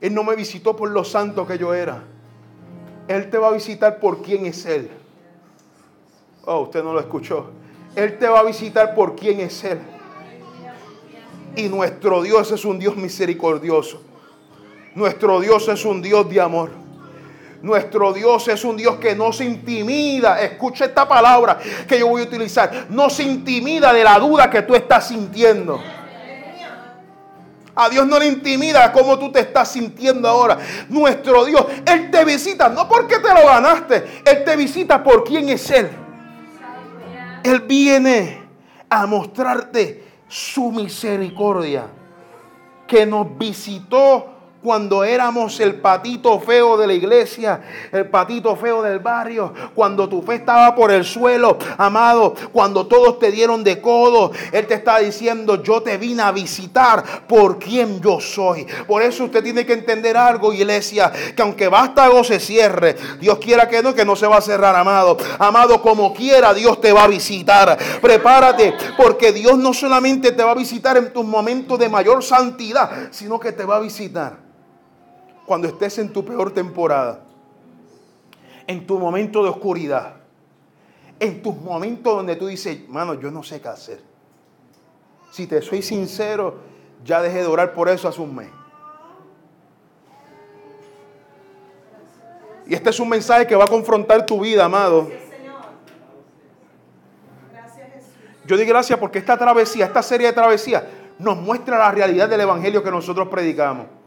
Él 0.00 0.14
no 0.14 0.22
me 0.22 0.36
visitó 0.36 0.76
por 0.76 0.90
lo 0.90 1.02
santo 1.02 1.46
que 1.46 1.58
yo 1.58 1.74
era. 1.74 2.04
Él 3.08 3.28
te 3.28 3.38
va 3.38 3.48
a 3.48 3.52
visitar 3.52 3.98
por 3.98 4.22
quién 4.22 4.46
es 4.46 4.64
Él. 4.64 4.88
Oh, 6.44 6.60
usted 6.60 6.84
no 6.84 6.92
lo 6.92 7.00
escuchó. 7.00 7.50
Él 7.96 8.18
te 8.18 8.28
va 8.28 8.40
a 8.40 8.42
visitar 8.44 8.94
por 8.94 9.16
quién 9.16 9.40
es 9.40 9.64
Él. 9.64 9.80
Y 11.56 11.68
nuestro 11.68 12.22
Dios 12.22 12.52
es 12.52 12.64
un 12.64 12.78
Dios 12.78 12.96
misericordioso. 12.96 14.00
Nuestro 14.94 15.40
Dios 15.40 15.68
es 15.68 15.84
un 15.84 16.00
Dios 16.00 16.28
de 16.30 16.40
amor. 16.40 16.70
Nuestro 17.62 18.12
Dios 18.12 18.48
es 18.48 18.64
un 18.64 18.76
Dios 18.76 18.96
que 18.96 19.14
no 19.14 19.32
se 19.32 19.44
intimida. 19.44 20.40
Escucha 20.40 20.86
esta 20.86 21.06
palabra 21.06 21.58
que 21.86 21.98
yo 21.98 22.08
voy 22.08 22.22
a 22.22 22.24
utilizar. 22.24 22.86
No 22.88 23.10
se 23.10 23.22
intimida 23.22 23.92
de 23.92 24.02
la 24.02 24.18
duda 24.18 24.48
que 24.48 24.62
tú 24.62 24.74
estás 24.74 25.08
sintiendo. 25.08 25.80
A 27.74 27.88
Dios 27.88 28.06
no 28.06 28.18
le 28.18 28.26
intimida 28.26 28.90
cómo 28.92 29.18
tú 29.18 29.30
te 29.30 29.40
estás 29.40 29.72
sintiendo 29.72 30.28
ahora. 30.28 30.58
Nuestro 30.88 31.44
Dios, 31.44 31.64
Él 31.86 32.10
te 32.10 32.24
visita 32.24 32.68
no 32.68 32.88
porque 32.88 33.18
te 33.18 33.28
lo 33.28 33.46
ganaste, 33.46 34.22
Él 34.24 34.44
te 34.44 34.56
visita 34.56 35.02
por 35.02 35.24
quién 35.24 35.48
es 35.48 35.70
Él. 35.70 35.88
Él 37.42 37.60
viene 37.60 38.42
a 38.88 39.06
mostrarte 39.06 40.04
su 40.28 40.70
misericordia 40.72 41.84
que 42.86 43.06
nos 43.06 43.38
visitó 43.38 44.39
cuando 44.62 45.04
éramos 45.04 45.58
el 45.60 45.76
patito 45.76 46.38
feo 46.38 46.76
de 46.76 46.86
la 46.86 46.92
iglesia, 46.92 47.62
el 47.90 48.08
patito 48.08 48.54
feo 48.56 48.82
del 48.82 48.98
barrio, 48.98 49.54
cuando 49.74 50.08
tu 50.08 50.22
fe 50.22 50.36
estaba 50.36 50.74
por 50.74 50.90
el 50.90 51.04
suelo, 51.04 51.56
amado, 51.78 52.34
cuando 52.52 52.86
todos 52.86 53.18
te 53.18 53.30
dieron 53.30 53.64
de 53.64 53.80
codo, 53.80 54.32
Él 54.52 54.66
te 54.66 54.74
está 54.74 54.98
diciendo, 54.98 55.62
yo 55.62 55.82
te 55.82 55.96
vine 55.96 56.22
a 56.22 56.32
visitar 56.32 57.26
por 57.26 57.58
quien 57.58 58.00
yo 58.02 58.20
soy. 58.20 58.66
Por 58.86 59.02
eso 59.02 59.24
usted 59.24 59.42
tiene 59.42 59.64
que 59.64 59.72
entender 59.72 60.16
algo, 60.16 60.52
iglesia, 60.52 61.10
que 61.34 61.42
aunque 61.42 61.68
vástago 61.68 62.22
se 62.22 62.38
cierre, 62.38 62.96
Dios 63.18 63.38
quiera 63.38 63.66
que 63.66 63.82
no, 63.82 63.94
que 63.94 64.04
no 64.04 64.14
se 64.14 64.26
va 64.26 64.36
a 64.36 64.42
cerrar, 64.42 64.76
amado. 64.76 65.16
Amado, 65.38 65.80
como 65.80 66.12
quiera, 66.12 66.52
Dios 66.52 66.80
te 66.80 66.92
va 66.92 67.04
a 67.04 67.08
visitar. 67.08 67.78
Prepárate, 68.02 68.74
porque 68.98 69.32
Dios 69.32 69.56
no 69.56 69.72
solamente 69.72 70.32
te 70.32 70.44
va 70.44 70.50
a 70.50 70.54
visitar 70.54 70.98
en 70.98 71.12
tus 71.12 71.24
momentos 71.24 71.78
de 71.78 71.88
mayor 71.88 72.22
santidad, 72.22 73.08
sino 73.10 73.40
que 73.40 73.52
te 73.52 73.64
va 73.64 73.76
a 73.76 73.80
visitar 73.80 74.49
cuando 75.50 75.66
estés 75.66 75.98
en 75.98 76.12
tu 76.12 76.24
peor 76.24 76.54
temporada, 76.54 77.24
en 78.68 78.86
tu 78.86 79.00
momento 79.00 79.42
de 79.42 79.50
oscuridad, 79.50 80.14
en 81.18 81.42
tus 81.42 81.56
momentos 81.56 82.14
donde 82.14 82.36
tú 82.36 82.46
dices, 82.46 82.88
mano, 82.88 83.14
yo 83.14 83.32
no 83.32 83.42
sé 83.42 83.60
qué 83.60 83.66
hacer. 83.66 84.00
Si 85.32 85.48
te 85.48 85.60
soy 85.60 85.82
sincero, 85.82 86.54
Ya 87.04 87.20
dejé 87.20 87.38
de 87.38 87.46
orar 87.46 87.74
por 87.74 87.88
eso 87.88 88.06
hace 88.06 88.20
un 88.20 88.32
mes. 88.32 88.48
Y 92.68 92.74
este 92.74 92.90
es 92.90 93.00
un 93.00 93.08
mensaje 93.08 93.44
que 93.44 93.56
va 93.56 93.64
a 93.64 93.66
confrontar 93.66 94.24
tu 94.24 94.38
vida, 94.38 94.66
amado. 94.66 95.10
Yo 98.46 98.56
digo 98.56 98.68
gracias 98.68 98.96
porque 99.00 99.18
esta 99.18 99.36
travesía, 99.36 99.86
esta 99.86 100.04
serie 100.04 100.28
de 100.28 100.32
travesías, 100.32 100.84
nos 101.18 101.36
muestra 101.36 101.76
la 101.76 101.90
realidad 101.90 102.28
del 102.28 102.42
Evangelio 102.42 102.84
que 102.84 102.90
nosotros 102.92 103.26
predicamos. 103.26 103.98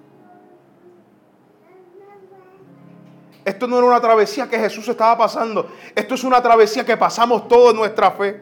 Esto 3.46 3.68
no 3.68 3.78
era 3.78 3.88
una 3.88 4.00
travesía 4.00 4.50
que 4.50 4.58
Jesús 4.58 4.88
estaba 4.88 5.18
pasando. 5.18 5.70
Esto 5.96 6.16
es 6.16 6.24
una 6.24 6.42
travesía 6.42 6.86
que 6.86 6.96
pasamos 6.96 7.48
todos 7.48 7.72
en 7.72 7.78
nuestra 7.78 8.12
fe. 8.12 8.42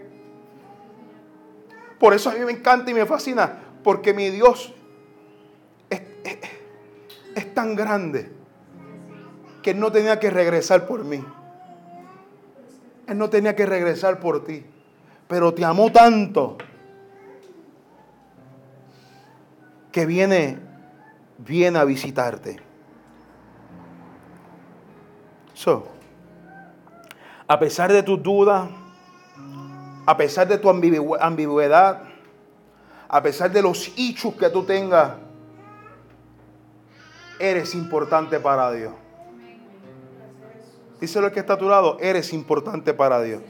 Por 1.99 2.13
eso 2.13 2.29
a 2.29 2.33
mí 2.33 2.39
me 2.45 2.51
encanta 2.51 2.91
y 2.91 2.93
me 2.93 3.05
fascina. 3.05 3.59
Porque 3.83 4.13
mi 4.13 4.29
Dios 4.29 4.73
es, 5.89 6.01
es 7.35 7.53
tan 7.53 7.75
grande 7.75 8.31
que 9.63 9.71
Él 9.71 9.79
no 9.79 9.91
tenía 9.91 10.19
que 10.19 10.29
regresar 10.29 10.85
por 10.85 11.03
mí. 11.03 11.23
Él 13.07 13.17
no 13.17 13.29
tenía 13.29 13.55
que 13.55 13.65
regresar 13.65 14.19
por 14.19 14.43
ti. 14.45 14.63
Pero 15.27 15.53
te 15.53 15.65
amó 15.65 15.91
tanto 15.91 16.57
que 19.91 20.05
viene, 20.05 20.59
viene 21.39 21.79
a 21.79 21.85
visitarte. 21.85 22.70
So, 25.61 25.85
a 27.47 27.59
pesar 27.59 27.93
de 27.93 28.01
tus 28.01 28.23
dudas, 28.23 28.67
a 30.07 30.17
pesar 30.17 30.47
de 30.47 30.57
tu 30.57 30.67
ambigüedad, 30.71 32.01
a 33.07 33.21
pesar 33.21 33.51
de 33.51 33.61
los 33.61 33.91
hechos 33.95 34.33
que 34.33 34.49
tú 34.49 34.63
tengas, 34.63 35.11
eres 37.39 37.75
importante 37.75 38.39
para 38.39 38.71
Dios. 38.71 38.93
Díselo 40.99 41.27
el 41.27 41.31
que 41.31 41.41
está 41.41 41.53
a 41.53 41.57
tu 41.59 41.69
lado, 41.69 41.99
eres 41.99 42.33
importante 42.33 42.95
para 42.95 43.21
Dios. 43.21 43.43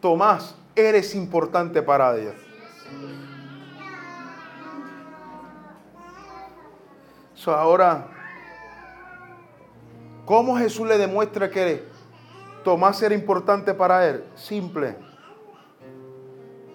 Tomás, 0.00 0.54
eres 0.74 1.14
importante 1.14 1.82
para 1.82 2.14
Dios. 2.14 2.34
Ahora, 7.46 8.08
¿cómo 10.24 10.56
Jesús 10.56 10.86
le 10.88 10.98
demuestra 10.98 11.50
que 11.50 11.84
Tomás 12.64 13.00
era 13.02 13.14
importante 13.14 13.74
para 13.74 14.06
él? 14.08 14.24
Simple. 14.34 14.96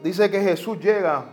Dice 0.04 0.30
que 0.32 0.42
Jesús 0.42 0.80
llega 0.80 1.26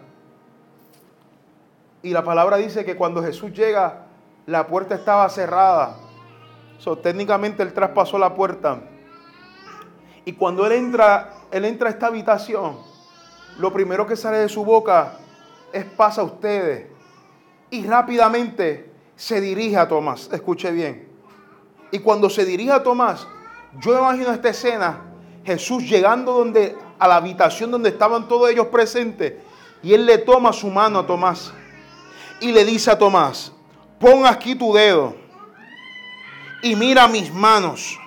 y 2.03 2.11
la 2.11 2.23
palabra 2.23 2.57
dice 2.57 2.85
que 2.85 2.97
cuando 2.97 3.23
Jesús 3.23 3.53
llega, 3.53 4.07
la 4.47 4.67
puerta 4.67 4.95
estaba 4.95 5.29
cerrada. 5.29 5.97
técnicamente 7.03 7.63
él 7.63 7.73
traspasó 7.73 8.19
la 8.19 8.35
puerta. 8.35 8.81
Y 10.25 10.33
cuando 10.35 10.67
él 10.67 10.73
entra, 10.73 11.35
él 11.51 11.65
entra 11.65 11.89
a 11.89 11.93
esta 11.93 12.07
habitación, 12.07 12.79
lo 13.59 13.73
primero 13.73 14.07
que 14.07 14.17
sale 14.17 14.39
de 14.39 14.49
su 14.49 14.65
boca 14.65 15.15
es 15.73 15.85
pasa 15.85 16.21
a 16.21 16.25
ustedes. 16.25 16.87
Y 17.71 17.87
rápidamente 17.87 18.88
se 19.19 19.41
dirige 19.41 19.77
a 19.77 19.89
Tomás. 19.89 20.31
Escuche 20.33 20.71
bien. 20.71 21.09
Y 21.91 21.99
cuando 21.99 22.31
se 22.31 22.45
dirige 22.45 22.71
a 22.71 22.83
Tomás, 22.83 23.27
yo 23.81 23.99
imagino 23.99 24.33
esta 24.33 24.51
escena, 24.51 25.03
Jesús 25.45 25.83
llegando 25.83 26.33
donde, 26.33 26.77
a 26.99 27.09
la 27.09 27.17
habitación 27.17 27.71
donde 27.71 27.91
estaban 27.91 28.29
todos 28.29 28.49
ellos 28.49 28.69
presentes, 28.69 29.35
y 29.83 29.93
él 29.93 30.07
le 30.07 30.19
toma 30.19 30.53
su 30.53 30.69
mano 30.69 31.01
a 31.01 31.07
Tomás 31.07 31.53
y 32.41 32.53
le 32.53 32.65
dice 32.65 32.91
a 32.91 32.99
Tomás, 32.99 33.53
pon 33.99 34.25
aquí 34.25 34.55
tu 34.55 34.73
dedo 34.73 35.15
y 36.63 36.75
mira 36.77 37.07
mis 37.09 37.33
manos 37.33 37.99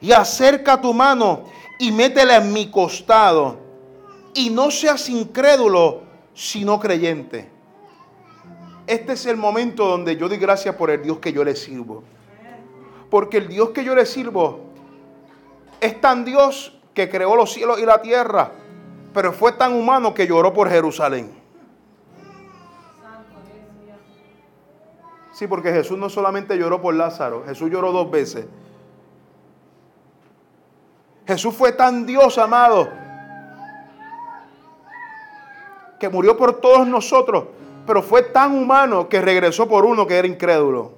y 0.00 0.12
acerca 0.12 0.80
tu 0.80 0.92
mano 0.92 1.44
y 1.78 1.92
métela 1.92 2.36
en 2.36 2.52
mi 2.52 2.70
costado 2.70 3.58
y 4.34 4.50
no 4.50 4.70
seas 4.70 5.08
incrédulo, 5.08 6.02
sino 6.34 6.78
creyente. 6.78 7.55
Este 8.86 9.14
es 9.14 9.26
el 9.26 9.36
momento 9.36 9.86
donde 9.86 10.16
yo 10.16 10.28
doy 10.28 10.38
gracias 10.38 10.74
por 10.76 10.90
el 10.90 11.02
Dios 11.02 11.18
que 11.18 11.32
yo 11.32 11.42
le 11.42 11.56
sirvo. 11.56 12.04
Porque 13.10 13.38
el 13.38 13.48
Dios 13.48 13.70
que 13.70 13.84
yo 13.84 13.94
le 13.94 14.06
sirvo 14.06 14.60
es 15.80 16.00
tan 16.00 16.24
Dios 16.24 16.78
que 16.94 17.08
creó 17.08 17.36
los 17.36 17.52
cielos 17.52 17.80
y 17.80 17.84
la 17.84 18.00
tierra, 18.00 18.52
pero 19.12 19.32
fue 19.32 19.52
tan 19.52 19.74
humano 19.74 20.14
que 20.14 20.26
lloró 20.26 20.52
por 20.52 20.68
Jerusalén. 20.68 21.30
Sí, 25.32 25.46
porque 25.46 25.70
Jesús 25.70 25.98
no 25.98 26.08
solamente 26.08 26.56
lloró 26.56 26.80
por 26.80 26.94
Lázaro, 26.94 27.44
Jesús 27.44 27.70
lloró 27.70 27.92
dos 27.92 28.10
veces. 28.10 28.46
Jesús 31.26 31.54
fue 31.54 31.72
tan 31.72 32.06
Dios 32.06 32.38
amado 32.38 32.88
que 35.98 36.08
murió 36.08 36.36
por 36.36 36.60
todos 36.60 36.86
nosotros 36.86 37.46
pero 37.86 38.02
fue 38.02 38.22
tan 38.22 38.52
humano 38.52 39.08
que 39.08 39.20
regresó 39.20 39.68
por 39.68 39.84
uno 39.84 40.06
que 40.06 40.16
era 40.16 40.26
incrédulo. 40.26 40.92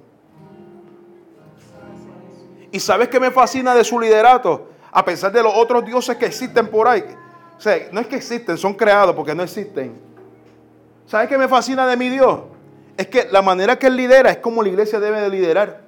¿Y 2.71 2.79
sabes 2.79 3.07
qué 3.07 3.19
me 3.19 3.31
fascina 3.31 3.73
de 3.75 3.83
su 3.83 3.99
liderato? 3.99 4.67
A 4.91 5.05
pesar 5.05 5.31
de 5.31 5.43
los 5.43 5.53
otros 5.55 5.85
dioses 5.85 6.17
que 6.17 6.25
existen 6.25 6.67
por 6.67 6.87
ahí. 6.87 7.03
O 7.57 7.61
sea, 7.61 7.89
no 7.91 7.99
es 7.99 8.07
que 8.07 8.15
existen, 8.15 8.57
son 8.57 8.73
creados 8.73 9.15
porque 9.15 9.35
no 9.35 9.43
existen. 9.43 9.99
¿Sabes 11.05 11.27
qué 11.27 11.37
me 11.37 11.47
fascina 11.47 11.87
de 11.87 11.97
mi 11.97 12.09
Dios? 12.09 12.39
Es 12.97 13.07
que 13.07 13.27
la 13.31 13.41
manera 13.41 13.77
que 13.77 13.87
Él 13.87 13.95
lidera 13.95 14.31
es 14.31 14.37
como 14.37 14.61
la 14.61 14.69
iglesia 14.69 14.99
debe 14.99 15.21
de 15.21 15.29
liderar. 15.29 15.81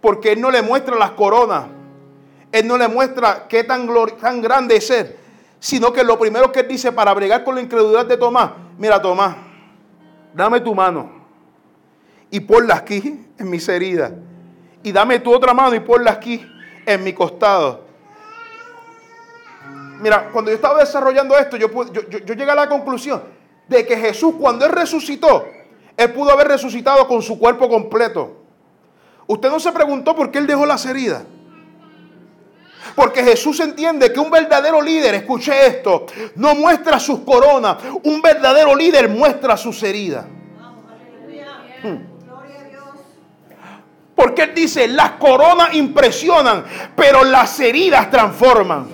Porque 0.00 0.32
Él 0.32 0.40
no 0.40 0.50
le 0.50 0.62
muestra 0.62 0.96
las 0.96 1.12
coronas. 1.12 1.64
Él 2.50 2.66
no 2.66 2.76
le 2.76 2.88
muestra 2.88 3.46
qué 3.48 3.64
tan, 3.64 3.88
tan 4.20 4.42
grande 4.42 4.76
es 4.76 4.90
Él. 4.90 5.16
Sino 5.58 5.92
que 5.92 6.04
lo 6.04 6.18
primero 6.18 6.52
que 6.52 6.60
Él 6.60 6.68
dice 6.68 6.92
para 6.92 7.14
bregar 7.14 7.44
con 7.44 7.54
la 7.54 7.62
incredulidad 7.62 8.04
de 8.04 8.16
Tomás. 8.16 8.50
Mira, 8.76 9.00
Tomás, 9.00 9.36
dame 10.34 10.60
tu 10.60 10.74
mano 10.74 11.10
y 12.30 12.40
ponla 12.40 12.76
aquí 12.76 13.26
en 13.38 13.50
mis 13.50 13.68
heridas. 13.68 14.12
Y 14.82 14.90
dame 14.90 15.20
tu 15.20 15.32
otra 15.32 15.54
mano 15.54 15.74
y 15.74 15.80
ponla 15.80 16.12
aquí 16.12 16.44
en 16.86 17.04
mi 17.04 17.12
costado. 17.12 17.84
Mira, 20.00 20.30
cuando 20.32 20.50
yo 20.50 20.56
estaba 20.56 20.80
desarrollando 20.80 21.36
esto, 21.36 21.56
yo, 21.56 21.68
yo, 21.92 22.34
llegué 22.34 22.50
a 22.50 22.56
la 22.56 22.68
conclusión 22.68 23.22
de 23.68 23.86
que 23.86 23.96
Jesús, 23.96 24.34
cuando 24.40 24.66
Él 24.66 24.72
resucitó, 24.72 25.46
Él 25.96 26.12
pudo 26.12 26.32
haber 26.32 26.48
resucitado 26.48 27.06
con 27.06 27.22
su 27.22 27.38
cuerpo 27.38 27.68
completo. 27.68 28.38
Usted 29.26 29.48
no 29.48 29.60
se 29.60 29.70
preguntó 29.70 30.16
por 30.16 30.30
qué 30.30 30.38
Él 30.38 30.46
dejó 30.46 30.66
las 30.66 30.84
heridas. 30.86 31.22
Porque 32.94 33.22
Jesús 33.22 33.58
entiende 33.60 34.12
que 34.12 34.20
un 34.20 34.30
verdadero 34.30 34.82
líder, 34.82 35.14
escuche 35.14 35.66
esto, 35.66 36.06
no 36.36 36.54
muestra 36.54 36.98
sus 36.98 37.20
coronas. 37.20 37.78
Un 38.02 38.20
verdadero 38.20 38.74
líder 38.74 39.08
muestra 39.08 39.56
sus 39.56 39.82
heridas. 39.82 40.26
Hmm. 41.82 42.12
Porque 44.14 44.42
Él 44.42 44.54
dice, 44.54 44.86
las 44.88 45.12
coronas 45.12 45.74
impresionan, 45.74 46.64
pero 46.94 47.24
las 47.24 47.58
heridas 47.60 48.10
transforman. 48.10 48.88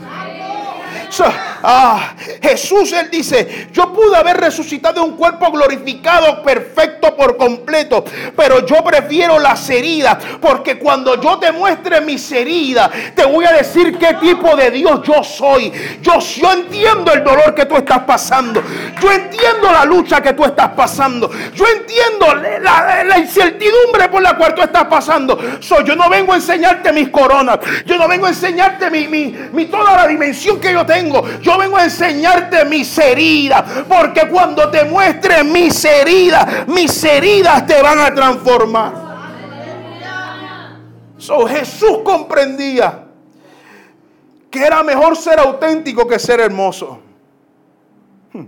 Ah, 1.63 2.15
Jesús, 2.41 2.93
Él 2.93 3.11
dice, 3.11 3.69
yo 3.73 3.93
pude 3.93 4.17
haber 4.17 4.37
resucitado 4.37 5.03
un 5.05 5.17
cuerpo 5.17 5.51
glorificado, 5.51 6.43
perfecto 6.43 7.17
por 7.17 7.37
completo, 7.37 8.05
pero 8.37 8.65
yo 8.65 8.77
prefiero 8.85 9.39
las 9.39 9.69
heridas, 9.69 10.19
porque 10.41 10.79
cuando 10.79 11.21
yo 11.21 11.39
te 11.39 11.51
muestre 11.51 12.01
mis 12.01 12.31
heridas, 12.31 12.91
te 13.15 13.25
voy 13.25 13.45
a 13.45 13.53
decir 13.53 13.99
qué 13.99 14.15
tipo 14.15 14.55
de 14.55 14.71
Dios 14.71 15.01
yo 15.03 15.23
soy. 15.25 15.73
Yo, 16.01 16.19
yo 16.21 16.53
entiendo 16.53 17.13
el 17.13 17.25
dolor 17.25 17.55
que 17.55 17.67
tú 17.67 17.77
estás 17.77 18.01
pasando, 18.01 18.63
yo 19.01 19.11
entiendo 19.11 19.73
la 19.73 19.85
lucha 19.85 20.21
que 20.21 20.33
tú 20.35 20.45
estás 20.45 20.71
pasando, 20.71 21.31
yo 21.55 21.65
entiendo 21.67 22.35
la, 22.61 23.19
incertidumbre 23.19 24.09
por 24.09 24.23
la 24.23 24.37
cual 24.37 24.55
tú 24.55 24.63
estás 24.63 24.85
pasando. 24.85 25.39
Yo 25.61 25.97
no 25.97 26.09
vengo 26.09 26.33
a 26.33 26.37
enseñarte 26.37 26.93
mis 26.93 27.09
coronas, 27.09 27.59
yo 27.85 27.97
no 27.99 28.07
vengo 28.07 28.27
a 28.27 28.29
enseñarte 28.29 28.91
mi, 28.91 29.09
mi 29.09 29.65
toda 29.67 29.97
la 29.97 30.07
dimensión 30.07 30.61
que 30.61 30.73
yo 30.73 30.87
tengo 30.87 31.25
vengo 31.57 31.77
a 31.77 31.85
enseñarte 31.85 32.65
mis 32.65 32.99
heridas. 32.99 33.65
Porque 33.89 34.29
cuando 34.29 34.71
te 34.71 34.85
muestre 34.85 35.45
mis 35.45 35.85
heridas, 35.85 36.67
mis 36.67 37.03
heridas 37.05 37.67
te 37.67 37.81
van 37.81 38.01
a 38.01 38.13
transformar. 38.15 39.09
So, 41.19 41.47
Jesús 41.47 41.99
comprendía 42.05 43.05
que 44.51 44.65
era 44.65 44.83
mejor 44.83 45.17
ser 45.17 45.39
auténtico 45.39 46.07
que 46.07 46.19
ser 46.19 46.41
hermoso. 46.41 47.01
Hmm. 48.33 48.47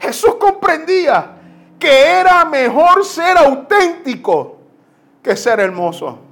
Jesús 0.00 0.34
comprendía 0.40 1.36
que 1.78 2.20
era 2.20 2.44
mejor 2.44 3.04
ser 3.04 3.38
auténtico 3.38 4.58
que 5.22 5.36
ser 5.36 5.60
hermoso. 5.60 6.29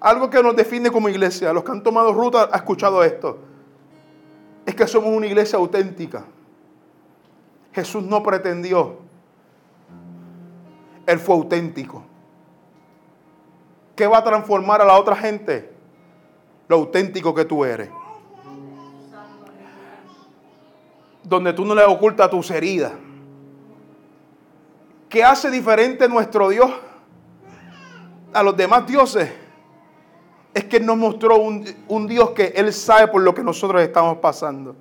Algo 0.00 0.30
que 0.30 0.42
nos 0.42 0.54
define 0.54 0.90
como 0.90 1.08
iglesia, 1.08 1.52
los 1.52 1.64
que 1.64 1.72
han 1.72 1.82
tomado 1.82 2.12
ruta 2.12 2.44
han 2.44 2.54
escuchado 2.54 3.02
esto, 3.02 3.38
es 4.64 4.74
que 4.74 4.86
somos 4.86 5.10
una 5.10 5.26
iglesia 5.26 5.58
auténtica. 5.58 6.24
Jesús 7.72 8.02
no 8.02 8.22
pretendió, 8.22 8.98
Él 11.06 11.18
fue 11.18 11.34
auténtico. 11.36 12.02
¿Qué 13.94 14.06
va 14.06 14.18
a 14.18 14.24
transformar 14.24 14.82
a 14.82 14.84
la 14.84 14.98
otra 14.98 15.16
gente? 15.16 15.72
Lo 16.68 16.76
auténtico 16.76 17.34
que 17.34 17.44
tú 17.44 17.64
eres. 17.64 17.88
Donde 21.22 21.52
tú 21.52 21.64
no 21.64 21.74
le 21.74 21.84
ocultas 21.84 22.30
tus 22.30 22.50
heridas. 22.50 22.92
¿Qué 25.08 25.24
hace 25.24 25.50
diferente 25.50 26.08
nuestro 26.08 26.48
Dios 26.48 26.70
a 28.32 28.42
los 28.42 28.56
demás 28.56 28.86
dioses? 28.86 29.45
Es 30.56 30.64
que 30.64 30.80
nos 30.80 30.96
mostró 30.96 31.36
un, 31.36 31.66
un 31.88 32.06
Dios 32.06 32.30
que 32.30 32.54
Él 32.56 32.72
sabe 32.72 33.08
por 33.08 33.20
lo 33.20 33.34
que 33.34 33.42
nosotros 33.42 33.82
estamos 33.82 34.16
pasando. 34.18 34.74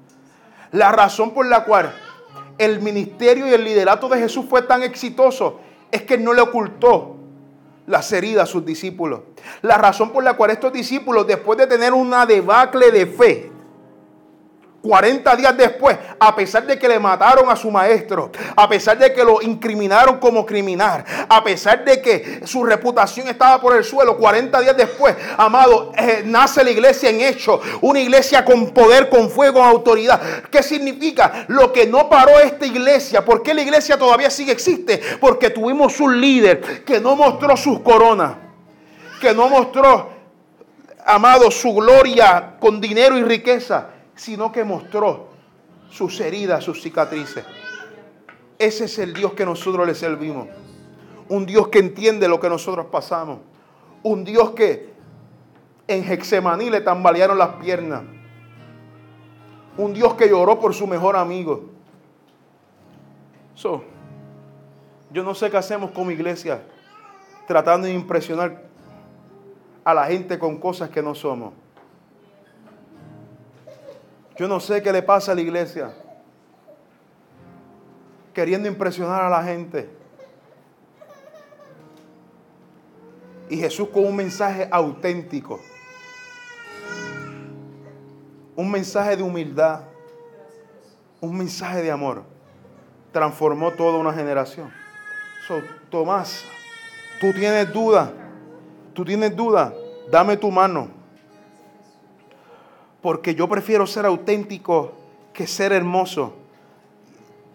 La 0.72 0.94
razón 0.94 1.34
por 1.34 1.46
la 1.46 1.66
cual 1.66 1.94
el 2.58 2.80
ministerio 2.80 3.46
y 3.46 3.54
el 3.54 3.66
liderato 3.66 4.08
de 4.08 4.20
Jesús 4.20 4.46
fue 4.50 4.62
tan 4.62 4.84
exitoso 4.84 5.60
es 5.92 6.04
que 6.04 6.18
no 6.18 6.32
le 6.32 6.40
ocultó 6.40 7.18
las 7.88 8.10
heridas 8.14 8.44
a 8.50 8.52
sus 8.52 8.66
discípulos. 8.66 9.20
La 9.62 9.78
razón 9.78 10.12
por 10.12 10.24
la 10.24 10.36
cual 10.36 10.52
estos 10.52 10.72
discípulos, 10.72 11.28
después 11.28 11.58
de 11.60 11.68
tener 11.68 11.94
una 11.94 12.26
debacle 12.26 12.92
de 12.92 13.06
fe, 13.06 13.52
40 14.86 15.36
días 15.36 15.58
después, 15.58 15.98
a 16.20 16.36
pesar 16.36 16.68
de 16.68 16.78
que 16.78 16.88
le 16.88 17.00
mataron 17.00 17.50
a 17.50 17.56
su 17.56 17.72
maestro, 17.72 18.32
a 18.56 18.70
pesar 18.70 19.00
de 19.00 19.12
que 19.12 19.24
lo 19.24 19.42
incriminaron 19.42 20.20
como 20.20 20.46
criminal, 20.46 21.04
a 21.28 21.44
pesar 21.44 21.84
de 21.84 22.00
que 22.00 22.42
su 22.46 22.64
reputación 22.64 23.28
estaba 23.28 23.60
por 23.60 23.76
el 23.76 23.84
suelo, 23.84 24.16
40 24.16 24.62
días 24.62 24.78
después, 24.78 25.16
amado, 25.38 25.92
eh, 25.98 26.22
nace 26.24 26.64
la 26.64 26.70
iglesia 26.70 27.10
en 27.10 27.22
hecho, 27.22 27.60
una 27.82 28.00
iglesia 28.00 28.46
con 28.46 28.72
poder, 28.72 29.10
con 29.10 29.32
fuego, 29.32 29.56
con 29.60 29.68
autoridad. 29.68 30.22
¿Qué 30.52 30.62
significa? 30.62 31.46
Lo 31.48 31.74
que 31.74 31.88
no 31.88 32.08
paró 32.08 32.40
esta 32.40 32.68
iglesia, 32.68 33.26
¿por 33.26 33.42
qué 33.42 33.56
la 33.56 33.64
iglesia 33.64 33.98
todavía 33.98 34.30
sigue 34.30 34.52
existe? 34.52 35.02
Porque 35.20 35.50
tuvimos 35.50 36.00
un 36.00 36.22
líder 36.22 36.84
que 36.86 37.00
no 37.00 37.16
mostró 37.16 37.58
sus 37.58 37.80
coronas, 37.80 38.34
que 39.20 39.34
no 39.34 39.50
mostró, 39.50 40.12
amado, 41.04 41.50
su 41.50 41.74
gloria 41.74 42.58
con 42.60 42.80
dinero 42.80 43.18
y 43.18 43.24
riqueza 43.24 43.95
sino 44.16 44.52
que 44.52 44.64
mostró 44.64 45.28
sus 45.90 46.20
heridas, 46.20 46.64
sus 46.64 46.82
cicatrices. 46.82 47.46
Ese 48.58 48.86
es 48.86 49.00
el 49.00 49.14
Dios 49.14 49.34
que 49.34 49.46
nosotros 49.46 49.86
le 49.86 49.96
servimos. 49.96 50.48
Un 51.28 51.46
Dios 51.46 51.68
que 51.68 51.80
entiende 51.80 52.28
lo 52.28 52.40
que 52.40 52.50
nosotros 52.50 52.88
pasamos. 52.92 53.40
Un 54.04 54.24
Dios 54.24 54.52
que 54.52 54.94
en 55.88 56.04
Hexemaní 56.04 56.70
le 56.70 56.82
tambalearon 56.82 57.38
las 57.38 57.56
piernas. 57.56 58.04
Un 59.78 59.94
Dios 59.94 60.14
que 60.16 60.30
lloró 60.30 60.60
por 60.60 60.74
su 60.74 60.88
mejor 60.88 61.16
amigo. 61.16 61.72
yo 65.12 65.24
no 65.24 65.34
sé 65.34 65.50
qué 65.50 65.58
hacemos 65.58 65.92
como 65.92 66.12
iglesia 66.12 66.62
tratando 67.48 67.88
de 67.88 67.94
impresionar 67.94 68.64
a 69.84 69.94
la 69.94 70.06
gente 70.06 70.40
con 70.40 70.58
cosas 70.58 70.90
que 70.90 71.02
no 71.02 71.16
somos. 71.16 71.54
Yo 74.38 74.48
no 74.50 74.60
sé 74.60 74.82
qué 74.82 74.92
le 74.92 75.02
pasa 75.02 75.32
a 75.32 75.36
la 75.36 75.42
iglesia. 75.42 75.94
Queriendo 78.34 78.68
impresionar 78.68 79.24
a 79.24 79.30
la 79.30 79.42
gente. 79.44 79.90
Y 83.50 83.58
Jesús 83.58 83.88
con 83.90 84.06
un 84.06 84.16
mensaje 84.16 84.68
auténtico. 84.70 85.60
Un 88.58 88.70
mensaje 88.70 89.16
de 89.16 89.24
humildad. 89.24 89.82
Un 91.22 91.38
mensaje 91.38 91.82
de 91.82 91.92
amor. 91.92 92.24
Transformó 93.14 93.72
toda 93.72 93.98
una 93.98 94.12
generación. 94.12 94.70
Tomás, 95.90 96.44
tú 97.22 97.32
tienes 97.32 97.72
duda. 97.72 98.12
Tú 98.94 99.06
tienes 99.06 99.34
duda. 99.34 99.74
Dame 100.12 100.36
tu 100.36 100.52
mano 100.52 100.95
porque 103.06 103.36
yo 103.36 103.48
prefiero 103.48 103.86
ser 103.86 104.08
auténtico 104.08 104.92
que 105.32 105.46
ser 105.46 105.72
hermoso. 105.74 106.34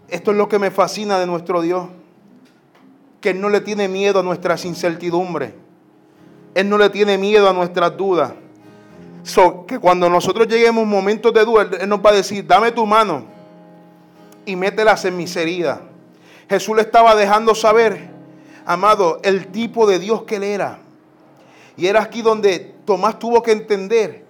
Esto 0.08 0.30
es 0.30 0.36
lo 0.36 0.48
que 0.48 0.60
me 0.60 0.70
fascina 0.70 1.18
de 1.18 1.26
nuestro 1.26 1.60
Dios, 1.60 1.88
que 3.20 3.30
Él 3.30 3.40
no 3.40 3.48
le 3.48 3.60
tiene 3.60 3.88
miedo 3.88 4.20
a 4.20 4.22
nuestras 4.22 4.64
incertidumbres, 4.64 5.52
Él 6.54 6.68
no 6.68 6.78
le 6.78 6.88
tiene 6.88 7.18
miedo 7.18 7.50
a 7.50 7.52
nuestras 7.52 7.96
dudas. 7.96 8.32
que 9.66 9.80
cuando 9.80 10.08
nosotros 10.08 10.46
lleguemos 10.46 10.86
momentos 10.86 11.34
de 11.34 11.44
duda, 11.44 11.68
Él 11.80 11.88
nos 11.88 11.98
va 11.98 12.10
a 12.10 12.14
decir, 12.14 12.46
dame 12.46 12.70
tu 12.70 12.86
mano 12.86 13.24
y 14.46 14.54
mételas 14.54 15.04
en 15.04 15.16
mis 15.16 15.34
heridas. 15.34 15.80
Jesús 16.48 16.76
le 16.76 16.82
estaba 16.82 17.16
dejando 17.16 17.56
saber, 17.56 18.08
amado, 18.64 19.18
el 19.24 19.48
tipo 19.48 19.88
de 19.88 19.98
Dios 19.98 20.22
que 20.22 20.36
Él 20.36 20.44
era. 20.44 20.78
Y 21.76 21.88
era 21.88 22.02
aquí 22.02 22.22
donde 22.22 22.72
Tomás 22.84 23.18
tuvo 23.18 23.42
que 23.42 23.50
entender 23.50 24.29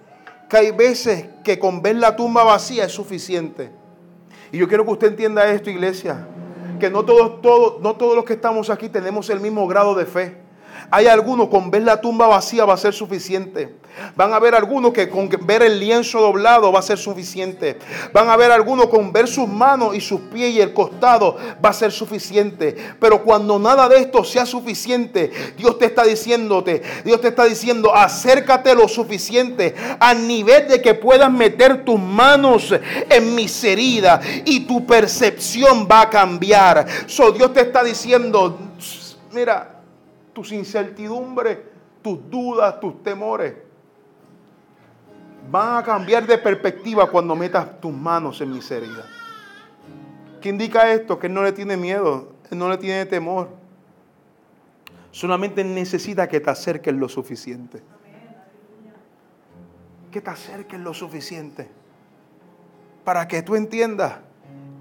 que 0.51 0.57
hay 0.57 0.71
veces 0.71 1.27
que 1.45 1.57
con 1.57 1.81
ver 1.81 1.95
la 1.95 2.13
tumba 2.17 2.43
vacía 2.43 2.83
es 2.83 2.91
suficiente. 2.91 3.71
Y 4.51 4.57
yo 4.57 4.67
quiero 4.67 4.83
que 4.83 4.91
usted 4.91 5.07
entienda 5.07 5.49
esto, 5.49 5.69
iglesia, 5.69 6.27
que 6.77 6.89
no 6.89 7.05
todos, 7.05 7.41
todos, 7.41 7.81
no 7.81 7.95
todos 7.95 8.17
los 8.17 8.25
que 8.25 8.33
estamos 8.33 8.69
aquí 8.69 8.89
tenemos 8.89 9.29
el 9.29 9.39
mismo 9.39 9.65
grado 9.65 9.95
de 9.95 10.05
fe. 10.05 10.40
Hay 10.91 11.07
algunos 11.07 11.47
con 11.47 11.71
ver 11.71 11.83
la 11.83 12.01
tumba 12.01 12.27
vacía 12.27 12.65
va 12.65 12.73
a 12.73 12.77
ser 12.77 12.93
suficiente. 12.93 13.81
Van 14.15 14.33
a 14.33 14.39
ver 14.39 14.55
algunos 14.55 14.91
que 14.91 15.09
con 15.09 15.29
ver 15.45 15.63
el 15.63 15.79
lienzo 15.79 16.19
doblado 16.19 16.71
va 16.71 16.79
a 16.79 16.83
ser 16.83 16.97
suficiente. 16.97 17.77
Van 18.13 18.29
a 18.29 18.35
ver 18.35 18.51
algunos 18.51 18.87
con 18.87 19.13
ver 19.13 19.27
sus 19.27 19.47
manos 19.47 19.95
y 19.95 20.01
sus 20.01 20.19
pies 20.21 20.53
y 20.53 20.61
el 20.61 20.73
costado 20.73 21.37
va 21.63 21.69
a 21.69 21.73
ser 21.73 21.91
suficiente. 21.91 22.75
Pero 22.99 23.23
cuando 23.23 23.57
nada 23.57 23.87
de 23.87 23.99
esto 23.99 24.23
sea 24.23 24.45
suficiente, 24.45 25.31
Dios 25.57 25.77
te 25.79 25.85
está 25.85 26.03
diciéndote, 26.03 26.81
Dios 27.05 27.21
te 27.21 27.29
está 27.29 27.45
diciendo, 27.45 27.95
acércate 27.95 28.75
lo 28.75 28.87
suficiente 28.87 29.75
a 29.99 30.13
nivel 30.13 30.67
de 30.67 30.81
que 30.81 30.93
puedas 30.93 31.31
meter 31.31 31.85
tus 31.85 31.99
manos 31.99 32.73
en 33.09 33.35
mis 33.35 33.63
heridas 33.63 34.25
y 34.45 34.61
tu 34.61 34.85
percepción 34.85 35.87
va 35.89 36.01
a 36.01 36.09
cambiar. 36.09 36.85
So 37.07 37.31
Dios 37.31 37.53
te 37.53 37.61
está 37.61 37.83
diciendo, 37.83 38.57
mira, 39.31 39.70
tus 40.33 40.51
incertidumbres, 40.51 41.59
tus 42.01 42.29
dudas, 42.29 42.79
tus 42.79 43.01
temores 43.03 43.55
van 45.49 45.77
a 45.77 45.83
cambiar 45.83 46.25
de 46.25 46.37
perspectiva 46.37 47.09
cuando 47.09 47.35
metas 47.35 47.79
tus 47.79 47.93
manos 47.93 48.41
en 48.41 48.53
mis 48.53 48.69
heridas. 48.69 49.05
¿Qué 50.39 50.49
indica 50.49 50.91
esto? 50.91 51.19
Que 51.19 51.27
él 51.27 51.33
no 51.33 51.43
le 51.43 51.51
tiene 51.51 51.77
miedo, 51.77 52.33
él 52.49 52.57
no 52.57 52.69
le 52.69 52.77
tiene 52.77 53.05
temor. 53.05 53.49
Solamente 55.11 55.63
necesita 55.63 56.27
que 56.27 56.39
te 56.39 56.49
acerques 56.49 56.93
lo 56.93 57.09
suficiente. 57.09 57.81
Que 60.09 60.21
te 60.21 60.29
acerques 60.29 60.79
lo 60.79 60.93
suficiente. 60.93 61.69
Para 63.03 63.27
que 63.27 63.41
tú 63.41 63.55
entiendas 63.55 64.19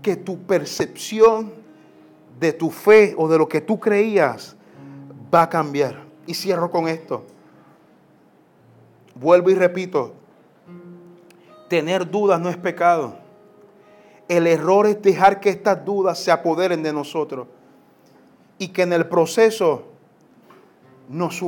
que 0.03 0.17
tu 0.17 0.39
percepción 0.43 1.53
de 2.39 2.53
tu 2.53 2.71
fe 2.71 3.15
o 3.19 3.29
de 3.29 3.39
lo 3.39 3.49
que 3.49 3.61
tú 3.61 3.79
creías 3.79 4.57
va 5.33 5.43
a 5.43 5.49
cambiar. 5.49 6.05
Y 6.27 6.35
cierro 6.35 6.71
con 6.71 6.89
esto. 6.89 7.25
Vuelvo 9.15 9.51
y 9.51 9.55
repito, 9.55 10.15
tener 11.69 12.11
dudas 12.11 12.41
no 12.41 12.49
es 12.49 12.57
pecado. 12.57 13.17
El 14.29 14.47
error 14.47 14.87
es 14.87 15.03
dejar 15.03 15.41
que 15.41 15.51
estas 15.51 15.85
dudas 15.85 16.19
se 16.19 16.31
apoderen 16.31 16.83
de 16.83 16.93
nosotros 16.93 17.49
y 18.59 18.69
que 18.69 18.83
en 18.83 18.93
el 18.93 19.07
proceso 19.07 19.85
nos, 21.09 21.41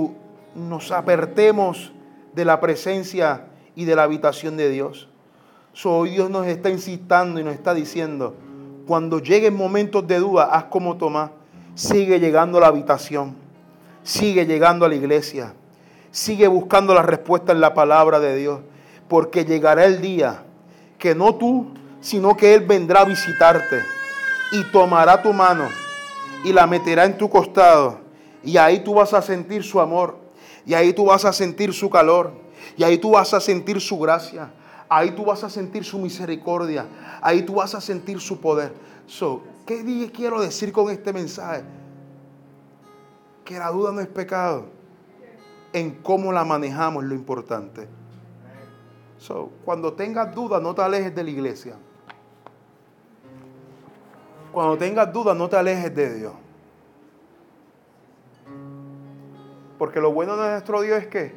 nos 0.55 0.91
apartemos 0.91 1.93
de 2.35 2.45
la 2.45 2.59
presencia 2.61 3.47
y 3.77 3.85
de 3.85 3.95
la 3.95 4.03
habitación 4.03 4.57
de 4.57 4.69
Dios. 4.69 5.09
hoy 5.85 6.11
Dios 6.11 6.29
nos 6.29 6.47
está 6.47 6.71
incitando 6.71 7.39
y 7.39 7.45
nos 7.45 7.55
está 7.55 7.73
diciendo, 7.73 8.35
cuando 8.87 9.21
lleguen 9.21 9.55
momentos 9.55 10.07
de 10.07 10.19
duda, 10.19 10.47
haz 10.47 10.65
como 10.65 10.97
Tomás, 10.97 11.31
sigue 11.75 12.19
llegando 12.19 12.59
a 12.59 12.63
la 12.63 12.67
habitación 12.67 13.42
Sigue 14.03 14.47
llegando 14.47 14.85
a 14.85 14.89
la 14.89 14.95
iglesia. 14.95 15.55
Sigue 16.11 16.47
buscando 16.49 16.95
la 16.95 17.03
respuesta 17.03 17.53
en 17.53 17.61
la 17.61 17.75
palabra 17.75 18.21
de 18.21 18.37
Dios. 18.37 18.61
Porque 19.09 19.45
llegará 19.45 19.85
el 19.85 20.01
día 20.01 20.45
que 20.99 21.15
no 21.15 21.35
tú, 21.35 21.69
sino 22.01 22.37
que 22.37 22.55
Él 22.55 22.67
vendrá 22.67 23.01
a 23.01 23.05
visitarte 23.05 23.83
y 24.53 24.65
tomará 24.71 25.23
tu 25.23 25.33
mano 25.33 25.69
y 26.45 26.53
la 26.53 26.67
meterá 26.67 27.05
en 27.05 27.17
tu 27.17 27.29
costado. 27.29 28.01
Y 28.45 28.57
ahí 28.57 28.81
tú 28.81 28.95
vas 28.95 29.15
a 29.15 29.23
sentir 29.23 29.63
su 29.63 29.81
amor. 29.81 30.17
Y 30.67 30.75
ahí 30.75 30.93
tú 30.93 31.07
vas 31.07 31.25
a 31.25 31.33
sentir 31.33 31.73
su 31.73 31.91
calor. 31.91 32.33
Y 32.77 32.83
ahí 32.83 32.99
tú 32.99 33.13
vas 33.13 33.35
a 33.35 33.41
sentir 33.41 33.81
su 33.81 33.99
gracia. 33.99 34.51
Ahí 34.89 35.11
tú 35.13 35.25
vas 35.25 35.43
a 35.45 35.51
sentir 35.51 35.85
su 35.85 35.99
misericordia. 35.99 36.87
Ahí 37.21 37.43
tú 37.43 37.55
vas 37.55 37.75
a 37.75 37.81
sentir 37.81 38.21
su 38.21 38.41
poder. 38.41 38.75
So, 39.07 39.43
¿Qué 39.67 40.11
quiero 40.13 40.41
decir 40.41 40.73
con 40.73 40.91
este 40.91 41.13
mensaje? 41.13 41.63
Que 43.53 43.59
la 43.59 43.71
duda 43.71 43.93
no 43.93 44.01
es 44.01 44.09
pecado. 44.09 44.67
en 45.75 45.91
cómo 46.03 46.33
la 46.33 46.45
manejamos 46.45 47.03
lo 47.05 47.15
importante. 47.15 47.89
Cuando 49.65 49.95
tengas 49.95 50.35
dudas, 50.35 50.61
no 50.61 50.75
te 50.75 50.83
alejes 50.83 51.15
de 51.15 51.25
la 51.25 51.31
iglesia. 51.31 51.77
Cuando 54.53 54.77
tengas 54.77 55.11
dudas, 55.11 55.35
no 55.35 55.49
te 55.49 55.57
alejes 55.57 55.95
de 55.95 56.15
Dios. 56.15 56.33
Porque 59.79 59.99
lo 59.99 60.13
bueno 60.13 60.37
de 60.37 60.51
nuestro 60.51 60.83
Dios 60.83 60.99
es 60.99 61.07
que 61.07 61.35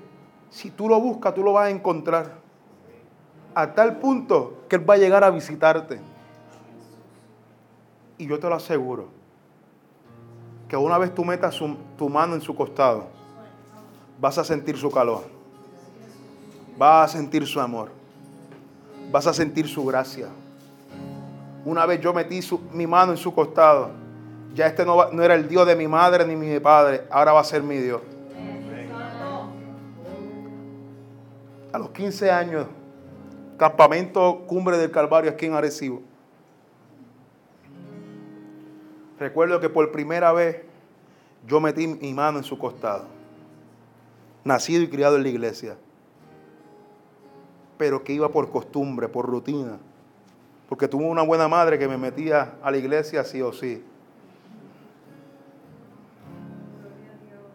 si 0.49 0.70
tú 0.70 0.89
lo 0.89 0.99
buscas, 0.99 1.34
tú 1.34 1.41
lo 1.41 1.53
vas 1.53 1.68
a 1.68 1.70
encontrar. 1.70 2.39
A 3.53 3.74
tal 3.74 3.99
punto 3.99 4.66
que 4.68 4.76
Él 4.76 4.89
va 4.89 4.95
a 4.95 4.97
llegar 4.97 5.24
a 5.24 5.30
visitarte. 5.30 6.01
Y 8.18 8.28
yo 8.28 8.38
te 8.38 8.49
lo 8.49 8.55
aseguro, 8.55 9.07
que 10.68 10.78
una 10.78 10.97
vez 10.97 11.13
tú 11.13 11.24
metas 11.24 11.59
tu 11.97 12.09
mano 12.09 12.36
en 12.36 12.41
su 12.41 12.55
costado, 12.55 13.07
vas 14.20 14.38
a 14.38 14.43
sentir 14.43 14.78
su 14.78 14.89
calor. 14.89 15.24
Vas 16.78 17.09
a 17.09 17.18
sentir 17.18 17.45
su 17.45 17.59
amor. 17.59 17.89
Vas 19.11 19.28
a 19.28 19.34
sentir 19.34 19.68
su 19.68 19.86
gracia. 19.86 20.28
Una 21.63 21.86
vez 21.86 22.01
yo 22.01 22.13
metí 22.13 22.41
mi 22.74 22.86
mano 22.86 23.11
en 23.11 23.18
su 23.18 23.34
costado, 23.34 23.89
ya 24.53 24.68
este 24.68 24.86
no, 24.86 25.09
no 25.11 25.24
era 25.24 25.34
el 25.34 25.47
Dios 25.47 25.66
de 25.66 25.76
mi 25.76 25.88
madre 25.88 26.26
ni 26.26 26.36
mi 26.36 26.59
padre, 26.59 27.05
ahora 27.09 27.34
va 27.34 27.39
a 27.39 27.43
ser 27.43 27.63
mi 27.63 27.78
Dios. 27.78 28.01
A 31.74 31.78
los 31.78 31.89
15 31.89 32.32
años, 32.32 32.68
campamento 33.57 34.43
Cumbre 34.47 34.78
del 34.78 34.91
Calvario 34.91 35.32
aquí 35.32 35.47
en 35.47 35.55
Arecibo. 35.55 36.01
Recuerdo 39.20 39.59
que 39.59 39.70
por 39.70 39.91
primera 39.91 40.34
vez 40.34 40.61
yo 41.47 41.59
metí 41.59 41.88
mi 41.88 42.13
mano 42.13 42.39
en 42.39 42.43
su 42.43 42.57
costado. 42.57 43.05
Nacido 44.43 44.84
y 44.84 44.89
criado 44.89 45.16
en 45.16 45.24
la 45.24 45.30
iglesia. 45.30 45.78
Pero 47.78 48.03
que 48.03 48.13
iba 48.13 48.30
por 48.30 48.49
costumbre, 48.49 49.07
por 49.07 49.26
rutina. 49.26 49.78
Porque 50.68 50.88
tuve 50.88 51.05
una 51.05 51.22
buena 51.22 51.47
madre 51.47 51.80
que 51.80 51.88
me 51.88 51.97
metía 51.97 52.55
a 52.61 52.72
la 52.72 52.78
iglesia 52.78 53.24
sí 53.24 53.41
o 53.41 53.53
sí. 53.53 53.84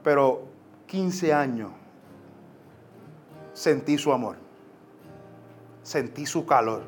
Pero 0.03 0.43
15 0.87 1.33
años 1.33 1.71
sentí 3.53 3.99
su 3.99 4.13
amor. 4.13 4.37
Sentí 5.83 6.25
su 6.25 6.47
calor. 6.47 6.83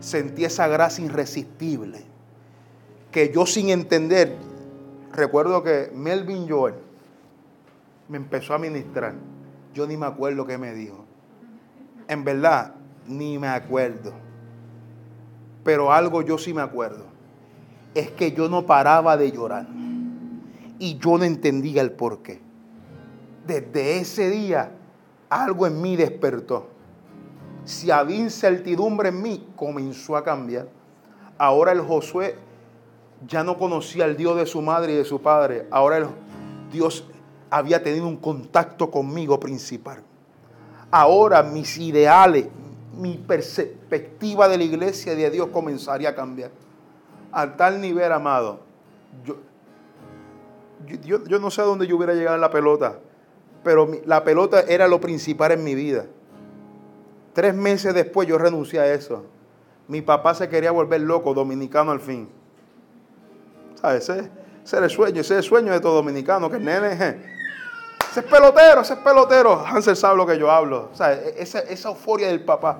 Sentí 0.00 0.44
esa 0.44 0.68
gracia 0.68 1.04
irresistible 1.04 2.07
que 3.10 3.32
yo 3.32 3.46
sin 3.46 3.70
entender, 3.70 4.36
recuerdo 5.12 5.62
que 5.62 5.90
Melvin 5.94 6.48
Joel 6.48 6.74
me 8.08 8.16
empezó 8.16 8.54
a 8.54 8.58
ministrar. 8.58 9.14
Yo 9.74 9.86
ni 9.86 9.96
me 9.96 10.06
acuerdo 10.06 10.46
qué 10.46 10.58
me 10.58 10.72
dijo. 10.72 11.04
En 12.08 12.24
verdad, 12.24 12.74
ni 13.06 13.38
me 13.38 13.48
acuerdo. 13.48 14.12
Pero 15.64 15.92
algo 15.92 16.22
yo 16.22 16.38
sí 16.38 16.54
me 16.54 16.62
acuerdo. 16.62 17.04
Es 17.94 18.10
que 18.10 18.32
yo 18.32 18.48
no 18.48 18.66
paraba 18.66 19.16
de 19.16 19.30
llorar. 19.30 19.66
Y 20.78 20.98
yo 20.98 21.18
no 21.18 21.24
entendía 21.24 21.82
el 21.82 21.92
por 21.92 22.22
qué. 22.22 22.40
Desde 23.46 23.98
ese 23.98 24.30
día, 24.30 24.72
algo 25.28 25.66
en 25.66 25.80
mí 25.80 25.96
despertó. 25.96 26.68
Si 27.64 27.90
había 27.90 28.16
incertidumbre 28.16 29.10
en 29.10 29.20
mí, 29.20 29.48
comenzó 29.56 30.16
a 30.16 30.24
cambiar. 30.24 30.68
Ahora 31.36 31.72
el 31.72 31.80
Josué 31.80 32.36
ya 33.26 33.42
no 33.42 33.58
conocía 33.58 34.04
al 34.04 34.16
Dios 34.16 34.36
de 34.36 34.46
su 34.46 34.62
madre 34.62 34.92
y 34.92 34.96
de 34.96 35.04
su 35.04 35.20
padre. 35.20 35.66
Ahora 35.70 36.08
Dios 36.72 37.04
había 37.50 37.82
tenido 37.82 38.06
un 38.06 38.16
contacto 38.16 38.90
conmigo 38.90 39.40
principal. 39.40 40.02
Ahora 40.90 41.42
mis 41.42 41.76
ideales, 41.78 42.46
mi 42.96 43.16
perspectiva 43.16 44.48
de 44.48 44.58
la 44.58 44.64
iglesia 44.64 45.12
y 45.12 45.16
de 45.16 45.30
Dios 45.30 45.48
comenzaría 45.48 46.10
a 46.10 46.14
cambiar. 46.14 46.50
A 47.30 47.56
tal 47.56 47.80
nivel, 47.80 48.10
amado, 48.10 48.60
yo, 49.24 49.36
yo, 51.04 51.24
yo 51.24 51.38
no 51.38 51.50
sé 51.50 51.60
a 51.60 51.64
dónde 51.64 51.86
yo 51.86 51.96
hubiera 51.96 52.14
llegado 52.14 52.36
en 52.36 52.40
la 52.40 52.50
pelota, 52.50 52.98
pero 53.62 53.88
la 54.06 54.24
pelota 54.24 54.60
era 54.60 54.88
lo 54.88 55.00
principal 55.00 55.52
en 55.52 55.62
mi 55.64 55.74
vida. 55.74 56.06
Tres 57.34 57.54
meses 57.54 57.94
después 57.94 58.26
yo 58.26 58.38
renuncié 58.38 58.80
a 58.80 58.92
eso. 58.92 59.24
Mi 59.86 60.00
papá 60.00 60.34
se 60.34 60.48
quería 60.48 60.70
volver 60.70 61.00
loco, 61.02 61.34
dominicano 61.34 61.90
al 61.90 62.00
fin. 62.00 62.28
Ese, 63.84 64.30
es 64.64 64.72
el 64.72 64.90
sueño, 64.90 65.20
ese 65.20 65.34
es 65.34 65.38
el 65.38 65.42
sueño 65.42 65.72
de 65.72 65.80
todo 65.80 65.94
dominicano, 65.94 66.50
que 66.50 66.56
el 66.56 66.64
nene, 66.64 66.92
ese 68.10 68.20
es 68.20 68.26
pelotero, 68.26 68.80
ese 68.80 68.94
es 68.94 68.98
pelotero. 69.00 69.64
Hansel 69.64 69.96
sabe 69.96 70.16
lo 70.16 70.26
que 70.26 70.38
yo 70.38 70.50
hablo. 70.50 70.90
E, 70.98 71.34
esa, 71.38 71.60
esa 71.60 71.88
euforia 71.90 72.28
del 72.28 72.44
papá. 72.44 72.78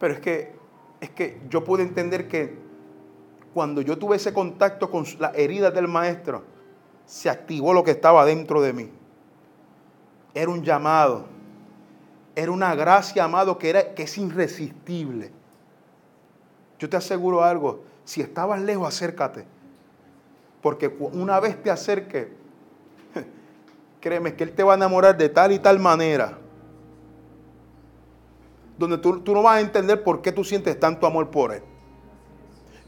Pero 0.00 0.14
es 0.14 0.20
que, 0.20 0.56
es 1.00 1.10
que 1.10 1.40
yo 1.48 1.62
pude 1.62 1.82
entender 1.82 2.26
que 2.26 2.58
cuando 3.52 3.80
yo 3.80 3.96
tuve 3.98 4.16
ese 4.16 4.32
contacto 4.32 4.90
con 4.90 5.04
las 5.18 5.34
heridas 5.36 5.72
del 5.72 5.86
maestro, 5.86 6.42
se 7.06 7.30
activó 7.30 7.72
lo 7.72 7.84
que 7.84 7.92
estaba 7.92 8.24
dentro 8.24 8.60
de 8.60 8.72
mí. 8.72 8.90
Era 10.32 10.50
un 10.50 10.64
llamado. 10.64 11.26
Era 12.34 12.50
una 12.50 12.74
gracia, 12.74 13.24
amado, 13.24 13.58
que, 13.58 13.70
era, 13.70 13.94
que 13.94 14.02
es 14.04 14.18
irresistible. 14.18 15.30
Yo 16.84 16.90
te 16.90 16.98
aseguro 16.98 17.42
algo, 17.42 17.80
si 18.04 18.20
estabas 18.20 18.60
lejos, 18.60 18.86
acércate. 18.86 19.46
Porque 20.60 20.94
una 20.98 21.40
vez 21.40 21.62
te 21.62 21.70
acerque, 21.70 22.30
créeme 24.02 24.34
que 24.34 24.44
Él 24.44 24.52
te 24.52 24.62
va 24.62 24.74
a 24.74 24.76
enamorar 24.76 25.16
de 25.16 25.30
tal 25.30 25.52
y 25.52 25.58
tal 25.58 25.78
manera, 25.78 26.36
donde 28.76 28.98
tú, 28.98 29.22
no 29.24 29.42
vas 29.42 29.56
a 29.56 29.60
entender 29.62 30.04
por 30.04 30.20
qué 30.20 30.30
tú 30.30 30.44
sientes 30.44 30.78
tanto 30.78 31.06
amor 31.06 31.30
por 31.30 31.54
Él. 31.54 31.62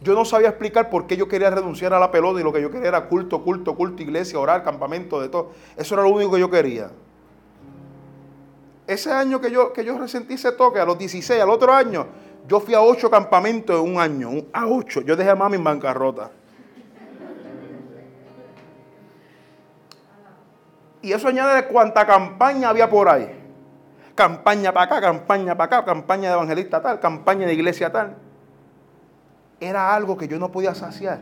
Yo 0.02 0.12
no 0.12 0.26
sabía 0.26 0.50
explicar 0.50 0.90
por 0.90 1.06
qué 1.06 1.16
yo 1.16 1.26
quería 1.26 1.48
renunciar 1.48 1.94
a 1.94 1.98
la 1.98 2.10
pelota 2.10 2.38
y 2.38 2.44
lo 2.44 2.52
que 2.52 2.60
yo 2.60 2.70
quería 2.70 2.88
era 2.88 3.08
culto, 3.08 3.42
culto, 3.42 3.74
culto, 3.74 4.02
iglesia, 4.02 4.38
orar, 4.38 4.62
campamento, 4.62 5.22
de 5.22 5.30
todo. 5.30 5.52
Eso 5.74 5.94
era 5.94 6.02
lo 6.02 6.10
único 6.10 6.32
que 6.32 6.40
yo 6.40 6.50
quería. 6.50 6.90
Ese 8.86 9.10
año 9.10 9.40
que 9.40 9.50
yo, 9.50 9.72
que 9.72 9.86
yo 9.86 9.96
resentí 9.96 10.34
ese 10.34 10.52
toque, 10.52 10.80
a 10.80 10.84
los 10.84 10.98
16, 10.98 11.40
al 11.40 11.48
otro 11.48 11.72
año, 11.72 12.25
yo 12.46 12.60
fui 12.60 12.74
a 12.74 12.80
ocho 12.80 13.10
campamentos 13.10 13.80
en 13.80 13.92
un 13.94 14.00
año, 14.00 14.30
a 14.52 14.66
ocho. 14.66 15.00
Yo 15.00 15.16
dejé 15.16 15.30
a 15.30 15.34
mami 15.34 15.56
en 15.56 15.64
bancarrota. 15.64 16.30
Y 21.02 21.12
eso 21.12 21.28
añade 21.28 21.66
cuánta 21.66 22.06
campaña 22.06 22.68
había 22.68 22.88
por 22.88 23.08
ahí. 23.08 23.32
Campaña 24.14 24.72
para 24.72 24.86
acá, 24.86 25.00
campaña 25.00 25.56
para 25.56 25.76
acá, 25.76 25.84
campaña 25.84 26.28
de 26.28 26.34
evangelista 26.34 26.80
tal, 26.80 27.00
campaña 27.00 27.46
de 27.46 27.54
iglesia 27.54 27.92
tal. 27.92 28.16
Era 29.60 29.94
algo 29.94 30.16
que 30.16 30.26
yo 30.26 30.38
no 30.38 30.50
podía 30.50 30.74
saciar. 30.74 31.20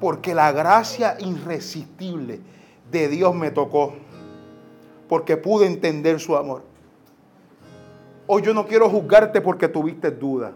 Porque 0.00 0.34
la 0.34 0.52
gracia 0.52 1.16
irresistible 1.18 2.40
de 2.90 3.08
Dios 3.08 3.34
me 3.34 3.50
tocó. 3.50 3.94
Porque 5.08 5.36
pude 5.36 5.66
entender 5.66 6.20
su 6.20 6.36
amor. 6.36 6.62
O 8.28 8.38
yo 8.38 8.54
no 8.54 8.66
quiero 8.66 8.88
juzgarte 8.90 9.40
porque 9.40 9.66
tuviste 9.68 10.10
duda. 10.10 10.52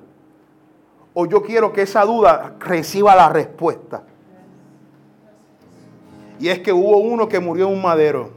O 1.14 1.26
yo 1.26 1.42
quiero 1.42 1.72
que 1.72 1.82
esa 1.82 2.04
duda 2.04 2.54
reciba 2.60 3.16
la 3.16 3.30
respuesta. 3.30 4.04
Y 6.38 6.48
es 6.48 6.58
que 6.58 6.72
hubo 6.72 6.98
uno 6.98 7.28
que 7.28 7.40
murió 7.40 7.68
en 7.68 7.72
un 7.72 7.82
madero. 7.82 8.30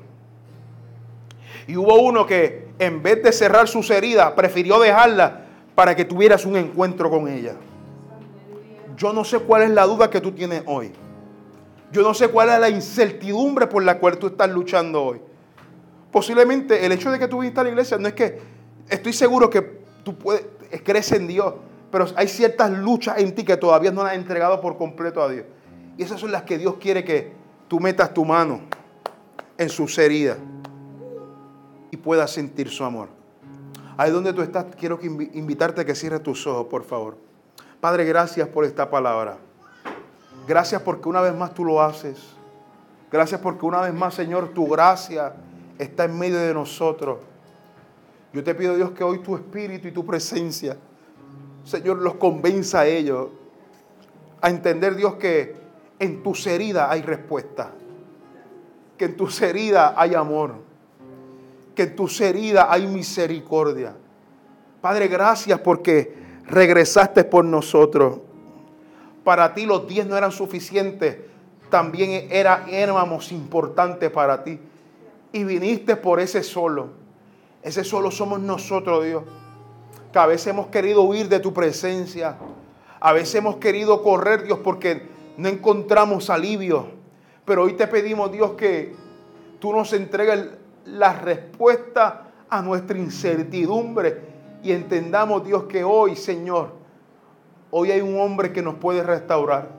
Y 1.67 1.75
hubo 1.75 1.95
uno 2.01 2.25
que 2.25 2.69
en 2.79 3.03
vez 3.03 3.21
de 3.23 3.33
cerrar 3.33 3.67
sus 3.67 3.89
heridas, 3.89 4.31
prefirió 4.31 4.79
dejarlas 4.79 5.33
para 5.75 5.95
que 5.95 6.05
tuvieras 6.05 6.45
un 6.45 6.55
encuentro 6.55 7.09
con 7.09 7.27
ella. 7.27 7.55
Yo 8.95 9.11
no 9.11 9.25
sé 9.25 9.39
cuál 9.39 9.63
es 9.63 9.71
la 9.71 9.85
duda 9.85 10.09
que 10.09 10.21
tú 10.21 10.31
tienes 10.31 10.63
hoy. 10.65 10.93
Yo 11.91 12.03
no 12.03 12.13
sé 12.13 12.29
cuál 12.29 12.49
es 12.49 12.59
la 12.59 12.69
incertidumbre 12.69 13.67
por 13.67 13.83
la 13.83 13.99
cual 13.99 14.17
tú 14.17 14.27
estás 14.27 14.49
luchando 14.49 15.03
hoy. 15.03 15.21
Posiblemente 16.11 16.85
el 16.85 16.93
hecho 16.93 17.11
de 17.11 17.19
que 17.19 17.27
tú 17.27 17.39
viniste 17.39 17.59
a 17.59 17.63
la 17.63 17.69
iglesia 17.69 17.97
no 17.97 18.07
es 18.07 18.13
que 18.13 18.54
Estoy 18.89 19.13
seguro 19.13 19.49
que 19.49 19.61
tú 20.03 20.15
puedes, 20.17 20.45
crees 20.83 21.11
en 21.11 21.27
Dios, 21.27 21.53
pero 21.91 22.05
hay 22.15 22.27
ciertas 22.27 22.71
luchas 22.71 23.17
en 23.17 23.33
ti 23.33 23.43
que 23.43 23.57
todavía 23.57 23.91
no 23.91 24.03
las 24.03 24.11
has 24.11 24.17
entregado 24.17 24.61
por 24.61 24.77
completo 24.77 25.21
a 25.21 25.29
Dios. 25.29 25.45
Y 25.97 26.03
esas 26.03 26.19
son 26.19 26.31
las 26.31 26.43
que 26.43 26.57
Dios 26.57 26.75
quiere 26.79 27.03
que 27.03 27.33
tú 27.67 27.79
metas 27.79 28.13
tu 28.13 28.25
mano 28.25 28.61
en 29.57 29.69
sus 29.69 29.97
heridas 29.97 30.37
y 31.91 31.97
puedas 31.97 32.31
sentir 32.31 32.69
su 32.69 32.83
amor. 32.83 33.09
Ahí 33.97 34.11
donde 34.11 34.33
tú 34.33 34.41
estás, 34.41 34.65
quiero 34.77 34.99
invitarte 35.01 35.81
a 35.81 35.85
que 35.85 35.95
cierres 35.95 36.21
tus 36.21 36.45
ojos, 36.45 36.67
por 36.67 36.83
favor. 36.83 37.17
Padre, 37.79 38.03
gracias 38.03 38.47
por 38.49 38.65
esta 38.65 38.89
palabra. 38.89 39.37
Gracias 40.47 40.81
porque 40.81 41.07
una 41.07 41.21
vez 41.21 41.33
más 41.33 41.53
tú 41.53 41.63
lo 41.63 41.81
haces. 41.81 42.17
Gracias 43.11 43.39
porque 43.39 43.65
una 43.65 43.81
vez 43.81 43.93
más, 43.93 44.13
Señor, 44.13 44.49
tu 44.49 44.67
gracia 44.67 45.33
está 45.79 46.03
en 46.03 46.19
medio 46.19 46.37
de 46.37 46.53
nosotros. 46.53 47.19
Yo 48.35 48.43
te 48.43 48.53
pido, 48.53 48.75
Dios, 48.75 48.91
que 48.91 49.01
hoy 49.01 49.19
tu 49.19 49.33
espíritu 49.33 49.87
y 49.87 49.91
tu 49.91 50.05
presencia, 50.05 50.75
Señor, 51.63 51.99
los 51.99 52.15
convenza 52.15 52.81
a 52.81 52.85
ellos 52.85 53.29
a 54.41 54.49
entender, 54.49 54.97
Dios, 54.97 55.15
que 55.15 55.55
en 55.99 56.21
tus 56.21 56.45
heridas 56.45 56.91
hay 56.91 57.01
respuesta. 57.01 57.71
que 58.97 59.05
en 59.05 59.15
tus 59.15 59.41
heridas 59.41 59.93
hay 59.95 60.15
amor, 60.15 60.55
que 61.75 61.83
en 61.83 61.95
tus 61.95 62.19
heridas 62.19 62.65
hay 62.69 62.87
misericordia. 62.87 63.95
Padre, 64.81 65.07
gracias 65.07 65.59
porque 65.59 66.13
regresaste 66.45 67.23
por 67.23 67.45
nosotros. 67.45 68.19
Para 69.23 69.53
ti 69.53 69.65
los 69.65 69.87
diez 69.87 70.05
no 70.05 70.17
eran 70.17 70.31
suficientes, 70.31 71.17
también 71.69 72.27
era, 72.31 72.65
éramos 72.69 73.31
importantes 73.31 74.11
para 74.11 74.43
ti. 74.43 74.59
Y 75.31 75.43
viniste 75.43 75.95
por 75.95 76.19
ese 76.19 76.43
solo. 76.43 77.04
Ese 77.65 77.83
solo 77.83 78.11
somos 78.11 78.39
nosotros, 78.39 79.03
Dios. 79.03 79.23
Que 80.13 80.19
a 80.19 80.27
veces 80.27 80.45
hemos 80.47 80.67
querido 80.67 81.01
huir 81.01 81.27
de 81.27 81.39
tu 81.39 81.51
presencia. 81.51 82.37
A 82.99 83.11
veces 83.11 83.33
hemos 83.33 83.55
querido 83.55 84.03
correr, 84.03 84.43
Dios, 84.43 84.59
porque 84.63 85.09
no 85.35 85.49
encontramos 85.49 86.29
alivio. 86.29 86.85
Pero 87.43 87.63
hoy 87.63 87.73
te 87.73 87.87
pedimos, 87.87 88.31
Dios, 88.31 88.51
que 88.51 88.93
tú 89.59 89.73
nos 89.73 89.93
entregues 89.93 90.47
la 90.85 91.13
respuesta 91.13 92.27
a 92.51 92.61
nuestra 92.61 92.99
incertidumbre 92.99 94.21
y 94.61 94.71
entendamos, 94.71 95.43
Dios, 95.43 95.63
que 95.63 95.83
hoy, 95.83 96.15
Señor, 96.15 96.69
hoy 97.71 97.89
hay 97.89 98.01
un 98.01 98.19
hombre 98.19 98.53
que 98.53 98.61
nos 98.61 98.75
puede 98.75 99.01
restaurar. 99.01 99.69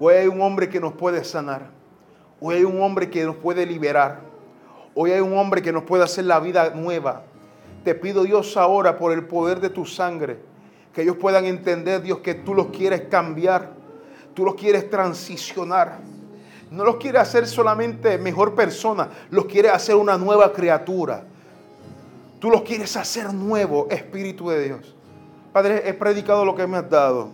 Hoy 0.00 0.14
hay 0.14 0.26
un 0.26 0.40
hombre 0.40 0.68
que 0.68 0.80
nos 0.80 0.94
puede 0.94 1.22
sanar. 1.22 1.70
Hoy 2.40 2.56
hay 2.56 2.64
un 2.64 2.82
hombre 2.82 3.08
que 3.08 3.24
nos 3.24 3.36
puede 3.36 3.64
liberar. 3.66 4.27
Hoy 5.00 5.12
hay 5.12 5.20
un 5.20 5.38
hombre 5.38 5.62
que 5.62 5.72
nos 5.72 5.84
puede 5.84 6.02
hacer 6.02 6.24
la 6.24 6.40
vida 6.40 6.70
nueva. 6.70 7.22
Te 7.84 7.94
pido 7.94 8.24
Dios 8.24 8.56
ahora 8.56 8.98
por 8.98 9.12
el 9.12 9.26
poder 9.26 9.60
de 9.60 9.70
tu 9.70 9.86
sangre, 9.86 10.40
que 10.92 11.02
ellos 11.02 11.16
puedan 11.18 11.44
entender, 11.44 12.02
Dios, 12.02 12.18
que 12.18 12.34
tú 12.34 12.52
los 12.52 12.66
quieres 12.70 13.02
cambiar, 13.02 13.74
tú 14.34 14.44
los 14.44 14.56
quieres 14.56 14.90
transicionar. 14.90 16.00
No 16.72 16.84
los 16.84 16.96
quieres 16.96 17.20
hacer 17.20 17.46
solamente 17.46 18.18
mejor 18.18 18.56
persona, 18.56 19.08
los 19.30 19.44
quieres 19.44 19.70
hacer 19.70 19.94
una 19.94 20.18
nueva 20.18 20.52
criatura. 20.52 21.22
Tú 22.40 22.50
los 22.50 22.62
quieres 22.62 22.96
hacer 22.96 23.32
nuevo, 23.32 23.86
Espíritu 23.90 24.48
de 24.48 24.64
Dios. 24.64 24.96
Padre, 25.52 25.88
he 25.88 25.94
predicado 25.94 26.44
lo 26.44 26.56
que 26.56 26.66
me 26.66 26.76
has 26.76 26.90
dado. 26.90 27.28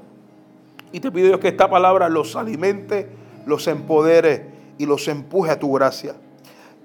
Y 0.92 1.00
te 1.00 1.10
pido 1.10 1.28
Dios 1.28 1.40
que 1.40 1.48
esta 1.48 1.70
palabra 1.70 2.10
los 2.10 2.36
alimente, 2.36 3.08
los 3.46 3.66
empodere 3.68 4.50
y 4.76 4.84
los 4.84 5.08
empuje 5.08 5.50
a 5.50 5.58
tu 5.58 5.72
gracia. 5.72 6.16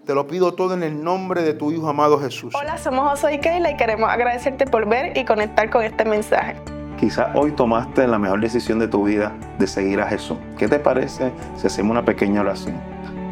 Te 0.09 0.15
lo 0.15 0.25
pido 0.25 0.55
todo 0.55 0.73
en 0.73 0.81
el 0.81 1.03
nombre 1.03 1.43
de 1.43 1.53
tu 1.53 1.71
Hijo 1.71 1.87
amado 1.87 2.19
Jesús. 2.19 2.55
Hola, 2.55 2.79
somos 2.79 3.07
José 3.11 3.35
y 3.35 3.39
Keila 3.39 3.69
y 3.69 3.77
queremos 3.77 4.09
agradecerte 4.09 4.65
por 4.65 4.89
ver 4.89 5.15
y 5.15 5.23
conectar 5.23 5.69
con 5.69 5.83
este 5.83 6.03
mensaje. 6.03 6.55
Quizás 6.99 7.27
hoy 7.35 7.51
tomaste 7.51 8.07
la 8.07 8.17
mejor 8.17 8.41
decisión 8.41 8.79
de 8.79 8.87
tu 8.87 9.03
vida 9.03 9.31
de 9.59 9.67
seguir 9.67 10.01
a 10.01 10.07
Jesús. 10.07 10.39
¿Qué 10.57 10.67
te 10.67 10.79
parece 10.79 11.31
si 11.57 11.67
hacemos 11.67 11.91
una 11.91 12.03
pequeña 12.03 12.41
oración? 12.41 12.81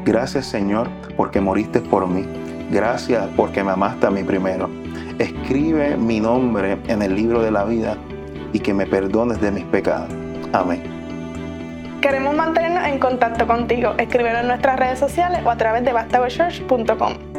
Gracias 0.05 0.45
Señor 0.45 0.87
porque 1.15 1.41
moriste 1.41 1.81
por 1.81 2.05
mí. 2.05 2.27
Gracias 2.69 3.27
porque 3.35 3.63
me 3.63 3.71
amaste 3.71 4.05
a 4.05 4.11
mí 4.11 4.23
primero. 4.23 4.69
Escribe 5.17 5.97
mi 5.97 6.19
nombre 6.19 6.77
en 6.85 7.01
el 7.01 7.15
libro 7.15 7.41
de 7.41 7.49
la 7.49 7.65
vida 7.65 7.97
y 8.53 8.59
que 8.59 8.75
me 8.75 8.85
perdones 8.85 9.41
de 9.41 9.49
mis 9.49 9.63
pecados. 9.63 10.13
Amén. 10.53 10.96
Queremos 12.01 12.35
mantenernos 12.35 12.87
en 12.87 12.99
contacto 12.99 13.47
contigo. 13.47 13.95
Escríbelo 13.97 14.39
en 14.39 14.47
nuestras 14.47 14.77
redes 14.77 14.99
sociales 14.99 15.41
o 15.43 15.49
a 15.49 15.57
través 15.57 15.83
de 15.83 15.93
bastagochurch.com. 15.93 17.36